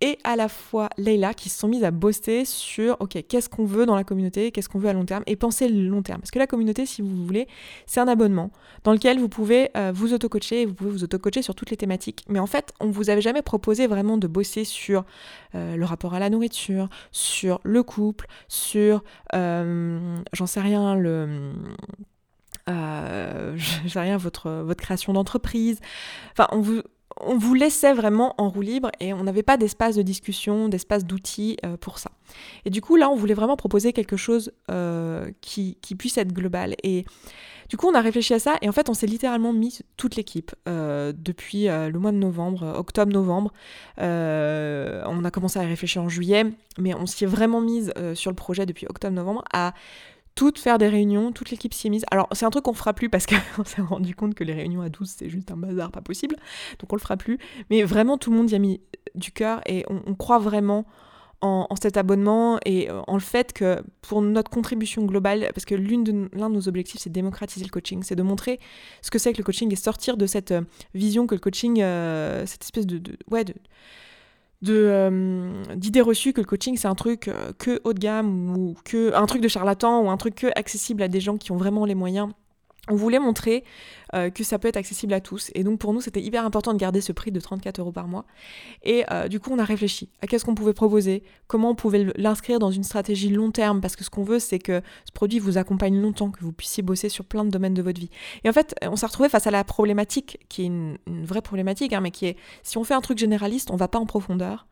et 0.00 0.18
à 0.24 0.36
la 0.36 0.48
fois 0.48 0.88
Leila 0.96 1.34
qui 1.34 1.48
se 1.48 1.58
sont 1.58 1.68
mises 1.68 1.84
à 1.84 1.90
bosser 1.90 2.44
sur 2.44 2.96
ok 3.00 3.24
qu'est-ce 3.28 3.48
qu'on 3.48 3.64
veut 3.64 3.86
dans 3.86 3.96
la 3.96 4.04
communauté, 4.04 4.52
qu'est-ce 4.52 4.68
qu'on 4.68 4.78
veut 4.78 4.88
à 4.88 4.92
long 4.92 5.04
terme 5.04 5.22
et 5.26 5.36
penser 5.36 5.68
le 5.68 5.88
long 5.88 6.02
terme. 6.02 6.20
Parce 6.20 6.30
que 6.30 6.38
la 6.38 6.46
communauté, 6.46 6.86
si 6.86 7.02
vous 7.02 7.24
voulez, 7.24 7.48
c'est 7.86 8.00
un 8.00 8.08
abonnement 8.08 8.50
dans 8.84 8.92
lequel 8.92 9.18
vous 9.18 9.28
pouvez 9.28 9.70
euh, 9.76 9.92
vous 9.94 10.14
auto-coacher 10.14 10.62
et 10.62 10.66
vous 10.66 10.74
pouvez 10.74 10.90
vous 10.90 11.04
auto-coacher 11.04 11.42
sur 11.42 11.54
toutes 11.54 11.70
les 11.70 11.76
thématiques. 11.76 12.24
Mais 12.28 12.38
en 12.38 12.46
fait, 12.46 12.72
on 12.80 12.90
vous 12.90 13.10
avait 13.10 13.20
jamais 13.20 13.42
proposé 13.42 13.86
vraiment 13.86 14.18
de 14.18 14.26
bosser 14.26 14.64
sur 14.64 15.04
euh, 15.54 15.76
le 15.76 15.84
rapport 15.84 16.14
à 16.14 16.18
la 16.18 16.30
nourriture, 16.30 16.88
sur 17.10 17.60
le 17.64 17.82
couple, 17.82 18.26
sur 18.48 19.02
euh, 19.34 20.16
j'en 20.32 20.46
sais 20.46 20.60
rien, 20.60 20.94
le 20.94 21.52
euh, 22.68 23.56
sais 23.88 24.00
rien, 24.00 24.16
votre, 24.16 24.50
votre 24.50 24.82
création 24.82 25.12
d'entreprise. 25.12 25.80
Enfin, 26.32 26.48
on 26.52 26.60
vous, 26.60 26.82
on 27.20 27.36
vous 27.36 27.54
laissait 27.54 27.92
vraiment 27.92 28.34
en 28.38 28.48
roue 28.48 28.62
libre 28.62 28.90
et 29.00 29.12
on 29.12 29.24
n'avait 29.24 29.42
pas 29.42 29.56
d'espace 29.56 29.96
de 29.96 30.02
discussion, 30.02 30.68
d'espace 30.68 31.04
d'outils 31.04 31.56
euh, 31.64 31.76
pour 31.76 31.98
ça. 31.98 32.10
Et 32.64 32.70
du 32.70 32.80
coup, 32.80 32.96
là, 32.96 33.10
on 33.10 33.16
voulait 33.16 33.34
vraiment 33.34 33.56
proposer 33.56 33.92
quelque 33.92 34.16
chose 34.16 34.52
euh, 34.70 35.30
qui, 35.40 35.76
puisse 35.98 36.18
être 36.18 36.32
global. 36.32 36.74
Et 36.82 37.04
du 37.68 37.76
coup, 37.76 37.88
on 37.88 37.94
a 37.94 38.00
réfléchi 38.00 38.34
à 38.34 38.38
ça 38.38 38.56
et 38.62 38.68
en 38.68 38.72
fait, 38.72 38.88
on 38.88 38.94
s'est 38.94 39.06
littéralement 39.06 39.52
mis 39.52 39.80
toute 39.96 40.16
l'équipe 40.16 40.54
euh, 40.68 41.12
depuis 41.16 41.66
le 41.66 41.98
mois 41.98 42.12
de 42.12 42.16
novembre, 42.16 42.74
octobre-novembre. 42.76 43.52
on 43.98 45.24
a 45.24 45.30
commencé 45.30 45.58
à 45.58 45.62
réfléchir 45.62 46.02
en 46.02 46.08
juillet, 46.08 46.44
mais 46.78 46.94
on 46.94 47.06
s'y 47.06 47.24
est 47.24 47.26
vraiment 47.26 47.60
mise 47.60 47.92
sur 48.14 48.30
le 48.30 48.36
projet 48.36 48.66
depuis 48.66 48.86
octobre-novembre 48.88 49.44
à 49.52 49.74
toutes 50.38 50.60
faire 50.60 50.78
des 50.78 50.86
réunions, 50.86 51.32
toute 51.32 51.50
l'équipe 51.50 51.74
s'y 51.74 51.88
est 51.88 51.90
mise. 51.90 52.04
Alors 52.12 52.28
c'est 52.30 52.46
un 52.46 52.50
truc 52.50 52.62
qu'on 52.62 52.72
fera 52.72 52.92
plus 52.92 53.08
parce 53.08 53.26
qu'on 53.26 53.64
s'est 53.64 53.82
rendu 53.82 54.14
compte 54.14 54.36
que 54.36 54.44
les 54.44 54.52
réunions 54.52 54.82
à 54.82 54.88
12 54.88 55.12
c'est 55.18 55.28
juste 55.28 55.50
un 55.50 55.56
bazar 55.56 55.90
pas 55.90 56.00
possible, 56.00 56.36
donc 56.78 56.92
on 56.92 56.94
le 56.94 57.00
fera 57.00 57.16
plus. 57.16 57.38
Mais 57.70 57.82
vraiment 57.82 58.18
tout 58.18 58.30
le 58.30 58.36
monde 58.36 58.48
y 58.48 58.54
a 58.54 58.60
mis 58.60 58.80
du 59.16 59.32
cœur 59.32 59.60
et 59.66 59.84
on, 59.88 60.14
croit 60.14 60.38
vraiment 60.38 60.86
en, 61.40 61.66
cet 61.82 61.96
abonnement 61.96 62.60
et 62.64 62.88
euh, 62.88 63.00
en 63.08 63.14
le 63.14 63.20
fait 63.20 63.52
que 63.52 63.82
pour 64.00 64.22
notre 64.22 64.48
contribution 64.48 65.04
globale, 65.06 65.50
parce 65.56 65.64
que 65.64 65.74
l'un 65.74 65.98
de, 66.02 66.12
de, 66.12 66.48
nos 66.48 66.68
objectifs 66.68 67.00
c'est 67.00 67.10
de 67.10 67.14
démocratiser 67.14 67.64
le 67.64 67.70
coaching, 67.70 68.04
c'est 68.04 68.14
de 68.14 68.22
montrer 68.22 68.60
ce 69.02 69.10
que 69.10 69.18
c'est 69.18 69.32
que 69.32 69.38
le 69.38 69.44
coaching 69.44 69.72
et 69.72 69.76
sortir 69.76 70.16
de 70.16 70.26
cette 70.26 70.52
euh, 70.52 70.60
vision 70.94 71.26
que 71.26 71.34
le 71.34 71.40
coaching, 71.40 71.80
euh, 71.82 72.46
cette 72.46 72.62
espèce 72.62 72.86
de 72.86 73.02
ouais, 73.28 73.42
de 73.42 73.54
euh, 74.66 75.62
d'idées 75.76 76.00
reçues 76.00 76.32
que 76.32 76.40
le 76.40 76.46
coaching 76.46 76.76
c'est 76.76 76.88
un 76.88 76.94
truc 76.94 77.28
euh, 77.28 77.52
que 77.58 77.80
haut 77.84 77.92
de 77.92 78.00
gamme 78.00 78.56
ou 78.56 78.74
que 78.84 79.14
un 79.14 79.26
truc 79.26 79.40
de 79.40 79.48
charlatan 79.48 80.02
ou 80.02 80.10
un 80.10 80.16
truc 80.16 80.34
que 80.34 80.48
accessible 80.56 81.02
à 81.02 81.08
des 81.08 81.20
gens 81.20 81.36
qui 81.36 81.52
ont 81.52 81.56
vraiment 81.56 81.84
les 81.84 81.94
moyens 81.94 82.28
on 82.88 82.96
voulait 82.96 83.18
montrer 83.18 83.64
euh, 84.14 84.30
que 84.30 84.42
ça 84.42 84.58
peut 84.58 84.68
être 84.68 84.76
accessible 84.76 85.12
à 85.12 85.20
tous. 85.20 85.50
Et 85.54 85.64
donc 85.64 85.78
pour 85.78 85.92
nous, 85.92 86.00
c'était 86.00 86.22
hyper 86.22 86.44
important 86.44 86.72
de 86.72 86.78
garder 86.78 87.00
ce 87.00 87.12
prix 87.12 87.30
de 87.30 87.40
34 87.40 87.78
euros 87.80 87.92
par 87.92 88.08
mois. 88.08 88.24
Et 88.82 89.04
euh, 89.10 89.28
du 89.28 89.40
coup, 89.40 89.50
on 89.52 89.58
a 89.58 89.64
réfléchi 89.64 90.08
à 90.22 90.26
qu'est-ce 90.26 90.44
qu'on 90.44 90.54
pouvait 90.54 90.72
proposer, 90.72 91.22
comment 91.46 91.70
on 91.70 91.74
pouvait 91.74 92.06
l'inscrire 92.16 92.58
dans 92.58 92.70
une 92.70 92.84
stratégie 92.84 93.28
long 93.28 93.50
terme, 93.50 93.80
parce 93.80 93.96
que 93.96 94.04
ce 94.04 94.10
qu'on 94.10 94.24
veut, 94.24 94.38
c'est 94.38 94.58
que 94.58 94.80
ce 95.04 95.12
produit 95.12 95.38
vous 95.38 95.58
accompagne 95.58 96.00
longtemps, 96.00 96.30
que 96.30 96.40
vous 96.40 96.52
puissiez 96.52 96.82
bosser 96.82 97.08
sur 97.08 97.24
plein 97.24 97.44
de 97.44 97.50
domaines 97.50 97.74
de 97.74 97.82
votre 97.82 98.00
vie. 98.00 98.10
Et 98.44 98.48
en 98.48 98.52
fait, 98.52 98.74
on 98.82 98.96
s'est 98.96 99.06
retrouvé 99.06 99.28
face 99.28 99.46
à 99.46 99.50
la 99.50 99.64
problématique, 99.64 100.38
qui 100.48 100.62
est 100.62 100.66
une, 100.66 100.96
vraie 101.06 101.42
problématique, 101.42 101.92
hein, 101.92 102.00
mais 102.00 102.10
qui 102.10 102.26
est, 102.26 102.36
si 102.62 102.78
on 102.78 102.84
fait 102.84 102.94
un 102.94 103.00
truc 103.00 103.18
généraliste, 103.18 103.70
on 103.70 103.76
va 103.76 103.88
pas 103.88 103.98
en 103.98 104.06
profondeur. 104.06 104.66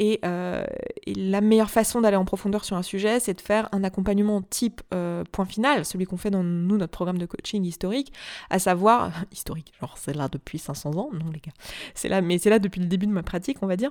Euh, 0.00 0.64
et, 1.06 1.14
la 1.14 1.40
meilleure 1.40 1.70
façon 1.70 2.00
d'aller 2.00 2.16
en 2.16 2.24
profondeur 2.24 2.64
sur 2.64 2.76
un 2.76 2.82
sujet, 2.82 3.20
c'est 3.20 3.34
de 3.34 3.40
faire 3.40 3.68
un 3.72 3.84
accompagnement 3.84 4.42
type 4.42 4.80
euh, 4.92 5.24
point 5.30 5.44
final, 5.44 5.84
celui 5.84 6.06
qu'on 6.06 6.16
fait 6.16 6.30
dans 6.30 6.42
nous, 6.42 6.76
notre 6.76 6.92
programme 6.92 7.18
de 7.18 7.26
coaching 7.26 7.64
historique, 7.64 8.12
à 8.50 8.58
savoir, 8.58 9.12
historique, 9.32 9.72
genre 9.80 9.96
c'est 9.98 10.14
là 10.14 10.28
depuis 10.28 10.58
500 10.58 10.96
ans, 10.96 11.10
non 11.12 11.30
les 11.32 11.40
gars, 11.40 11.52
c'est 11.94 12.08
là, 12.08 12.20
mais 12.20 12.38
c'est 12.38 12.50
là 12.50 12.58
depuis 12.58 12.80
le 12.80 12.86
début 12.86 13.06
de 13.06 13.12
ma 13.12 13.22
pratique, 13.22 13.58
on 13.62 13.66
va 13.66 13.76
dire. 13.76 13.90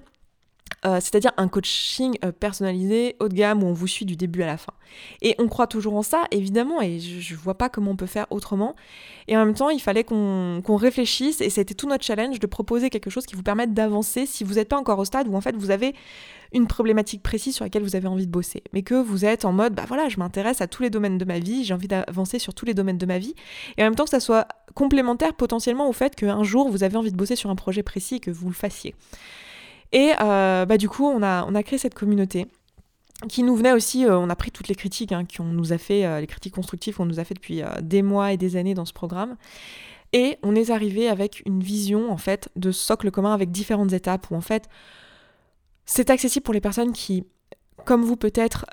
Euh, 0.84 0.96
c'est-à-dire 0.96 1.32
un 1.38 1.48
coaching 1.48 2.18
euh, 2.26 2.32
personnalisé, 2.32 3.16
haut 3.20 3.28
de 3.28 3.36
gamme, 3.36 3.62
où 3.62 3.68
on 3.68 3.74
vous 3.74 3.86
suit 3.86 4.06
du 4.06 4.16
début 4.16 4.42
à 4.42 4.48
la 4.48 4.58
fin. 4.58 4.74
Et 5.22 5.36
on 5.38 5.48
croit 5.48 5.68
toujours 5.68 5.94
en 5.94 6.02
ça, 6.02 6.24
évidemment, 6.32 6.82
et 6.82 7.00
je, 7.00 7.36
ne 7.36 7.40
vois 7.40 7.56
pas 7.56 7.70
comment 7.70 7.92
on 7.92 7.96
peut 7.96 8.08
faire 8.08 8.26
autrement. 8.32 8.76
Et 9.28 9.38
en 9.38 9.46
même 9.46 9.54
temps, 9.54 9.70
il 9.70 9.80
fallait 9.80 10.04
qu'on 10.04 10.76
réfléchisse, 10.76 11.40
et 11.40 11.52
c'était 11.52 11.76
tout 11.76 11.88
notre 11.88 12.04
challenge 12.04 12.40
de 12.40 12.48
proposer 12.48 12.90
quelque 12.90 13.12
chose 13.12 13.28
qui 13.28 13.36
vous 13.36 13.44
permette 13.44 13.76
d'avancer 13.76 14.26
si 14.26 14.44
vous 14.44 14.56
n'êtes 14.56 14.70
pas 14.70 14.78
encore 14.78 14.98
au 14.98 15.06
stade 15.06 15.28
où 15.28 15.36
en 15.36 15.42
fait 15.42 15.56
vous 15.56 15.70
avez 15.70 15.94
une 16.52 16.68
problématique 16.68 17.22
précise 17.22 17.56
sur 17.56 17.64
laquelle 17.64 17.84
vous 17.84 17.96
avez 17.96 18.08
envie 18.08 18.26
de 18.26 18.32
bosser, 18.32 18.64
mais 18.74 18.82
que 18.82 18.96
vous 18.96 19.24
êtes 19.24 19.46
en 19.46 19.54
mode, 19.54 19.74
bah 19.74 19.86
voilà, 19.88 20.10
je 20.10 20.18
m'intéresse 20.18 20.62
à 20.62 20.68
tous 20.68 20.82
les 20.82 20.90
domaines 20.90 21.18
de 21.18 21.26
ma 21.26 21.40
vie, 21.40 21.64
j'ai 21.64 21.74
envie 21.74 21.88
d'avancer 21.88 22.40
sur 22.40 22.54
tous 22.54 22.66
les 22.66 22.74
domaines 22.74 22.98
de 22.98 23.06
ma 23.06 23.20
vie, 23.20 23.36
et 23.78 23.84
en 23.84 23.86
même 23.86 23.96
temps 23.96 24.04
que 24.04 24.10
ça 24.10 24.20
soit 24.20 24.48
complémentaire 24.74 25.34
potentiellement 25.34 25.88
au 25.88 25.94
fait 25.94 26.16
qu'un 26.16 26.44
jour 26.44 26.70
vous 26.70 26.84
avez 26.84 26.98
envie 26.98 27.12
de 27.12 27.18
bosser 27.18 27.36
sur 27.36 27.50
un 27.50 27.56
projet 27.56 27.84
précis 27.84 28.16
et 28.16 28.20
que 28.20 28.32
vous 28.32 28.48
le 28.48 28.56
fassiez. 28.56 28.96
Et 29.92 30.14
euh, 30.22 30.66
bah, 30.66 30.78
du 30.78 30.90
coup, 30.90 31.06
on 31.06 31.22
a, 31.22 31.46
on 31.46 31.56
a 31.56 31.64
créé 31.64 31.78
cette 31.78 31.96
communauté 31.96 32.48
qui 33.30 33.44
nous 33.44 33.56
venait 33.56 33.74
aussi, 33.74 34.06
euh, 34.06 34.18
on 34.18 34.30
a 34.30 34.36
pris 34.36 34.52
toutes 34.52 34.68
les 34.68 34.76
critiques 34.76 35.12
hein, 35.12 35.26
qu'on 35.26 35.44
nous 35.44 35.74
a 35.74 35.78
fait, 35.78 36.06
euh, 36.06 36.20
les 36.20 36.28
critiques 36.28 36.56
constructives 36.56 36.96
qu'on 36.96 37.06
nous 37.06 37.20
a 37.20 37.24
fait 37.24 37.36
depuis 37.36 37.62
des 37.82 38.02
mois 38.02 38.32
et 38.32 38.38
des 38.38 38.56
années 38.56 38.74
dans 38.74 38.86
ce 38.86 38.94
programme. 38.94 39.36
Et 40.14 40.38
on 40.44 40.56
est 40.56 40.72
arrivé 40.72 41.08
avec 41.08 41.44
une 41.46 41.62
vision 41.62 42.12
en 42.12 42.18
fait 42.18 42.50
de 42.56 42.72
socle 42.72 43.12
commun 43.12 43.34
avec 43.34 43.52
différentes 43.52 43.94
étapes 43.94 44.30
où 44.30 44.36
en 44.36 44.42
fait 44.42 44.68
c'est 45.86 46.10
accessible 46.10 46.44
pour 46.44 46.54
les 46.54 46.60
personnes 46.60 46.92
qui, 46.92 47.24
comme 47.86 48.02
vous 48.02 48.18
peut-être, 48.18 48.66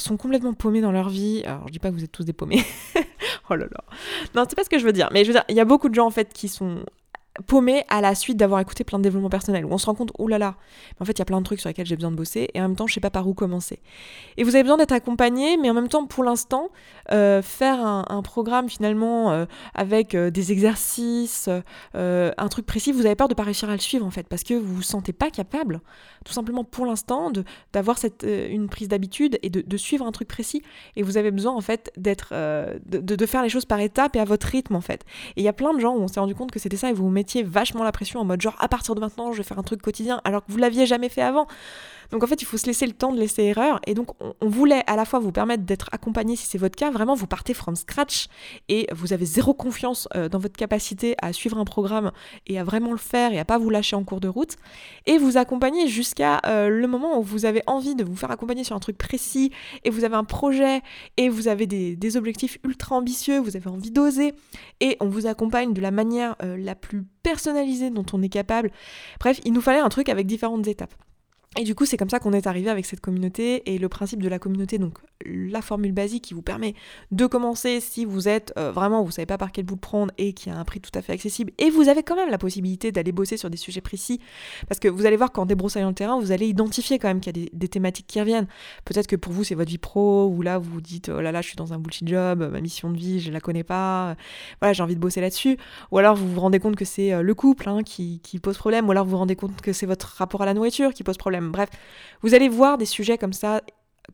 sont 0.00 0.16
complètement 0.16 0.52
paumées 0.52 0.80
dans 0.80 0.90
leur 0.90 1.08
vie. 1.08 1.42
Alors 1.44 1.68
je 1.68 1.72
dis 1.72 1.78
pas 1.78 1.90
que 1.90 1.94
vous 1.94 2.02
êtes 2.02 2.10
tous 2.10 2.24
des 2.24 2.32
paumés. 2.32 2.64
oh 3.50 3.54
là 3.54 3.66
là. 3.70 3.84
Non, 4.34 4.44
c'est 4.48 4.56
pas 4.56 4.64
ce 4.64 4.70
que 4.70 4.80
je 4.80 4.84
veux 4.84 4.92
dire. 4.92 5.08
Mais 5.12 5.24
je 5.24 5.28
veux 5.28 5.34
dire, 5.34 5.44
il 5.48 5.54
y 5.54 5.60
a 5.60 5.64
beaucoup 5.64 5.88
de 5.88 5.94
gens 5.94 6.06
en 6.06 6.10
fait 6.10 6.32
qui 6.32 6.48
sont 6.48 6.84
paumé 7.46 7.84
à 7.88 8.00
la 8.00 8.14
suite 8.14 8.36
d'avoir 8.36 8.60
écouté 8.60 8.84
plein 8.84 8.98
de 8.98 9.04
développement 9.04 9.30
personnel, 9.30 9.64
où 9.64 9.72
on 9.72 9.78
se 9.78 9.86
rend 9.86 9.94
compte, 9.94 10.12
oh 10.18 10.28
là 10.28 10.38
là, 10.38 10.56
en 11.00 11.04
fait 11.04 11.12
il 11.12 11.18
y 11.18 11.22
a 11.22 11.24
plein 11.24 11.40
de 11.40 11.44
trucs 11.44 11.60
sur 11.60 11.68
lesquels 11.68 11.86
j'ai 11.86 11.96
besoin 11.96 12.10
de 12.10 12.16
bosser, 12.16 12.48
et 12.54 12.60
en 12.60 12.62
même 12.62 12.76
temps 12.76 12.86
je 12.86 12.94
sais 12.94 13.00
pas 13.00 13.10
par 13.10 13.26
où 13.26 13.34
commencer. 13.34 13.80
Et 14.36 14.44
vous 14.44 14.54
avez 14.54 14.62
besoin 14.62 14.76
d'être 14.76 14.92
accompagné, 14.92 15.56
mais 15.56 15.70
en 15.70 15.74
même 15.74 15.88
temps 15.88 16.06
pour 16.06 16.24
l'instant, 16.24 16.70
euh, 17.12 17.42
faire 17.42 17.84
un, 17.84 18.20
programme 18.22 18.68
finalement 18.68 19.32
euh, 19.32 19.46
avec 19.74 20.14
euh, 20.14 20.30
des 20.30 20.52
exercices, 20.52 21.48
un 21.94 22.48
truc 22.48 22.66
précis, 22.66 22.92
vous 22.92 23.06
avez 23.06 23.14
peur 23.14 23.28
de 23.28 23.34
pas 23.34 23.42
réussir 23.42 23.68
à 23.70 23.72
le 23.72 23.78
suivre 23.78 24.06
en 24.06 24.10
fait, 24.10 24.26
parce 24.28 24.44
que 24.44 24.54
vous 24.54 24.76
vous 24.76 24.82
sentez 24.82 25.12
pas 25.12 25.30
capable, 25.30 25.80
tout 26.24 26.32
simplement 26.32 26.64
pour 26.64 26.86
l'instant, 26.86 27.32
d'avoir 27.72 27.98
cette 27.98 28.26
une 28.26 28.68
prise 28.68 28.88
d'habitude 28.88 29.38
et 29.42 29.50
de, 29.50 29.76
suivre 29.76 30.06
un 30.06 30.12
truc 30.12 30.28
précis, 30.28 30.62
et 30.96 31.02
vous 31.02 31.16
avez 31.16 31.30
besoin 31.30 31.52
en 31.52 31.60
fait 31.60 31.90
d'être, 31.96 32.34
de, 32.86 32.98
de, 32.98 33.26
faire 33.26 33.42
les 33.42 33.48
choses 33.48 33.64
par 33.64 33.80
étapes 33.80 34.16
et 34.16 34.20
à 34.20 34.24
votre 34.24 34.46
rythme 34.46 34.76
en 34.76 34.80
fait. 34.80 35.04
Et 35.36 35.40
il 35.40 35.44
y 35.44 35.48
a 35.48 35.52
plein 35.52 35.72
de 35.72 35.80
gens 35.80 35.94
où 35.94 36.00
on 36.00 36.08
s'est 36.08 36.20
rendu 36.20 36.34
compte 36.34 36.50
que 36.50 36.58
c'était 36.58 36.76
ça, 36.76 36.90
et 36.90 36.92
vous 36.92 37.04
vous 37.04 37.10
vachement 37.42 37.84
la 37.84 37.92
pression 37.92 38.20
en 38.20 38.24
mode 38.24 38.40
genre 38.40 38.56
à 38.58 38.68
partir 38.68 38.94
de 38.94 39.00
maintenant 39.00 39.32
je 39.32 39.38
vais 39.38 39.42
faire 39.42 39.58
un 39.58 39.62
truc 39.62 39.80
quotidien 39.80 40.20
alors 40.24 40.44
que 40.44 40.52
vous 40.52 40.58
l'aviez 40.58 40.86
jamais 40.86 41.08
fait 41.08 41.22
avant. 41.22 41.46
Donc 42.10 42.24
en 42.24 42.26
fait, 42.26 42.42
il 42.42 42.44
faut 42.44 42.56
se 42.56 42.66
laisser 42.66 42.86
le 42.86 42.92
temps 42.92 43.12
de 43.12 43.18
laisser 43.18 43.44
erreur. 43.44 43.80
Et 43.86 43.94
donc, 43.94 44.08
on, 44.20 44.48
voulait 44.48 44.82
à 44.86 44.96
la 44.96 45.04
fois 45.04 45.18
vous 45.18 45.32
permettre 45.32 45.64
d'être 45.64 45.88
accompagné 45.92 46.36
si 46.36 46.46
c'est 46.46 46.58
votre 46.58 46.76
cas. 46.76 46.90
Vraiment, 46.90 47.14
vous 47.14 47.26
partez 47.26 47.54
from 47.54 47.76
scratch 47.76 48.26
et 48.68 48.86
vous 48.92 49.12
avez 49.12 49.24
zéro 49.24 49.54
confiance 49.54 50.08
euh, 50.14 50.28
dans 50.28 50.38
votre 50.38 50.56
capacité 50.56 51.14
à 51.22 51.32
suivre 51.32 51.58
un 51.58 51.64
programme 51.64 52.10
et 52.46 52.58
à 52.58 52.64
vraiment 52.64 52.92
le 52.92 52.98
faire 52.98 53.32
et 53.32 53.38
à 53.38 53.44
pas 53.44 53.58
vous 53.58 53.70
lâcher 53.70 53.96
en 53.96 54.04
cours 54.04 54.20
de 54.20 54.28
route. 54.28 54.56
Et 55.06 55.18
vous 55.18 55.36
accompagner 55.36 55.88
jusqu'à 55.88 56.40
euh, 56.46 56.68
le 56.68 56.86
moment 56.86 57.18
où 57.18 57.22
vous 57.22 57.44
avez 57.44 57.62
envie 57.66 57.94
de 57.94 58.04
vous 58.04 58.16
faire 58.16 58.30
accompagner 58.30 58.64
sur 58.64 58.76
un 58.76 58.80
truc 58.80 58.98
précis 58.98 59.52
et 59.84 59.90
vous 59.90 60.04
avez 60.04 60.16
un 60.16 60.24
projet 60.24 60.82
et 61.16 61.28
vous 61.28 61.48
avez 61.48 61.66
des, 61.66 62.16
objectifs 62.16 62.58
ultra 62.64 62.96
ambitieux, 62.96 63.38
vous 63.38 63.56
avez 63.56 63.68
envie 63.68 63.92
d'oser 63.92 64.34
et 64.80 64.96
on 64.98 65.08
vous 65.08 65.26
accompagne 65.26 65.72
de 65.72 65.80
la 65.80 65.92
manière 65.92 66.34
euh, 66.42 66.56
la 66.56 66.74
plus 66.74 67.04
personnalisée 67.22 67.90
dont 67.90 68.06
on 68.12 68.20
est 68.20 68.28
capable. 68.28 68.72
Bref, 69.20 69.40
il 69.44 69.52
nous 69.52 69.60
fallait 69.60 69.78
un 69.78 69.88
truc 69.88 70.08
avec 70.08 70.26
différentes 70.26 70.66
étapes. 70.66 70.94
Et 71.58 71.64
du 71.64 71.74
coup, 71.74 71.84
c'est 71.84 71.96
comme 71.96 72.10
ça 72.10 72.20
qu'on 72.20 72.32
est 72.32 72.46
arrivé 72.46 72.70
avec 72.70 72.86
cette 72.86 73.00
communauté. 73.00 73.72
Et 73.72 73.78
le 73.78 73.88
principe 73.88 74.22
de 74.22 74.28
la 74.28 74.38
communauté, 74.38 74.78
donc 74.78 74.98
la 75.26 75.62
formule 75.62 75.92
basique 75.92 76.24
qui 76.24 76.34
vous 76.34 76.42
permet 76.42 76.74
de 77.10 77.26
commencer 77.26 77.80
si 77.80 78.04
vous 78.04 78.28
êtes 78.28 78.52
euh, 78.56 78.72
vraiment, 78.72 79.02
vous 79.02 79.10
savez 79.10 79.26
pas 79.26 79.38
par 79.38 79.52
quel 79.52 79.64
bout 79.64 79.76
prendre 79.76 80.12
et 80.18 80.32
qui 80.32 80.50
a 80.50 80.56
un 80.56 80.64
prix 80.64 80.80
tout 80.80 80.90
à 80.94 81.02
fait 81.02 81.12
accessible. 81.12 81.52
Et 81.58 81.70
vous 81.70 81.88
avez 81.88 82.02
quand 82.02 82.16
même 82.16 82.30
la 82.30 82.38
possibilité 82.38 82.92
d'aller 82.92 83.12
bosser 83.12 83.36
sur 83.36 83.50
des 83.50 83.56
sujets 83.56 83.80
précis. 83.80 84.20
Parce 84.68 84.80
que 84.80 84.88
vous 84.88 85.06
allez 85.06 85.16
voir 85.16 85.32
qu'en 85.32 85.46
débroussaillant 85.46 85.88
le 85.88 85.94
terrain, 85.94 86.18
vous 86.18 86.32
allez 86.32 86.46
identifier 86.46 86.98
quand 86.98 87.08
même 87.08 87.20
qu'il 87.20 87.36
y 87.36 87.46
a 87.46 87.48
des, 87.52 87.68
thématiques 87.68 88.06
qui 88.06 88.20
reviennent. 88.20 88.48
Peut-être 88.84 89.06
que 89.06 89.16
pour 89.16 89.32
vous, 89.32 89.44
c'est 89.44 89.54
votre 89.54 89.70
vie 89.70 89.78
pro, 89.78 90.26
ou 90.26 90.42
là, 90.42 90.58
vous 90.58 90.70
vous 90.70 90.80
dites, 90.80 91.08
oh 91.08 91.20
là 91.20 91.32
là, 91.32 91.40
je 91.40 91.48
suis 91.48 91.56
dans 91.56 91.72
un 91.72 91.78
bullshit 91.78 92.08
job, 92.08 92.48
ma 92.50 92.60
mission 92.60 92.90
de 92.90 92.96
vie, 92.96 93.20
je 93.20 93.30
la 93.30 93.40
connais 93.40 93.64
pas. 93.64 94.16
Voilà, 94.60 94.72
j'ai 94.72 94.82
envie 94.82 94.96
de 94.96 95.00
bosser 95.00 95.20
là-dessus. 95.20 95.56
Ou 95.92 95.98
alors, 95.98 96.16
vous 96.16 96.28
vous 96.28 96.40
rendez 96.40 96.58
compte 96.58 96.76
que 96.76 96.84
c'est 96.84 97.12
euh, 97.12 97.22
le 97.22 97.34
couple 97.34 97.68
hein, 97.68 97.82
qui, 97.82 98.20
qui 98.20 98.38
pose 98.38 98.56
problème. 98.56 98.88
Ou 98.88 98.90
alors, 98.90 99.04
vous 99.04 99.12
vous 99.12 99.18
rendez 99.18 99.36
compte 99.36 99.60
que 99.60 99.72
c'est 99.72 99.86
votre 99.86 100.06
rapport 100.16 100.42
à 100.42 100.46
la 100.46 100.54
nourriture 100.54 100.92
qui 100.92 101.04
pose 101.04 101.16
problème 101.16 101.50
Bref, 101.50 101.68
vous 102.22 102.34
allez 102.34 102.48
voir 102.48 102.78
des 102.78 102.86
sujets 102.86 103.18
comme 103.18 103.32
ça 103.32 103.60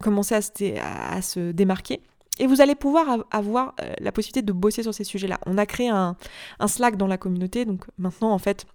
commencer 0.00 0.34
à 0.34 1.22
se, 1.22 1.52
démarquer. 1.52 2.00
Et 2.38 2.46
vous 2.46 2.60
allez 2.60 2.74
pouvoir 2.74 3.24
avoir 3.30 3.74
euh, 3.80 3.94
la 3.98 4.12
possibilité 4.12 4.42
de 4.42 4.52
bosser 4.52 4.82
sur 4.82 4.92
ces 4.92 5.04
sujets-là. 5.04 5.40
On 5.46 5.56
a 5.56 5.64
créé 5.64 5.88
un, 5.88 6.16
un 6.58 6.68
Slack 6.68 6.96
dans 6.96 7.06
la 7.06 7.16
communauté, 7.16 7.64
donc 7.64 7.84
maintenant 7.96 8.30
en 8.30 8.38
fait, 8.38 8.66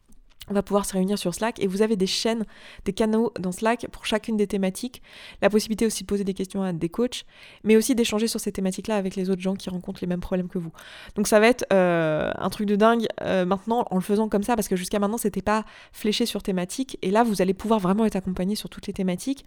on 0.50 0.54
va 0.54 0.64
pouvoir 0.64 0.86
se 0.86 0.94
réunir 0.94 1.18
sur 1.18 1.34
Slack 1.34 1.60
et 1.60 1.68
vous 1.68 1.82
avez 1.82 1.96
des 1.96 2.08
chaînes, 2.08 2.46
des 2.86 2.94
canaux 2.94 3.32
dans 3.39 3.52
Slack 3.52 3.88
pour 3.92 4.06
chacune 4.06 4.38
des 4.38 4.48
thématiques. 4.48 5.02
La 5.42 5.50
possibilité 5.50 5.86
aussi 5.86 6.04
de 6.04 6.08
poser 6.08 6.24
des 6.24 6.34
questions 6.34 6.64
à 6.64 6.74
des 6.74 6.89
coachs, 6.89 7.26
mais 7.64 7.76
aussi 7.76 7.96
d'échanger 7.96 8.28
sur 8.28 8.39
ces 8.39 8.52
thématiques-là 8.52 8.98
avec 8.98 9.16
les 9.16 9.30
autres 9.30 9.42
gens 9.42 9.56
qui 9.56 9.70
rencontrent 9.70 10.00
les 10.02 10.08
mêmes 10.08 10.20
problèmes 10.20 10.50
que 10.50 10.58
vous. 10.58 10.72
Donc 11.16 11.28
ça 11.28 11.39
va 11.39 11.48
être 11.48 11.66
euh, 11.72 12.32
un 12.36 12.50
truc 12.50 12.68
de 12.68 12.76
dingue 12.76 13.08
euh, 13.22 13.46
maintenant 13.46 13.86
en 13.89 13.96
le 13.96 14.02
faisant 14.02 14.30
comme 14.30 14.44
ça 14.44 14.56
parce 14.56 14.68
que 14.68 14.76
jusqu'à 14.76 15.00
maintenant 15.00 15.18
c'était 15.18 15.42
pas 15.42 15.64
fléché 15.94 16.26
sur 16.26 16.42
thématiques 16.42 16.98
et 17.02 17.12
là 17.12 17.24
vous 17.24 17.42
allez 17.42 17.54
pouvoir 17.54 17.80
vraiment 17.80 18.06
être 18.06 18.16
accompagné 18.16 18.56
sur 18.56 18.70
toutes 18.70 18.88
les 18.88 18.94
thématiques 18.94 19.46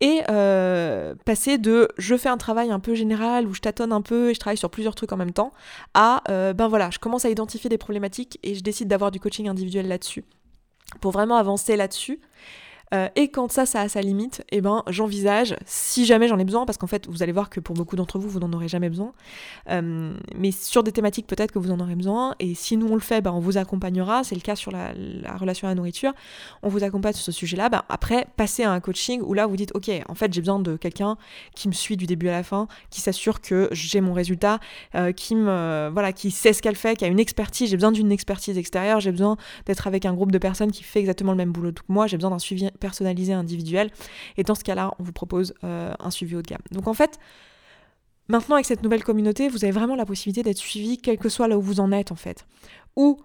et 0.00 0.20
euh, 0.30 1.14
passer 1.24 1.58
de 1.58 1.88
je 1.98 2.16
fais 2.16 2.28
un 2.28 2.36
travail 2.36 2.70
un 2.70 2.80
peu 2.80 2.94
général 2.94 3.46
où 3.46 3.54
je 3.54 3.60
tâtonne 3.60 3.92
un 3.92 4.02
peu 4.02 4.30
et 4.30 4.34
je 4.34 4.40
travaille 4.40 4.56
sur 4.58 4.70
plusieurs 4.70 4.94
trucs 4.94 5.12
en 5.12 5.16
même 5.16 5.32
temps 5.32 5.52
à 5.94 6.22
ben 6.26 6.68
voilà 6.68 6.90
je 6.90 6.98
commence 6.98 7.24
à 7.24 7.30
identifier 7.30 7.70
des 7.70 7.78
problématiques 7.78 8.38
et 8.42 8.54
je 8.54 8.62
décide 8.62 8.88
d'avoir 8.88 9.10
du 9.10 9.20
coaching 9.20 9.48
individuel 9.48 9.88
là-dessus 9.88 10.24
pour 11.00 11.12
vraiment 11.12 11.36
avancer 11.36 11.76
là-dessus. 11.76 12.20
Euh, 12.94 13.08
et 13.16 13.28
quand 13.28 13.50
ça, 13.50 13.66
ça 13.66 13.80
a 13.80 13.88
sa 13.88 14.00
limite, 14.00 14.44
eh 14.52 14.60
ben, 14.60 14.82
j'envisage, 14.88 15.56
si 15.64 16.04
jamais 16.04 16.28
j'en 16.28 16.38
ai 16.38 16.44
besoin, 16.44 16.66
parce 16.66 16.78
qu'en 16.78 16.86
fait, 16.86 17.08
vous 17.08 17.22
allez 17.22 17.32
voir 17.32 17.50
que 17.50 17.58
pour 17.58 17.74
beaucoup 17.74 17.96
d'entre 17.96 18.18
vous, 18.18 18.28
vous 18.28 18.38
n'en 18.38 18.52
aurez 18.52 18.68
jamais 18.68 18.88
besoin, 18.88 19.12
euh, 19.70 20.14
mais 20.36 20.52
sur 20.52 20.82
des 20.82 20.92
thématiques, 20.92 21.26
peut-être 21.26 21.52
que 21.52 21.58
vous 21.58 21.70
en 21.70 21.80
aurez 21.80 21.96
besoin, 21.96 22.34
et 22.38 22.54
si 22.54 22.76
nous 22.76 22.86
on 22.88 22.94
le 22.94 23.00
fait, 23.00 23.20
ben, 23.20 23.32
on 23.32 23.40
vous 23.40 23.58
accompagnera, 23.58 24.22
c'est 24.22 24.34
le 24.34 24.40
cas 24.40 24.54
sur 24.54 24.70
la, 24.70 24.92
relation 25.36 25.66
à 25.66 25.72
la 25.72 25.74
nourriture, 25.74 26.12
on 26.62 26.68
vous 26.68 26.84
accompagne 26.84 27.12
sur 27.12 27.24
ce 27.24 27.32
sujet-là, 27.32 27.68
ben, 27.68 27.82
après, 27.88 28.26
passer 28.36 28.62
à 28.62 28.70
un 28.70 28.80
coaching 28.80 29.20
où 29.22 29.34
là, 29.34 29.46
vous 29.46 29.56
dites, 29.56 29.74
ok, 29.74 29.90
en 30.08 30.14
fait, 30.14 30.32
j'ai 30.32 30.40
besoin 30.40 30.60
de 30.60 30.76
quelqu'un 30.76 31.16
qui 31.54 31.68
me 31.68 31.72
suit 31.72 31.96
du 31.96 32.06
début 32.06 32.28
à 32.28 32.32
la 32.32 32.42
fin, 32.42 32.68
qui 32.90 33.00
s'assure 33.00 33.40
que 33.40 33.68
j'ai 33.72 34.00
mon 34.00 34.12
résultat, 34.12 34.60
euh, 34.94 35.12
qui 35.12 35.34
me, 35.34 35.90
voilà, 35.92 36.12
qui 36.12 36.30
sait 36.30 36.52
ce 36.52 36.62
qu'elle 36.62 36.76
fait, 36.76 36.96
qui 36.96 37.04
a 37.04 37.08
une 37.08 37.20
expertise, 37.20 37.70
j'ai 37.70 37.76
besoin 37.76 37.92
d'une 37.92 38.12
expertise 38.12 38.56
extérieure, 38.56 39.00
j'ai 39.00 39.10
besoin 39.10 39.36
d'être 39.66 39.86
avec 39.88 40.04
un 40.04 40.14
groupe 40.14 40.30
de 40.30 40.38
personnes 40.38 40.70
qui 40.70 40.84
fait 40.84 41.00
exactement 41.00 41.32
le 41.32 41.38
même 41.38 41.52
boulot 41.52 41.72
que 41.72 41.80
moi, 41.88 42.06
j'ai 42.06 42.16
besoin 42.16 42.30
d'un 42.30 42.38
suivi 42.38 42.68
personnalisé, 42.76 43.32
individuel. 43.32 43.90
Et 44.36 44.42
dans 44.42 44.54
ce 44.54 44.64
cas-là, 44.64 44.92
on 44.98 45.02
vous 45.02 45.12
propose 45.12 45.54
euh, 45.64 45.92
un 45.98 46.10
suivi 46.10 46.36
haut 46.36 46.42
de 46.42 46.48
gamme. 46.48 46.62
Donc 46.70 46.86
en 46.86 46.94
fait, 46.94 47.18
maintenant 48.28 48.56
avec 48.56 48.66
cette 48.66 48.82
nouvelle 48.82 49.04
communauté, 49.04 49.48
vous 49.48 49.64
avez 49.64 49.72
vraiment 49.72 49.96
la 49.96 50.06
possibilité 50.06 50.42
d'être 50.42 50.58
suivi, 50.58 50.98
quel 50.98 51.18
que 51.18 51.28
soit 51.28 51.48
là 51.48 51.58
où 51.58 51.62
vous 51.62 51.80
en 51.80 51.92
êtes 51.92 52.12
en 52.12 52.16
fait. 52.16 52.46
Ou 52.96 53.18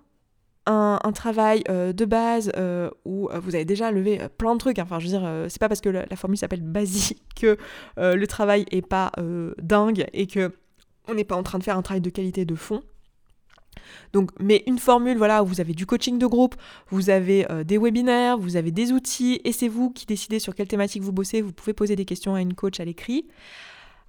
un, 0.68 1.12
travail 1.14 1.64
euh, 1.70 1.92
de 1.92 2.06
base 2.06 2.52
euh, 2.56 2.90
où 3.04 3.28
vous 3.44 3.56
avez 3.56 3.66
déjà 3.66 3.92
levé 3.92 4.22
plein 4.38 4.54
de 4.54 4.60
trucs. 4.60 4.80
Enfin, 4.80 5.00
je 5.00 5.08
veux 5.08 5.18
dire, 5.18 5.46
c'est 5.50 5.60
pas 5.60 5.68
parce 5.68 5.82
que 5.82 5.90
la, 5.90 6.06
la 6.10 6.16
formule 6.16 6.38
s'appelle 6.38 6.62
basique 6.64 7.22
que 7.36 7.58
le 7.98 8.26
travail 8.26 8.66
est 8.72 8.86
pas 8.86 9.12
dingue 9.62 10.06
et 10.14 10.28
que 10.28 10.54
on 11.08 11.16
n'est 11.16 11.24
pas 11.24 11.36
en 11.36 11.44
train 11.44 11.60
de 11.60 11.64
faire 11.64 11.78
un 11.78 11.82
travail 11.82 12.02
de 12.02 12.10
qualité 12.10 12.46
de 12.46 12.56
fond. 12.56 12.82
Donc, 14.14 14.32
mais 14.40 14.64
une 14.68 14.80
formule, 14.80 15.18
voilà, 15.18 15.44
où 15.44 15.46
vous 15.46 15.62
avez 15.62 15.74
du 15.74 15.86
coaching 15.86 16.18
de 16.18 16.26
groupe, 16.26 16.56
vous 16.90 17.10
avez 17.10 17.50
euh, 17.52 17.64
des 17.64 17.78
webinaires, 17.78 18.38
vous 18.38 18.56
avez 18.56 18.72
des 18.72 18.92
outils, 18.92 19.42
et 19.44 19.52
c'est 19.52 19.68
vous 19.68 19.92
qui 19.92 20.06
décidez 20.06 20.40
sur 20.40 20.56
quelle 20.56 20.68
thématique 20.68 21.04
vous 21.04 21.12
bossez. 21.12 21.42
Vous 21.42 21.54
pouvez 21.54 21.74
poser 21.74 21.96
des 21.96 22.06
questions 22.06 22.36
à 22.36 22.42
une 22.42 22.54
coach 22.54 22.80
à 22.80 22.86
l'écrit 22.86 23.26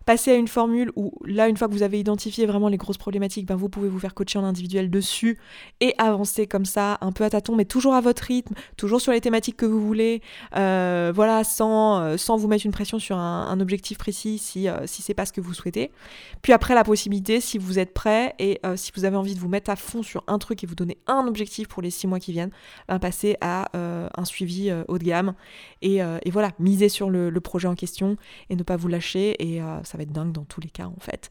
passer 0.05 0.33
à 0.33 0.35
une 0.35 0.49
formule 0.49 0.91
où 0.97 1.13
là, 1.25 1.49
une 1.49 1.57
fois 1.57 1.69
que 1.69 1.73
vous 1.73 1.83
avez 1.83 1.99
identifié 1.99 2.47
vraiment 2.47 2.69
les 2.69 2.77
grosses 2.77 2.99
problématiques, 2.99 3.47
ben, 3.47 3.57
vous 3.57 3.69
pouvez 3.69 3.89
vous 3.89 3.99
faire 3.99 4.15
coacher 4.15 4.39
en 4.39 4.45
individuel 4.45 4.91
dessus 4.91 5.39
et 5.81 5.95
avancer 5.99 6.47
comme 6.47 6.65
ça, 6.65 6.99
un 7.01 7.13
peu 7.13 7.25
à 7.25 7.31
tâtons, 7.31 7.57
mais 7.57 7.65
toujours 7.65 7.95
à 7.95 8.01
votre 8.01 8.23
rythme, 8.23 8.55
toujours 8.77 9.01
sur 9.01 9.13
les 9.13 9.21
thématiques 9.21 9.57
que 9.57 9.67
vous 9.67 9.85
voulez, 9.85 10.23
euh, 10.57 11.13
voilà, 11.15 11.45
sans, 11.45 12.01
euh, 12.01 12.17
sans 12.17 12.37
vous 12.37 12.49
mettre 12.49 12.67
une 12.67 12.73
pression 12.73 12.99
sur 12.99 13.17
un, 13.17 13.61
objectif 13.61 13.99
précis 13.99 14.39
si, 14.39 14.69
euh, 14.69 14.87
si 14.87 15.03
c'est 15.03 15.15
pas 15.15 15.27
ce 15.27 15.33
que 15.33 15.41
vous 15.41 15.55
souhaitez. 15.55 15.93
Puis 16.41 16.53
après, 16.53 16.75
la 16.75 16.85
possibilité, 16.85 17.41
si 17.41 17.59
vous 17.59 17.79
êtes 17.79 17.95
prêt 17.95 18.35
et 18.39 18.61
si 18.77 18.91
vous 18.97 19.05
avez 19.05 19.17
envie 19.17 19.35
de 19.35 19.41
vous 19.41 19.49
mettre 19.49 19.71
à 19.71 19.77
fond 19.77 20.03
sur 20.03 20.25
un 20.27 20.39
truc 20.39 20.65
et 20.65 20.67
vous 20.67 20.75
donner 20.75 20.99
un 21.07 21.27
objectif 21.27 21.69
pour 21.69 21.83
les 21.83 21.91
six 21.91 22.07
mois 22.07 22.19
qui 22.19 22.33
viennent, 22.33 22.51
ben, 22.89 22.99
passer 22.99 23.37
à 23.41 23.71
un 23.75 24.25
suivi 24.25 24.73
haut 24.89 24.99
de 24.99 25.05
gamme 25.05 25.35
et, 25.83 25.99
et, 25.99 26.31
voilà, 26.31 26.51
miser 26.59 26.89
sur 26.89 27.11
le, 27.11 27.31
projet 27.41 27.69
en 27.69 27.75
question 27.75 28.17
et 28.51 28.57
ne 28.57 28.63
pas 28.63 28.77
vous 28.77 28.89
lâcher 28.89 29.37
et 29.39 29.61
va 29.99 30.03
être 30.03 30.13
dingue 30.13 30.33
dans 30.33 30.45
tous 30.45 30.61
les 30.61 30.69
cas 30.69 30.87
en 30.87 31.01
fait. 31.01 31.31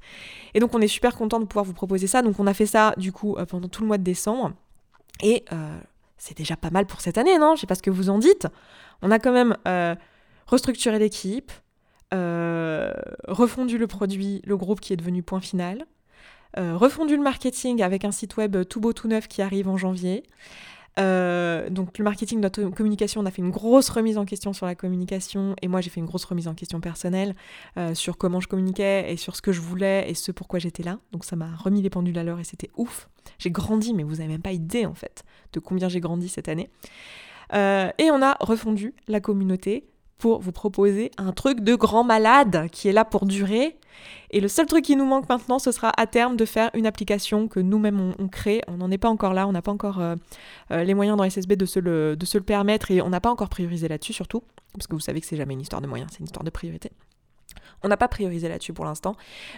Et 0.53 0.59
donc 0.59 0.73
on 0.75 0.81
est 0.81 0.87
super 0.87 1.15
content 1.15 1.39
de 1.39 1.45
pouvoir 1.45 1.65
vous 1.65 1.73
proposer 1.73 2.07
ça. 2.07 2.21
Donc 2.21 2.39
on 2.39 2.47
a 2.47 2.53
fait 2.53 2.65
ça 2.65 2.93
du 2.97 3.11
coup 3.11 3.35
euh, 3.37 3.45
pendant 3.45 3.67
tout 3.67 3.81
le 3.81 3.87
mois 3.87 3.97
de 3.97 4.03
décembre. 4.03 4.53
Et 5.21 5.43
euh, 5.51 5.79
c'est 6.17 6.37
déjà 6.37 6.55
pas 6.55 6.69
mal 6.69 6.85
pour 6.85 7.01
cette 7.01 7.17
année, 7.17 7.37
non? 7.37 7.55
Je 7.55 7.61
sais 7.61 7.67
pas 7.67 7.75
ce 7.75 7.81
que 7.81 7.91
vous 7.91 8.09
en 8.09 8.19
dites. 8.19 8.47
On 9.01 9.11
a 9.11 9.19
quand 9.19 9.31
même 9.31 9.57
euh, 9.67 9.95
restructuré 10.47 10.99
l'équipe, 10.99 11.51
refondu 12.11 13.77
le 13.77 13.87
produit, 13.87 14.41
le 14.45 14.57
groupe 14.57 14.81
qui 14.81 14.93
est 14.93 14.97
devenu 14.97 15.23
point 15.23 15.39
final, 15.39 15.85
refondu 16.57 17.15
le 17.15 17.23
marketing 17.23 17.81
avec 17.81 18.03
un 18.03 18.11
site 18.11 18.35
web 18.35 18.65
tout 18.67 18.81
beau 18.81 18.91
tout 18.91 19.07
neuf 19.07 19.29
qui 19.29 19.41
arrive 19.41 19.69
en 19.69 19.77
janvier. 19.77 20.23
Euh, 20.99 21.69
donc 21.69 21.97
le 21.97 22.03
marketing, 22.03 22.39
notre 22.39 22.63
communication, 22.65 23.21
on 23.21 23.25
a 23.25 23.31
fait 23.31 23.41
une 23.41 23.51
grosse 23.51 23.89
remise 23.89 24.17
en 24.17 24.25
question 24.25 24.53
sur 24.53 24.65
la 24.65 24.75
communication 24.75 25.55
et 25.61 25.67
moi 25.67 25.81
j'ai 25.81 25.89
fait 25.89 25.99
une 25.99 26.05
grosse 26.05 26.25
remise 26.25 26.47
en 26.47 26.53
question 26.53 26.81
personnelle 26.81 27.35
euh, 27.77 27.93
sur 27.95 28.17
comment 28.17 28.39
je 28.39 28.47
communiquais 28.47 29.11
et 29.11 29.17
sur 29.17 29.35
ce 29.35 29.41
que 29.41 29.51
je 29.51 29.61
voulais 29.61 30.09
et 30.09 30.13
ce 30.13 30.31
pourquoi 30.31 30.59
j'étais 30.59 30.83
là. 30.83 30.99
Donc 31.11 31.25
ça 31.25 31.35
m'a 31.35 31.55
remis 31.55 31.81
les 31.81 31.89
pendules 31.89 32.17
à 32.17 32.23
l'heure 32.23 32.39
et 32.39 32.43
c'était 32.43 32.69
ouf. 32.75 33.09
J'ai 33.39 33.51
grandi 33.51 33.93
mais 33.93 34.03
vous 34.03 34.15
n'avez 34.15 34.27
même 34.27 34.41
pas 34.41 34.51
idée 34.51 34.85
en 34.85 34.95
fait 34.95 35.23
de 35.53 35.59
combien 35.59 35.87
j'ai 35.89 35.99
grandi 35.99 36.27
cette 36.27 36.49
année. 36.49 36.69
et 37.53 38.11
on 38.11 38.21
a 38.21 38.37
refondu 38.39 38.93
la 39.07 39.19
communauté 39.19 39.85
pour 40.21 40.39
vous 40.39 40.51
proposer 40.51 41.09
un 41.17 41.31
truc 41.31 41.61
de 41.61 41.73
grand 41.73 42.03
malade 42.03 42.69
qui 42.71 42.87
est 42.87 42.91
là 42.91 43.03
pour 43.03 43.25
durer. 43.25 43.75
Et 44.29 44.39
le 44.39 44.47
seul 44.47 44.67
truc 44.67 44.85
qui 44.85 44.95
nous 44.95 45.03
manque 45.03 45.27
maintenant, 45.27 45.57
ce 45.57 45.71
sera 45.71 45.91
à 45.97 46.05
terme 46.05 46.37
de 46.37 46.45
faire 46.45 46.69
une 46.75 46.85
application 46.85 47.47
que 47.47 47.59
nous-mêmes 47.59 48.13
on, 48.19 48.27
crée. 48.27 48.61
On 48.67 48.77
n'en 48.77 48.91
est 48.91 48.99
pas 48.99 49.09
encore 49.09 49.33
là, 49.33 49.47
on 49.47 49.51
n'a 49.51 49.63
pas 49.63 49.71
encore 49.71 49.99
euh, 49.99 50.15
euh, 50.69 50.83
les 50.83 50.93
moyens 50.93 51.17
dans 51.17 51.27
SSB 51.27 51.53
de 51.53 51.65
se, 51.65 51.79
le, 51.79 52.15
de 52.15 52.25
se 52.27 52.37
le 52.37 52.43
permettre 52.43 52.91
et 52.91 53.01
on 53.01 53.09
n'a 53.09 53.19
pas 53.19 53.31
encore 53.31 53.49
priorisé 53.49 53.87
là-dessus 53.87 54.13
surtout, 54.13 54.43
parce 54.73 54.85
que 54.85 54.93
vous 54.93 55.01
savez 55.01 55.21
que 55.21 55.25
c'est 55.25 55.37
jamais 55.37 55.55
une 55.55 55.61
histoire 55.61 55.81
de 55.81 55.87
moyens, 55.87 56.11
c'est 56.11 56.19
une 56.19 56.25
histoire 56.25 56.45
de 56.45 56.51
priorité. 56.51 56.91
On 57.81 57.87
n'a 57.87 57.97
pas 57.97 58.07
priorisé 58.07 58.47
là-dessus 58.47 58.73
pour 58.73 58.85
l'instant, 58.85 59.15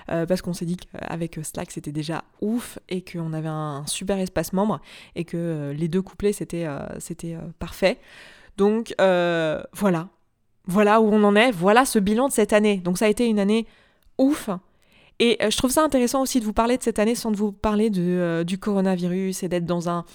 euh, 0.09 0.25
parce 0.25 0.41
qu'on 0.41 0.53
s'est 0.53 0.65
dit 0.65 0.77
qu'avec 0.77 1.37
Slack 1.43 1.71
c'était 1.71 1.91
déjà 1.91 2.23
ouf 2.39 2.79
et 2.87 3.03
qu'on 3.03 3.33
avait 3.33 3.49
un 3.49 3.85
super 3.85 4.17
espace 4.17 4.53
membre 4.53 4.79
et 5.15 5.25
que 5.25 5.73
les 5.75 5.89
deux 5.89 6.01
couplets 6.01 6.31
c'était 6.31 6.65
c'était 6.99 7.35
parfait. 7.59 7.99
Donc 8.55 8.95
voilà, 8.97 10.07
voilà 10.65 11.01
où 11.01 11.09
on 11.13 11.23
en 11.23 11.35
est, 11.35 11.51
voilà 11.51 11.85
ce 11.85 11.99
bilan 11.99 12.27
de 12.27 12.33
cette 12.33 12.53
année. 12.53 12.77
Donc 12.77 12.97
ça 12.97 13.05
a 13.05 13.09
été 13.09 13.27
une 13.27 13.39
année 13.39 13.67
ouf. 14.17 14.49
Et 15.19 15.37
euh, 15.41 15.49
je 15.49 15.57
trouve 15.57 15.71
ça 15.71 15.83
intéressant 15.83 16.21
aussi 16.21 16.39
de 16.39 16.45
vous 16.45 16.53
parler 16.53 16.77
de 16.77 16.83
cette 16.83 16.99
année 16.99 17.15
sans 17.15 17.31
de 17.31 17.37
vous 17.37 17.51
parler 17.51 17.89
de, 17.89 18.01
euh, 18.01 18.43
du 18.43 18.57
coronavirus 18.57 19.43
et 19.43 19.49
d'être 19.49 19.65
dans 19.65 19.89
un 19.89 20.05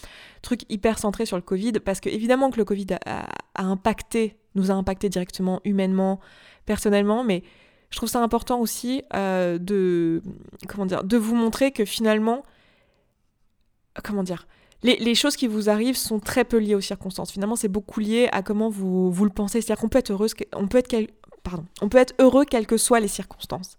truc 0.42 0.62
hyper 0.68 0.98
centré 0.98 1.24
sur 1.26 1.36
le 1.36 1.42
Covid, 1.42 1.72
parce 1.84 2.00
que 2.00 2.08
évidemment 2.08 2.50
que 2.50 2.58
le 2.58 2.64
Covid 2.64 2.86
a, 3.06 3.28
impacté, 3.54 4.36
nous 4.54 4.70
a 4.70 4.74
impacté 4.74 5.08
directement, 5.08 5.60
humainement, 5.64 6.20
personnellement, 6.66 7.24
mais 7.24 7.42
je 7.90 7.96
trouve 7.96 8.08
ça 8.08 8.22
important 8.22 8.60
aussi 8.60 9.02
euh, 9.14 9.58
de, 9.58 10.22
comment 10.68 10.86
dire, 10.86 11.04
de 11.04 11.16
vous 11.16 11.34
montrer 11.34 11.70
que 11.70 11.84
finalement, 11.84 12.42
comment 14.04 14.22
dire, 14.22 14.46
les, 14.82 15.14
choses 15.14 15.36
qui 15.36 15.46
vous 15.46 15.68
arrivent 15.68 15.96
sont 15.96 16.20
très 16.20 16.44
peu 16.44 16.58
liées 16.58 16.74
aux 16.74 16.80
circonstances. 16.80 17.32
Finalement, 17.32 17.56
c'est 17.56 17.68
beaucoup 17.68 18.00
lié 18.00 18.28
à 18.32 18.42
comment 18.42 18.68
vous, 18.68 19.10
vous 19.10 19.24
le 19.24 19.30
pensez. 19.30 19.60
C'est-à-dire 19.60 19.80
qu'on 19.80 19.88
peut 19.88 19.98
être 19.98 20.12
heureuse, 20.12 20.34
on 20.54 20.68
peut 20.68 20.78
être, 20.78 20.94
pardon, 21.42 21.64
on 21.82 21.88
peut 21.88 21.98
être 21.98 22.14
heureux 22.20 22.44
quelles 22.44 22.66
que 22.66 22.76
soient 22.76 23.00
les 23.00 23.08
circonstances. 23.08 23.78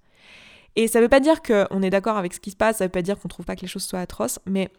Et 0.76 0.88
ça 0.88 1.00
ne 1.00 1.06
veut 1.06 1.10
pas 1.10 1.20
dire 1.20 1.42
qu'on 1.42 1.82
est 1.82 1.90
d'accord 1.90 2.18
avec 2.18 2.34
ce 2.34 2.40
qui 2.40 2.52
se 2.52 2.56
passe, 2.56 2.78
ça 2.78 2.84
ne 2.84 2.88
veut 2.88 2.92
pas 2.92 3.02
dire 3.02 3.16
qu'on 3.16 3.28
ne 3.28 3.30
trouve 3.30 3.46
pas 3.46 3.56
que 3.56 3.62
les 3.62 3.68
choses 3.68 3.84
soient 3.84 4.00
atroces, 4.00 4.40
mais 4.46 4.70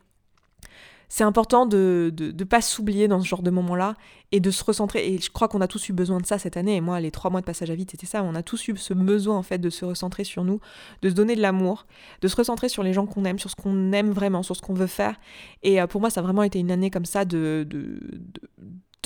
c'est 1.11 1.25
important 1.25 1.67
de 1.67 2.15
ne 2.17 2.45
pas 2.45 2.61
s'oublier 2.61 3.09
dans 3.09 3.21
ce 3.21 3.27
genre 3.27 3.43
de 3.43 3.51
moment-là 3.51 3.97
et 4.31 4.39
de 4.39 4.53
se 4.53 4.63
recentrer. 4.63 5.13
Et 5.13 5.19
je 5.19 5.29
crois 5.29 5.49
qu'on 5.49 5.61
a 5.61 5.67
tous 5.67 5.89
eu 5.89 5.93
besoin 5.93 6.19
de 6.21 6.25
ça 6.25 6.39
cette 6.39 6.57
année. 6.57 6.77
Et 6.77 6.81
moi, 6.81 7.01
les 7.01 7.11
trois 7.11 7.33
mois 7.33 7.41
de 7.41 7.45
passage 7.45 7.69
à 7.69 7.75
vide, 7.75 7.91
c'était 7.91 8.07
ça. 8.07 8.23
On 8.23 8.37
a 8.37 8.45
tous 8.45 8.69
eu 8.69 8.77
ce 8.77 8.95
besoin, 8.95 9.37
en 9.37 9.43
fait, 9.43 9.59
de 9.59 9.71
se 9.71 9.85
recentrer 9.85 10.23
sur 10.23 10.45
nous, 10.45 10.61
de 11.03 11.11
se 11.11 11.15
donner 11.15 11.35
de 11.35 11.43
l'amour, 11.43 11.87
de 12.21 12.29
se 12.29 12.37
recentrer 12.37 12.69
sur 12.69 12.85
les 12.85 12.93
gens 12.93 13.07
qu'on 13.07 13.25
aime, 13.25 13.41
sur 13.41 13.51
ce 13.51 13.57
qu'on 13.57 13.91
aime 13.91 14.13
vraiment, 14.13 14.45
sur 14.45 14.55
ce 14.55 14.63
qu'on 14.63 14.73
veut 14.73 14.87
faire. 14.87 15.17
Et 15.65 15.83
euh, 15.83 15.89
pour 15.89 16.01
moi, 16.01 16.11
ça 16.11 16.21
a 16.21 16.23
vraiment 16.23 16.45
été 16.45 16.61
une 16.61 16.71
année 16.71 16.91
comme 16.91 17.05
ça 17.05 17.25
de, 17.25 17.67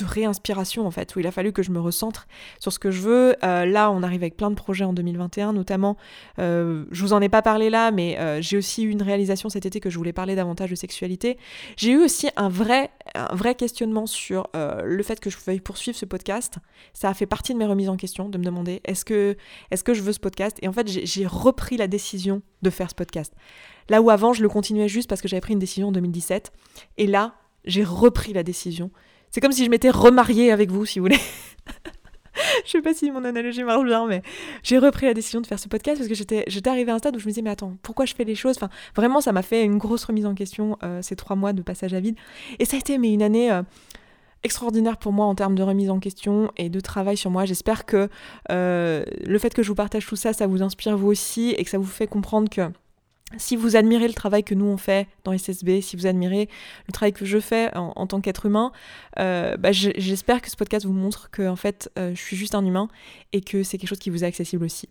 réinspiration 0.02 0.86
en 0.86 0.90
fait, 0.90 1.14
où 1.14 1.20
il 1.20 1.26
a 1.26 1.30
fallu 1.30 1.52
que 1.52 1.62
je 1.62 1.70
me 1.70 1.80
recentre 1.80 2.26
sur 2.58 2.72
ce 2.72 2.78
que 2.78 2.90
je 2.90 3.00
veux. 3.00 3.36
Euh, 3.44 3.64
là, 3.64 3.90
on 3.90 4.02
arrive 4.02 4.22
avec 4.22 4.36
plein 4.36 4.50
de 4.50 4.54
projets 4.56 4.84
en 4.84 4.92
2021, 4.92 5.52
notamment, 5.52 5.96
euh, 6.38 6.84
je 6.90 7.02
vous 7.02 7.12
en 7.12 7.20
ai 7.20 7.28
pas 7.28 7.42
parlé 7.42 7.70
là, 7.70 7.90
mais 7.90 8.18
euh, 8.18 8.42
j'ai 8.42 8.56
aussi 8.56 8.84
eu 8.84 8.90
une 8.90 9.02
réalisation 9.02 9.48
cet 9.48 9.66
été 9.66 9.80
que 9.80 9.90
je 9.90 9.98
voulais 9.98 10.12
parler 10.12 10.34
davantage 10.34 10.70
de 10.70 10.74
sexualité. 10.74 11.38
J'ai 11.76 11.92
eu 11.92 12.02
aussi 12.02 12.28
un 12.36 12.48
vrai, 12.48 12.90
vrai 13.32 13.54
questionnement 13.54 14.06
sur 14.06 14.48
le 14.54 15.02
fait 15.02 15.20
que 15.20 15.30
je 15.30 15.36
pouvais 15.36 15.58
poursuivre 15.60 15.96
ce 15.96 16.06
podcast. 16.06 16.56
Ça 16.92 17.08
a 17.08 17.14
fait 17.14 17.26
partie 17.26 17.52
de 17.52 17.58
mes 17.58 17.66
remises 17.66 17.88
en 17.88 17.96
question, 17.96 18.28
de 18.28 18.38
me 18.38 18.44
demander 18.44 18.80
est-ce 18.84 19.04
que, 19.04 19.36
est-ce 19.70 19.84
que 19.84 19.94
je 19.94 20.02
veux 20.02 20.12
ce 20.12 20.20
podcast? 20.20 20.58
Et 20.62 20.68
en 20.68 20.72
fait, 20.72 20.88
j'ai 20.88 21.26
repris 21.26 21.76
la 21.76 21.86
décision 21.86 22.42
de 22.62 22.70
faire 22.70 22.90
ce 22.90 22.94
podcast. 22.94 23.34
Là 23.88 24.00
où 24.00 24.10
avant, 24.10 24.32
je 24.32 24.42
le 24.42 24.48
continuais 24.48 24.88
juste 24.88 25.08
parce 25.08 25.20
que 25.20 25.28
j'avais 25.28 25.40
pris 25.40 25.52
une 25.52 25.58
décision 25.58 25.88
en 25.88 25.92
2017. 25.92 26.52
Et 26.96 27.06
là, 27.06 27.34
j'ai 27.64 27.84
repris 27.84 28.32
la 28.32 28.42
décision 28.42 28.90
c'est 29.34 29.40
comme 29.40 29.50
si 29.50 29.64
je 29.64 29.70
m'étais 29.70 29.90
remariée 29.90 30.52
avec 30.52 30.70
vous, 30.70 30.86
si 30.86 31.00
vous 31.00 31.06
voulez. 31.06 31.18
je 32.64 32.70
sais 32.70 32.80
pas 32.80 32.94
si 32.94 33.10
mon 33.10 33.24
analogie 33.24 33.64
marche 33.64 33.84
bien, 33.84 34.06
mais 34.06 34.22
j'ai 34.62 34.78
repris 34.78 35.06
la 35.06 35.12
décision 35.12 35.40
de 35.40 35.46
faire 35.48 35.58
ce 35.58 35.66
podcast 35.66 35.98
parce 35.98 36.08
que 36.08 36.14
j'étais, 36.14 36.68
arrivée 36.68 36.92
à 36.92 36.94
un 36.94 36.98
stade 36.98 37.16
où 37.16 37.18
je 37.18 37.24
me 37.24 37.30
disais, 37.30 37.42
mais 37.42 37.50
attends, 37.50 37.76
pourquoi 37.82 38.04
je 38.04 38.14
fais 38.14 38.22
les 38.22 38.36
choses? 38.36 38.54
Enfin, 38.56 38.68
vraiment, 38.94 39.20
ça 39.20 39.32
m'a 39.32 39.42
fait 39.42 39.64
une 39.64 39.76
grosse 39.76 40.04
remise 40.04 40.24
en 40.24 40.36
question 40.36 40.78
euh, 40.84 41.02
ces 41.02 41.16
trois 41.16 41.34
mois 41.34 41.52
de 41.52 41.62
passage 41.62 41.94
à 41.94 41.98
vide. 41.98 42.14
Et 42.60 42.64
ça 42.64 42.76
a 42.76 42.78
été 42.78 42.96
mais 42.96 43.12
une 43.12 43.22
année. 43.22 43.50
Euh, 43.50 43.62
extraordinaire 44.44 44.98
pour 44.98 45.12
moi 45.12 45.24
en 45.24 45.34
termes 45.34 45.54
de 45.54 45.62
remise 45.62 45.88
en 45.88 45.98
question 45.98 46.52
et 46.58 46.68
de 46.68 46.78
travail 46.78 47.16
sur 47.16 47.30
moi. 47.30 47.46
J'espère 47.46 47.86
que 47.86 48.10
euh, 48.52 49.02
le 49.24 49.38
fait 49.38 49.54
que 49.54 49.62
je 49.62 49.68
vous 49.68 49.74
partage 49.74 50.06
tout 50.06 50.16
ça, 50.16 50.34
ça 50.34 50.46
vous 50.46 50.62
inspire 50.62 50.98
vous 50.98 51.08
aussi 51.08 51.52
et 51.56 51.64
que 51.64 51.70
ça 51.70 51.78
vous 51.78 51.86
fait 51.86 52.06
comprendre 52.06 52.50
que 52.50 52.70
si 53.38 53.56
vous 53.56 53.76
admirez 53.76 54.08
le 54.08 54.14
travail 54.14 54.44
que 54.44 54.54
nous 54.54 54.66
on 54.66 54.76
fait 54.76 55.06
dans 55.24 55.36
SSB, 55.36 55.80
si 55.80 55.96
vous 55.96 56.06
admirez 56.06 56.48
le 56.86 56.92
travail 56.92 57.12
que 57.12 57.24
je 57.24 57.38
fais 57.38 57.70
en, 57.76 58.06
tant 58.06 58.20
qu'être 58.20 58.46
humain, 58.46 58.72
euh, 59.18 59.56
bah, 59.56 59.72
j'espère 59.72 60.42
que 60.42 60.50
ce 60.50 60.56
podcast 60.56 60.86
vous 60.86 60.92
montre 60.92 61.30
que 61.30 61.54
fait 61.56 61.90
euh, 61.98 62.14
je 62.14 62.20
suis 62.20 62.36
juste 62.36 62.54
un 62.54 62.64
humain 62.64 62.88
et 63.32 63.40
que 63.40 63.62
c'est 63.62 63.78
quelque 63.78 63.88
chose 63.88 63.98
qui 63.98 64.10
vous 64.10 64.24
est 64.24 64.26
accessible 64.26 64.64
aussi. 64.64 64.88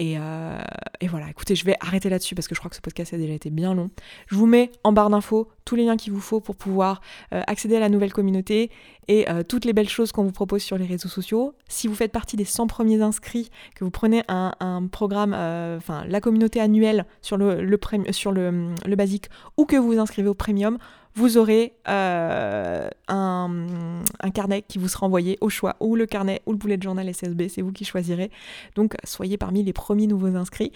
Euh, 0.00 0.58
et, 1.00 1.06
voilà, 1.06 1.30
écoutez, 1.30 1.54
je 1.54 1.64
vais 1.64 1.76
arrêter 1.80 2.08
là-dessus 2.08 2.34
parce 2.34 2.48
que 2.48 2.54
je 2.54 2.60
crois 2.60 2.68
que 2.68 2.76
ce 2.76 2.80
podcast 2.80 3.14
a 3.14 3.16
déjà 3.16 3.32
été 3.32 3.50
bien 3.50 3.74
long. 3.74 3.90
Je 4.26 4.34
vous 4.34 4.46
mets 4.46 4.72
en 4.82 4.92
barre 4.92 5.08
d'infos 5.08 5.48
tous 5.64 5.76
les 5.76 5.84
liens 5.84 5.96
qu'il 5.96 6.12
vous 6.12 6.20
faut 6.20 6.40
pour 6.40 6.56
pouvoir 6.56 7.00
accéder 7.30 7.76
à 7.76 7.80
la 7.80 7.88
nouvelle 7.88 8.12
communauté 8.12 8.70
et 9.08 9.26
toutes 9.48 9.64
les 9.64 9.72
belles 9.72 9.88
choses 9.88 10.12
qu'on 10.12 10.24
vous 10.24 10.32
propose 10.32 10.62
sur 10.62 10.76
les 10.76 10.84
réseaux 10.84 11.08
sociaux. 11.08 11.54
Si 11.68 11.86
vous 11.86 11.94
faites 11.94 12.12
partie 12.12 12.36
des 12.36 12.44
100 12.44 12.66
premiers 12.66 13.00
inscrits, 13.02 13.50
que 13.74 13.84
vous 13.84 13.90
prenez 13.90 14.24
un, 14.28 14.86
programme, 14.90 15.32
enfin 15.32 16.04
la 16.06 16.20
communauté 16.20 16.60
annuelle 16.60 17.06
sur 17.22 17.36
le, 17.36 17.73
sur 18.10 18.32
le, 18.32 18.74
basique 18.96 19.28
ou 19.56 19.64
que 19.64 19.76
vous 19.76 19.92
vous 19.92 19.98
inscrivez 19.98 20.28
au 20.28 20.34
premium, 20.34 20.78
vous 21.14 21.38
aurez 21.38 21.74
euh, 21.88 22.88
un, 23.06 23.66
carnet 24.34 24.62
qui 24.62 24.78
vous 24.78 24.88
sera 24.88 25.06
envoyé 25.06 25.38
au 25.40 25.48
choix, 25.48 25.76
ou 25.78 25.94
le 25.94 26.06
carnet 26.06 26.42
ou 26.46 26.52
le 26.52 26.58
boulet 26.58 26.76
de 26.76 26.82
journal 26.82 27.12
SSB, 27.12 27.48
c'est 27.48 27.62
vous 27.62 27.70
qui 27.70 27.84
choisirez. 27.84 28.30
Donc 28.74 28.96
soyez 29.04 29.38
parmi 29.38 29.62
les 29.62 29.72
premiers 29.72 30.08
nouveaux 30.08 30.34
inscrits. 30.34 30.72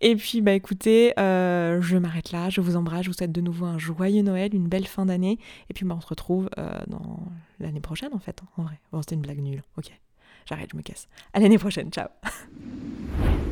Et 0.00 0.16
puis 0.16 0.40
bah 0.40 0.52
écoutez, 0.52 1.12
euh, 1.18 1.82
je 1.82 1.98
m'arrête 1.98 2.32
là, 2.32 2.48
je 2.48 2.60
vous 2.60 2.76
embrasse, 2.76 3.02
je 3.04 3.10
vous 3.10 3.16
souhaite 3.16 3.32
de 3.32 3.40
nouveau 3.42 3.66
un 3.66 3.78
joyeux 3.78 4.22
Noël, 4.22 4.54
une 4.54 4.68
belle 4.68 4.86
fin 4.86 5.04
d'année, 5.04 5.38
et 5.68 5.74
puis 5.74 5.84
bah, 5.84 5.94
on 5.96 6.00
se 6.00 6.06
retrouve 6.06 6.48
euh, 6.58 6.70
dans 6.86 7.20
l'année 7.60 7.80
prochaine 7.80 8.10
en 8.14 8.18
fait, 8.18 8.40
en 8.56 8.62
vrai. 8.62 8.80
Bon 8.92 9.02
c'était 9.02 9.14
une 9.14 9.22
blague 9.22 9.40
nulle, 9.40 9.62
ok. 9.76 9.90
J'arrête, 10.46 10.70
je 10.72 10.76
me 10.76 10.82
casse. 10.82 11.08
À 11.34 11.40
l'année 11.40 11.58
prochaine, 11.58 11.90
ciao 11.90 12.08